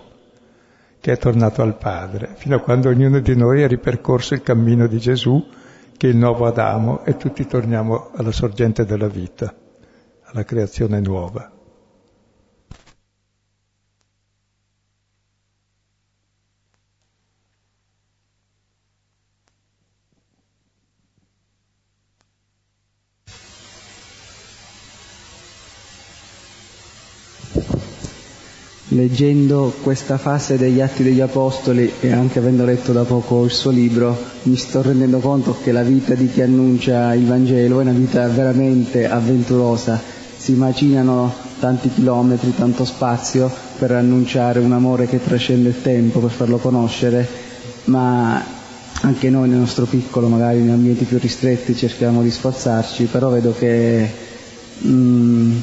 che 1.00 1.12
è 1.12 1.18
tornato 1.18 1.62
al 1.62 1.78
Padre, 1.78 2.34
fino 2.36 2.56
a 2.56 2.60
quando 2.60 2.90
ognuno 2.90 3.20
di 3.20 3.36
noi 3.36 3.64
ha 3.64 3.68
ripercorso 3.68 4.34
il 4.34 4.44
cammino 4.44 4.88
di 4.88 5.00
Gesù, 5.00 5.46
che 5.98 6.08
è 6.08 6.12
il 6.12 6.18
nuovo 6.18 6.46
Adamo, 6.46 7.04
e 7.04 7.18
tutti 7.18 7.46
torniamo 7.46 8.12
alla 8.16 8.32
sorgente 8.32 8.86
della 8.86 9.08
vita, 9.08 9.54
alla 10.24 10.44
creazione 10.44 11.00
nuova. 11.00 11.52
Leggendo 28.94 29.74
questa 29.82 30.18
fase 30.18 30.58
degli 30.58 30.80
Atti 30.80 31.04
degli 31.04 31.20
Apostoli 31.20 31.92
e 32.00 32.12
anche 32.12 32.40
avendo 32.40 32.64
letto 32.64 32.92
da 32.92 33.04
poco 33.04 33.44
il 33.44 33.52
suo 33.52 33.72
libro, 33.72 34.18
mi 34.44 34.56
sto 34.56 34.82
rendendo 34.82 35.20
conto 35.20 35.58
che 35.62 35.72
la 35.72 35.84
vita 35.84 36.14
di 36.14 36.30
chi 36.30 36.42
annuncia 36.42 37.14
il 37.14 37.26
Vangelo 37.26 37.80
è 37.80 37.84
una 37.84 37.92
vita 37.92 38.28
veramente 38.28 39.10
avventurosa. 39.10 40.00
Si 40.38 40.54
macinano 40.54 41.34
tanti 41.60 41.90
chilometri, 41.90 42.54
tanto 42.56 42.86
spazio 42.86 43.52
per 43.78 43.92
annunciare 43.92 44.60
un 44.60 44.74
amore 44.74 45.08
che 45.08 45.24
trascende 45.24 45.70
il 45.70 45.82
tempo, 45.82 46.20
per 46.20 46.32
farlo 46.32 46.58
conoscere, 46.58 47.28
ma 47.86 48.44
anche 49.02 49.30
noi 49.30 49.50
nel 49.50 49.60
nostro 49.60 49.86
piccolo, 49.86 50.28
magari 50.28 50.60
in 50.60 50.70
ambienti 50.70 51.06
più 51.06 51.18
ristretti, 51.18 51.76
cerchiamo 51.76 52.22
di 52.22 52.30
sforzarci, 52.30 53.06
però 53.06 53.30
vedo 53.30 53.54
che 53.58 54.10
mm, 54.86 55.58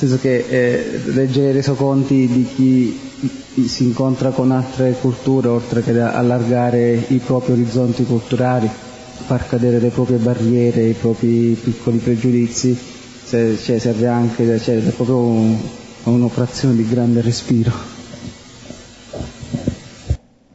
nel 0.00 0.08
senso 0.08 0.18
che 0.18 0.44
eh, 0.48 1.00
leggere 1.06 1.50
i 1.50 1.52
resoconti 1.52 2.28
di 2.28 2.44
chi 2.44 3.66
si 3.66 3.82
incontra 3.82 4.30
con 4.30 4.52
altre 4.52 4.92
culture, 4.92 5.48
oltre 5.48 5.82
che 5.82 5.98
allargare 5.98 7.04
i 7.08 7.18
propri 7.18 7.52
orizzonti 7.52 8.04
culturali, 8.04 8.68
far 8.68 9.48
cadere 9.48 9.80
le 9.80 9.88
proprie 9.88 10.18
barriere, 10.18 10.82
i 10.82 10.92
propri 10.92 11.58
piccoli 11.60 11.98
pregiudizi, 11.98 12.78
se, 13.24 13.56
cioè, 13.56 13.78
serve 13.80 14.06
anche, 14.06 14.60
cioè, 14.60 14.76
è 14.76 14.90
proprio 14.90 15.18
un, 15.18 15.58
un'operazione 16.04 16.76
di 16.76 16.88
grande 16.88 17.20
respiro. 17.20 17.72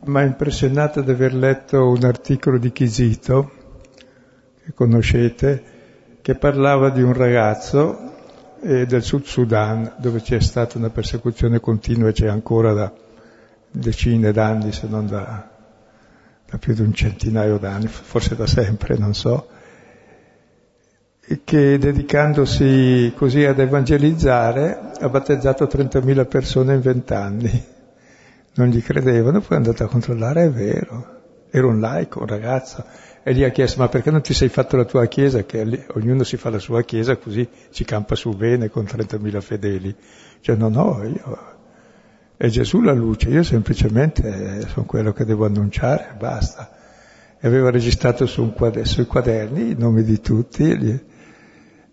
Mi 0.06 0.20
ha 0.20 0.24
impressionato 0.24 1.02
di 1.02 1.12
aver 1.12 1.34
letto 1.34 1.90
un 1.90 2.04
articolo 2.06 2.58
di 2.58 2.72
Chisito, 2.72 3.52
che 4.64 4.72
conoscete, 4.74 5.64
che 6.22 6.36
parlava 6.36 6.90
di 6.90 7.02
un 7.02 7.12
ragazzo 7.12 8.12
e 8.66 8.86
del 8.86 9.04
Sud 9.04 9.26
Sudan, 9.26 9.96
dove 9.98 10.22
c'è 10.22 10.40
stata 10.40 10.78
una 10.78 10.90
persecuzione 10.90 11.60
continua 11.60 12.08
e 12.08 12.14
c'è 12.14 12.28
ancora 12.28 12.72
da 12.72 12.94
decine 13.70 14.32
d'anni, 14.32 14.72
se 14.72 14.88
non 14.88 15.06
da, 15.06 15.50
da 16.50 16.58
più 16.58 16.74
di 16.74 16.82
un 16.82 16.94
centinaio 16.94 17.58
d'anni, 17.58 17.88
forse 17.88 18.36
da 18.38 18.48
sempre, 18.48 18.96
non 18.98 19.14
so, 19.14 19.50
e 21.26 21.42
che 21.44 21.78
dedicandosi 21.78 23.12
così 23.16 23.44
ad 23.44 23.60
evangelizzare 23.60 24.92
ha 24.98 25.10
battezzato 25.10 25.66
30.000 25.66 26.28
persone 26.28 26.76
in 26.76 26.82
vent'anni. 26.82 27.66
Non 28.56 28.68
gli 28.68 28.82
credevano, 28.82 29.40
poi 29.42 29.50
è 29.50 29.56
andato 29.56 29.84
a 29.84 29.88
controllare, 29.88 30.46
è 30.46 30.50
vero, 30.52 31.22
era 31.50 31.68
un 31.68 31.82
laico, 31.82 32.20
un 32.20 32.28
ragazzo, 32.28 32.86
e 33.24 33.34
gli 33.34 33.44
ha 33.44 33.50
chiesto 33.50 33.80
ma 33.80 33.88
perché 33.88 34.12
non 34.12 34.22
ti 34.22 34.34
sei 34.34 34.50
fatto 34.50 34.76
la 34.76 34.86
tua 34.86 35.06
chiesa, 35.08 35.44
che 35.44 35.86
ognuno 35.94 36.24
si 36.24 36.38
fa 36.38 36.50
la 36.50 36.60
sua 36.60 36.84
chiesa 36.84 37.16
così 37.16 37.48
ci 37.72 37.86
campa 37.86 38.16
su 38.16 38.32
bene 38.32 38.70
con 38.70 38.84
30.000 38.84 39.42
fedeli. 39.42 39.96
Cioè 40.42 40.56
no, 40.56 40.70
no, 40.70 41.04
io... 41.04 41.52
È 42.36 42.48
Gesù 42.48 42.82
la 42.82 42.92
luce, 42.92 43.30
io 43.30 43.44
semplicemente 43.44 44.68
sono 44.68 44.86
quello 44.86 45.14
che 45.14 45.24
devo 45.24 45.46
annunciare, 45.46 46.16
basta. 46.18 46.76
E 47.40 47.48
aveva 47.48 47.70
registrato 47.70 48.26
su 48.26 48.52
quaderno, 48.52 48.86
sui 48.86 49.06
quaderni 49.06 49.70
i 49.70 49.76
nomi 49.78 50.04
di 50.04 50.20
tutti. 50.20 51.06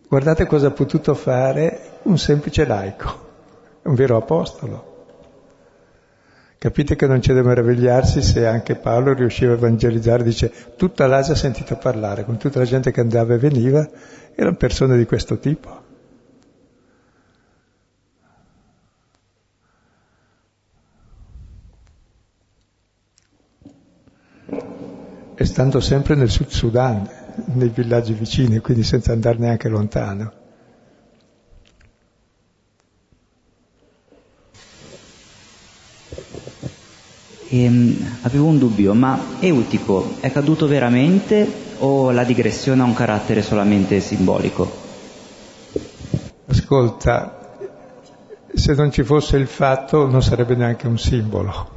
Guardate 0.08 0.46
cosa 0.46 0.68
ha 0.68 0.72
potuto 0.72 1.14
fare 1.14 2.00
un 2.02 2.18
semplice 2.18 2.64
laico, 2.64 3.28
un 3.82 3.94
vero 3.94 4.16
apostolo. 4.16 4.89
Capite 6.60 6.94
che 6.94 7.06
non 7.06 7.20
c'è 7.20 7.32
da 7.32 7.42
meravigliarsi 7.42 8.20
se 8.20 8.46
anche 8.46 8.74
Paolo 8.74 9.14
riusciva 9.14 9.52
a 9.52 9.56
evangelizzare, 9.56 10.22
dice, 10.22 10.52
tutta 10.76 11.06
l'Asia 11.06 11.32
ha 11.32 11.36
sentito 11.36 11.76
parlare, 11.76 12.26
con 12.26 12.36
tutta 12.36 12.58
la 12.58 12.66
gente 12.66 12.92
che 12.92 13.00
andava 13.00 13.32
e 13.32 13.38
veniva, 13.38 13.88
erano 14.34 14.56
persone 14.56 14.98
di 14.98 15.06
questo 15.06 15.38
tipo. 15.38 15.82
E 25.34 25.44
stando 25.46 25.80
sempre 25.80 26.14
nel 26.14 26.28
Sud 26.28 26.48
Sudan, 26.48 27.08
nei 27.54 27.70
villaggi 27.70 28.12
vicini, 28.12 28.58
quindi 28.58 28.82
senza 28.82 29.12
andare 29.12 29.38
neanche 29.38 29.70
lontano. 29.70 30.39
E, 37.52 37.64
ehm, 37.64 38.18
avevo 38.22 38.46
un 38.46 38.58
dubbio, 38.58 38.94
ma 38.94 39.18
Eutico 39.40 40.14
è 40.20 40.30
caduto 40.30 40.68
veramente 40.68 41.68
o 41.78 42.12
la 42.12 42.22
digressione 42.22 42.82
ha 42.82 42.84
un 42.84 42.94
carattere 42.94 43.42
solamente 43.42 43.98
simbolico? 43.98 44.70
Ascolta, 46.46 47.56
se 48.54 48.74
non 48.74 48.92
ci 48.92 49.02
fosse 49.02 49.36
il 49.36 49.48
fatto 49.48 50.06
non 50.06 50.22
sarebbe 50.22 50.54
neanche 50.54 50.86
un 50.86 50.96
simbolo, 50.96 51.70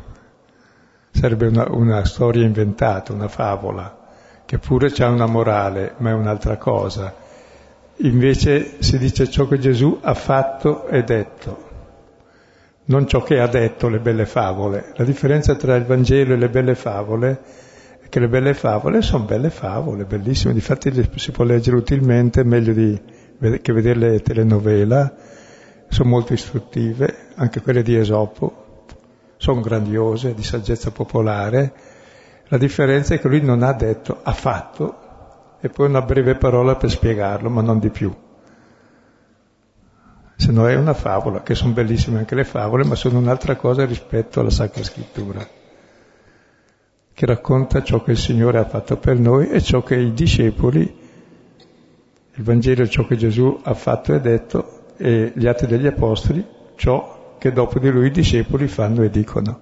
sarebbe 1.11 1.47
una, 1.47 1.65
una 1.71 2.05
storia 2.05 2.45
inventata, 2.45 3.11
una 3.11 3.27
favola, 3.27 3.97
che 4.45 4.59
pure 4.59 4.93
ha 4.95 5.09
una 5.09 5.25
morale, 5.25 5.95
ma 5.97 6.11
è 6.11 6.13
un'altra 6.13 6.57
cosa. 6.57 7.15
Invece 7.97 8.75
si 8.83 8.99
dice 8.99 9.27
ciò 9.27 9.47
che 9.47 9.57
Gesù 9.57 9.97
ha 10.01 10.13
fatto 10.13 10.87
e 10.87 11.03
detto 11.03 11.71
non 12.85 13.07
ciò 13.07 13.23
che 13.23 13.39
ha 13.39 13.47
detto 13.47 13.87
le 13.87 13.99
belle 13.99 14.25
favole. 14.25 14.91
La 14.95 15.05
differenza 15.05 15.55
tra 15.55 15.75
il 15.75 15.85
Vangelo 15.85 16.33
e 16.33 16.37
le 16.37 16.49
belle 16.49 16.75
favole 16.75 17.41
è 18.01 18.09
che 18.09 18.19
le 18.19 18.27
belle 18.27 18.53
favole 18.53 19.01
sono 19.01 19.23
belle 19.23 19.49
favole, 19.49 20.05
bellissime, 20.05 20.53
difatti 20.53 20.91
si 21.15 21.31
può 21.31 21.43
leggere 21.45 21.77
utilmente, 21.77 22.43
meglio 22.43 22.73
di, 22.73 22.99
che 23.61 23.73
vederle 23.73 24.21
telenovela, 24.21 25.13
sono 25.87 26.09
molto 26.09 26.33
istruttive, 26.33 27.27
anche 27.35 27.61
quelle 27.61 27.83
di 27.83 27.95
Esopo, 27.95 28.85
sono 29.37 29.61
grandiose, 29.61 30.33
di 30.33 30.43
saggezza 30.43 30.91
popolare. 30.91 31.73
La 32.47 32.57
differenza 32.57 33.13
è 33.13 33.19
che 33.19 33.27
lui 33.27 33.41
non 33.41 33.63
ha 33.63 33.73
detto, 33.73 34.19
ha 34.21 34.33
fatto, 34.33 35.57
e 35.61 35.69
poi 35.69 35.87
una 35.87 36.01
breve 36.01 36.35
parola 36.35 36.75
per 36.75 36.89
spiegarlo, 36.89 37.49
ma 37.49 37.61
non 37.61 37.79
di 37.79 37.89
più 37.89 38.13
se 40.43 40.51
no 40.51 40.67
è 40.67 40.75
una 40.75 40.93
favola, 40.93 41.41
che 41.41 41.55
sono 41.55 41.71
bellissime 41.71 42.17
anche 42.17 42.35
le 42.35 42.43
favole, 42.43 42.83
ma 42.83 42.95
sono 42.95 43.17
un'altra 43.17 43.55
cosa 43.55 43.85
rispetto 43.85 44.41
alla 44.41 44.49
Sacra 44.49 44.83
Scrittura, 44.83 45.47
che 47.13 47.25
racconta 47.25 47.81
ciò 47.81 48.03
che 48.03 48.11
il 48.11 48.17
Signore 48.17 48.57
ha 48.59 48.65
fatto 48.65 48.97
per 48.97 49.17
noi 49.17 49.47
e 49.47 49.61
ciò 49.61 49.81
che 49.83 49.95
i 49.95 50.11
discepoli, 50.11 50.81
il 52.35 52.43
Vangelo 52.43 52.85
ciò 52.89 53.07
che 53.07 53.15
Gesù 53.15 53.57
ha 53.63 53.73
fatto 53.73 54.13
e 54.13 54.19
detto, 54.19 54.81
e 54.97 55.31
gli 55.33 55.47
atti 55.47 55.65
degli 55.65 55.87
Apostoli, 55.87 56.45
ciò 56.75 57.37
che 57.37 57.53
dopo 57.53 57.79
di 57.79 57.89
lui 57.89 58.07
i 58.07 58.11
discepoli 58.11 58.67
fanno 58.67 59.01
e 59.01 59.09
dicono. 59.09 59.61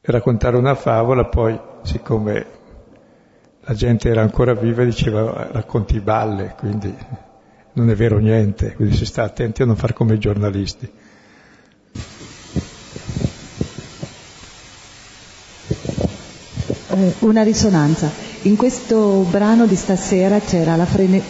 E 0.00 0.10
raccontare 0.10 0.56
una 0.56 0.74
favola 0.74 1.26
poi, 1.26 1.56
siccome 1.82 2.46
la 3.60 3.74
gente 3.74 4.08
era 4.08 4.22
ancora 4.22 4.54
viva, 4.54 4.82
diceva 4.82 5.50
racconti 5.52 6.00
balle, 6.00 6.56
quindi 6.58 7.30
non 7.74 7.88
è 7.88 7.94
vero 7.94 8.18
niente, 8.18 8.74
quindi 8.74 8.96
si 8.96 9.06
sta 9.06 9.22
attenti 9.22 9.62
a 9.62 9.64
non 9.64 9.76
fare 9.76 9.94
come 9.94 10.14
i 10.14 10.18
giornalisti. 10.18 10.90
Eh, 16.90 17.14
una 17.20 17.42
risonanza. 17.42 18.10
In 18.42 18.56
questo 18.56 19.26
brano 19.30 19.66
di 19.66 19.76
stasera 19.76 20.38
c'era 20.40 20.76
la 20.76 20.84
frene... 20.84 21.22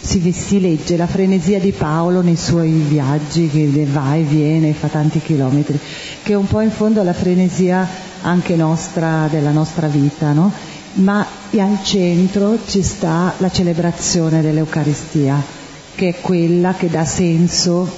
si, 0.00 0.32
si, 0.32 0.60
legge 0.60 0.96
la 0.96 1.06
frenesia 1.06 1.60
di 1.60 1.72
Paolo 1.72 2.22
nei 2.22 2.36
suoi 2.36 2.70
viaggi, 2.70 3.48
che 3.48 3.86
va 3.90 4.14
e 4.14 4.22
viene, 4.22 4.72
fa 4.72 4.88
tanti 4.88 5.20
chilometri, 5.20 5.78
che 6.22 6.32
è 6.32 6.36
un 6.36 6.46
po' 6.46 6.60
in 6.60 6.70
fondo 6.70 7.02
la 7.02 7.12
frenesia 7.12 7.86
anche 8.22 8.56
nostra, 8.56 9.28
della 9.30 9.50
nostra 9.50 9.88
vita, 9.88 10.32
no? 10.32 10.50
Ma 10.94 11.26
al 11.50 11.78
centro 11.82 12.58
ci 12.66 12.82
sta 12.82 13.34
la 13.38 13.50
celebrazione 13.50 14.40
dell'Eucaristia 14.40 15.60
che 15.94 16.08
è 16.08 16.20
quella 16.20 16.74
che 16.74 16.88
dà 16.88 17.04
senso 17.04 17.88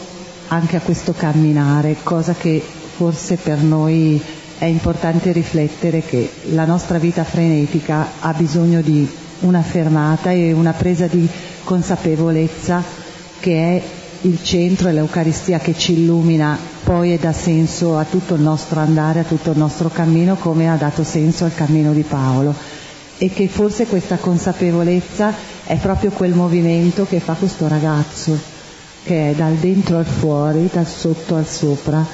anche 0.48 0.76
a 0.76 0.80
questo 0.80 1.12
camminare, 1.12 1.96
cosa 2.02 2.34
che 2.34 2.62
forse 2.96 3.36
per 3.36 3.58
noi 3.58 4.20
è 4.58 4.66
importante 4.66 5.32
riflettere 5.32 6.00
che 6.00 6.30
la 6.50 6.64
nostra 6.64 6.98
vita 6.98 7.24
frenetica 7.24 8.12
ha 8.20 8.32
bisogno 8.32 8.80
di 8.80 9.08
una 9.40 9.62
fermata 9.62 10.30
e 10.30 10.52
una 10.52 10.72
presa 10.72 11.06
di 11.06 11.28
consapevolezza 11.64 12.82
che 13.40 13.76
è 13.76 13.82
il 14.22 14.42
centro 14.42 14.88
e 14.88 14.92
l'Eucaristia 14.92 15.58
che 15.58 15.76
ci 15.76 15.92
illumina 16.00 16.56
poi 16.82 17.12
e 17.12 17.18
dà 17.18 17.32
senso 17.32 17.98
a 17.98 18.04
tutto 18.04 18.34
il 18.34 18.40
nostro 18.40 18.80
andare, 18.80 19.20
a 19.20 19.24
tutto 19.24 19.50
il 19.50 19.58
nostro 19.58 19.88
cammino 19.88 20.36
come 20.36 20.70
ha 20.70 20.76
dato 20.76 21.04
senso 21.04 21.44
al 21.44 21.54
cammino 21.54 21.92
di 21.92 22.02
Paolo 22.02 22.54
e 23.19 23.31
che 23.31 23.49
forse 23.49 23.86
questa 23.86 24.16
consapevolezza 24.16 25.32
è 25.65 25.77
proprio 25.77 26.11
quel 26.11 26.35
movimento 26.35 27.07
che 27.07 27.20
fa 27.20 27.35
questo 27.35 27.69
ragazzo, 27.69 28.39
che 29.05 29.31
è 29.31 29.35
dal 29.35 29.55
dentro 29.55 29.99
al 29.99 30.07
fuori, 30.07 30.69
dal 30.73 30.86
sotto 30.86 31.36
al 31.36 31.47
sopra, 31.47 32.05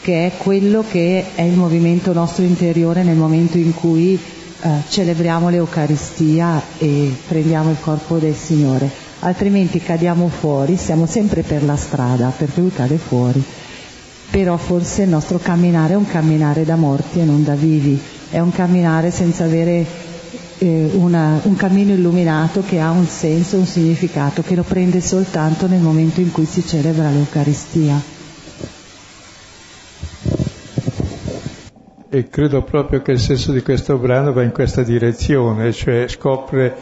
che 0.00 0.26
è 0.26 0.32
quello 0.36 0.84
che 0.88 1.24
è 1.34 1.42
il 1.42 1.56
movimento 1.56 2.12
nostro 2.12 2.44
interiore 2.44 3.02
nel 3.02 3.16
momento 3.16 3.58
in 3.58 3.74
cui 3.74 4.18
eh, 4.60 4.68
celebriamo 4.88 5.48
l'Eucaristia 5.48 6.62
e 6.78 7.14
prendiamo 7.26 7.70
il 7.70 7.76
corpo 7.80 8.18
del 8.18 8.34
Signore. 8.34 8.88
Altrimenti 9.20 9.80
cadiamo 9.80 10.28
fuori, 10.28 10.76
siamo 10.76 11.06
sempre 11.06 11.42
per 11.42 11.64
la 11.64 11.76
strada, 11.76 12.32
perché 12.36 12.60
lui 12.60 12.70
cade 12.70 12.98
fuori. 12.98 13.42
Però 14.30 14.56
forse 14.56 15.02
il 15.02 15.08
nostro 15.08 15.38
camminare 15.38 15.94
è 15.94 15.96
un 15.96 16.06
camminare 16.06 16.64
da 16.64 16.76
morti 16.76 17.20
e 17.20 17.24
non 17.24 17.44
da 17.44 17.54
vivi, 17.54 18.00
è 18.30 18.38
un 18.40 18.50
camminare 18.50 19.10
senza 19.10 19.44
avere 19.44 19.86
eh, 20.58 20.90
una, 20.94 21.40
un 21.42 21.56
cammino 21.56 21.92
illuminato 21.92 22.62
che 22.62 22.80
ha 22.80 22.90
un 22.90 23.06
senso, 23.06 23.58
un 23.58 23.66
significato, 23.66 24.42
che 24.42 24.54
lo 24.54 24.62
prende 24.62 25.00
soltanto 25.00 25.66
nel 25.66 25.80
momento 25.80 26.20
in 26.20 26.30
cui 26.30 26.44
si 26.44 26.64
celebra 26.66 27.10
l'Eucaristia. 27.10 28.00
E 32.08 32.28
credo 32.28 32.62
proprio 32.62 33.02
che 33.02 33.12
il 33.12 33.18
senso 33.18 33.50
di 33.50 33.62
questo 33.62 33.98
brano 33.98 34.32
va 34.32 34.42
in 34.42 34.52
questa 34.52 34.82
direzione, 34.82 35.72
cioè 35.72 36.06
scopre 36.06 36.76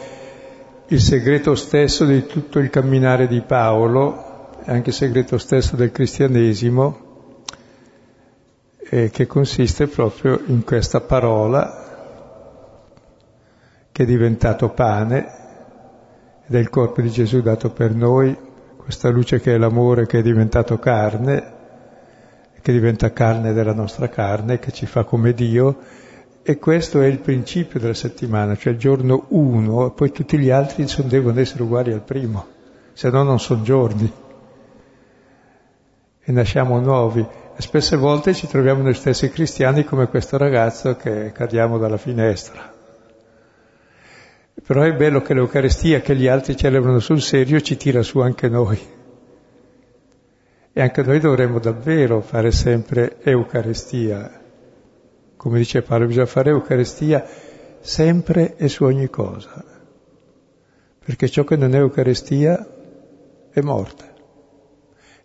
il 0.87 1.01
segreto 1.01 1.55
stesso 1.55 2.05
di 2.05 2.27
tutto 2.27 2.59
il 2.59 2.69
camminare 2.69 3.27
di 3.27 3.41
Paolo, 3.41 4.51
anche 4.65 4.89
il 4.89 4.95
segreto 4.95 5.39
stesso 5.39 5.75
del 5.75 5.91
cristianesimo, 5.91 6.97
eh, 8.89 9.09
che 9.09 9.25
consiste 9.25 9.87
proprio 9.87 10.39
in 10.45 10.63
questa 10.63 11.01
parola 11.01 11.82
è 14.03 14.05
diventato 14.05 14.69
pane 14.69 15.41
ed 16.45 16.55
è 16.55 16.59
il 16.59 16.69
corpo 16.69 17.01
di 17.01 17.09
Gesù 17.09 17.41
dato 17.41 17.71
per 17.71 17.93
noi, 17.93 18.37
questa 18.77 19.09
luce 19.09 19.39
che 19.39 19.55
è 19.55 19.57
l'amore 19.57 20.05
che 20.05 20.19
è 20.19 20.21
diventato 20.21 20.77
carne, 20.77 21.51
che 22.61 22.71
diventa 22.71 23.11
carne 23.11 23.53
della 23.53 23.73
nostra 23.73 24.09
carne, 24.09 24.59
che 24.59 24.71
ci 24.71 24.85
fa 24.85 25.03
come 25.03 25.33
Dio, 25.33 25.77
e 26.43 26.59
questo 26.59 27.01
è 27.01 27.07
il 27.07 27.19
principio 27.19 27.79
della 27.79 27.93
settimana, 27.93 28.55
cioè 28.57 28.73
il 28.73 28.79
giorno 28.79 29.25
uno, 29.29 29.87
e 29.87 29.91
poi 29.91 30.11
tutti 30.11 30.37
gli 30.37 30.49
altri 30.49 30.85
devono 31.05 31.39
essere 31.39 31.63
uguali 31.63 31.93
al 31.93 32.01
primo, 32.01 32.45
se 32.91 33.09
no 33.09 33.23
non 33.23 33.39
sono 33.39 33.61
giorni. 33.63 34.11
E 36.25 36.31
nasciamo 36.31 36.79
nuovi. 36.79 37.25
E 37.55 37.61
spesse 37.61 37.95
volte 37.95 38.33
ci 38.33 38.47
troviamo 38.47 38.81
noi 38.81 38.93
stessi 38.93 39.29
cristiani 39.29 39.83
come 39.83 40.07
questo 40.07 40.37
ragazzo 40.37 40.95
che 40.95 41.31
cadiamo 41.31 41.77
dalla 41.77 41.97
finestra. 41.97 42.72
Però 44.65 44.81
è 44.81 44.93
bello 44.93 45.21
che 45.21 45.33
l'Eucaristia 45.33 46.01
che 46.01 46.15
gli 46.15 46.27
altri 46.27 46.55
celebrano 46.55 46.99
sul 46.99 47.21
serio 47.21 47.59
ci 47.61 47.75
tira 47.77 48.01
su 48.01 48.19
anche 48.19 48.47
noi. 48.47 48.79
E 50.71 50.81
anche 50.81 51.03
noi 51.03 51.19
dovremmo 51.19 51.59
davvero 51.59 52.21
fare 52.21 52.51
sempre 52.51 53.17
Eucaristia 53.21 54.41
come 55.43 55.57
dice 55.57 55.81
Paolo, 55.81 56.05
bisogna 56.05 56.25
fare 56.25 56.51
Eucaristia 56.51 57.27
sempre 57.81 58.55
e 58.55 58.69
su 58.69 58.85
ogni 58.85 59.09
cosa, 59.09 59.61
perché 61.03 61.27
ciò 61.27 61.43
che 61.43 61.57
non 61.57 61.75
è 61.75 61.79
Eucaristia 61.79 62.65
è 63.51 63.59
morte. 63.59 64.11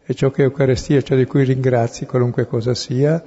E 0.05 0.15
ciò 0.15 0.33
che 0.33 0.43
è 0.43 0.47
Eucaristia, 0.47 1.03
ciò 1.03 1.15
di 1.15 1.25
cui 1.25 1.45
ringrazi, 1.45 2.05
qualunque 2.05 2.49
cosa 2.49 2.75
sia, 2.75 3.23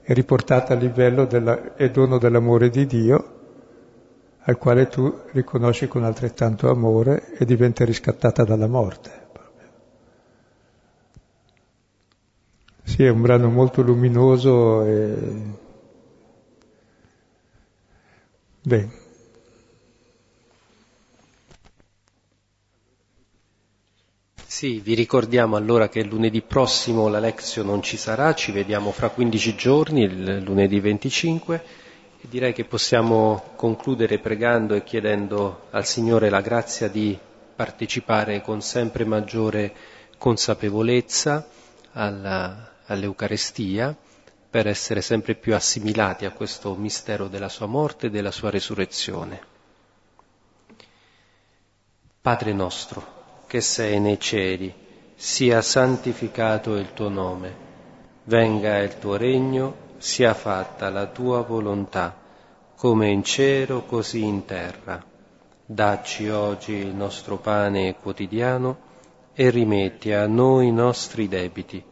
è 0.00 0.12
riportata 0.12 0.74
a 0.74 0.76
livello 0.76 1.28
e 1.76 1.90
dono 1.90 2.18
dell'amore 2.18 2.70
di 2.70 2.86
Dio, 2.86 3.37
al 4.48 4.56
quale 4.56 4.88
tu 4.88 5.14
riconosci 5.32 5.88
con 5.88 6.04
altrettanto 6.04 6.70
amore 6.70 7.36
e 7.36 7.44
diventa 7.44 7.84
riscattata 7.84 8.44
dalla 8.44 8.66
morte. 8.66 9.26
Sì, 12.82 13.04
è 13.04 13.10
un 13.10 13.20
brano 13.20 13.50
molto 13.50 13.82
luminoso 13.82 14.84
e... 14.84 15.66
Bene. 18.62 18.90
Sì, 24.46 24.80
vi 24.80 24.94
ricordiamo 24.94 25.56
allora 25.56 25.90
che 25.90 26.02
lunedì 26.02 26.40
prossimo 26.40 27.08
la 27.08 27.18
Lexio 27.18 27.62
non 27.62 27.82
ci 27.82 27.98
sarà, 27.98 28.34
ci 28.34 28.50
vediamo 28.52 28.92
fra 28.92 29.10
15 29.10 29.54
giorni, 29.54 30.04
il 30.04 30.38
lunedì 30.38 30.80
25, 30.80 31.62
direi 32.22 32.52
che 32.52 32.64
possiamo 32.64 33.52
concludere 33.56 34.18
pregando 34.18 34.74
e 34.74 34.82
chiedendo 34.82 35.66
al 35.70 35.86
Signore 35.86 36.30
la 36.30 36.40
grazia 36.40 36.88
di 36.88 37.18
partecipare 37.54 38.42
con 38.42 38.60
sempre 38.60 39.04
maggiore 39.04 39.74
consapevolezza 40.18 41.46
alla, 41.92 42.74
all'Eucarestia 42.86 43.96
per 44.50 44.66
essere 44.66 45.02
sempre 45.02 45.34
più 45.34 45.54
assimilati 45.54 46.24
a 46.24 46.32
questo 46.32 46.74
mistero 46.74 47.28
della 47.28 47.48
sua 47.48 47.66
morte 47.66 48.06
e 48.06 48.10
della 48.10 48.30
sua 48.30 48.50
resurrezione. 48.50 49.40
Padre 52.20 52.52
nostro, 52.52 53.44
che 53.46 53.60
sei 53.60 54.00
nei 54.00 54.18
cieli, 54.18 54.72
sia 55.14 55.62
santificato 55.62 56.76
il 56.76 56.92
tuo 56.94 57.08
nome, 57.08 57.54
venga 58.24 58.78
il 58.78 58.98
tuo 58.98 59.16
regno, 59.16 59.86
sia 59.98 60.34
fatta 60.34 60.90
la 60.90 61.06
tua 61.06 61.42
volontà, 61.42 62.16
come 62.76 63.08
in 63.08 63.22
cielo 63.22 63.82
così 63.82 64.24
in 64.24 64.44
terra. 64.44 65.04
Dacci 65.66 66.28
oggi 66.28 66.72
il 66.72 66.94
nostro 66.94 67.36
pane 67.36 67.96
quotidiano 67.96 68.78
e 69.34 69.50
rimetti 69.50 70.12
a 70.12 70.26
noi 70.26 70.68
i 70.68 70.72
nostri 70.72 71.28
debiti 71.28 71.84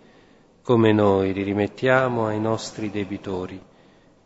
come 0.67 0.91
noi 0.91 1.33
li 1.33 1.45
rimettiamo 1.45 2.27
ai 2.27 2.41
nostri 2.41 2.91
debitori, 2.91 3.63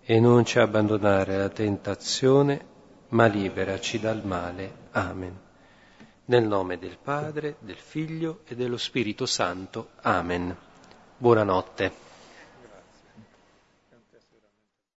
e 0.02 0.20
non 0.20 0.46
ci 0.46 0.58
abbandonare 0.58 1.34
alla 1.34 1.50
tentazione, 1.50 2.64
ma 3.08 3.26
liberaci 3.26 4.00
dal 4.00 4.24
male. 4.24 4.72
Amen. 4.92 5.38
Nel 6.24 6.48
nome 6.48 6.78
del 6.78 6.96
Padre, 6.96 7.56
del 7.58 7.76
Figlio 7.76 8.40
e 8.46 8.56
dello 8.56 8.78
Spirito 8.78 9.26
Santo. 9.26 9.90
Amen. 10.00 10.56
Buonanotte. 11.18 12.09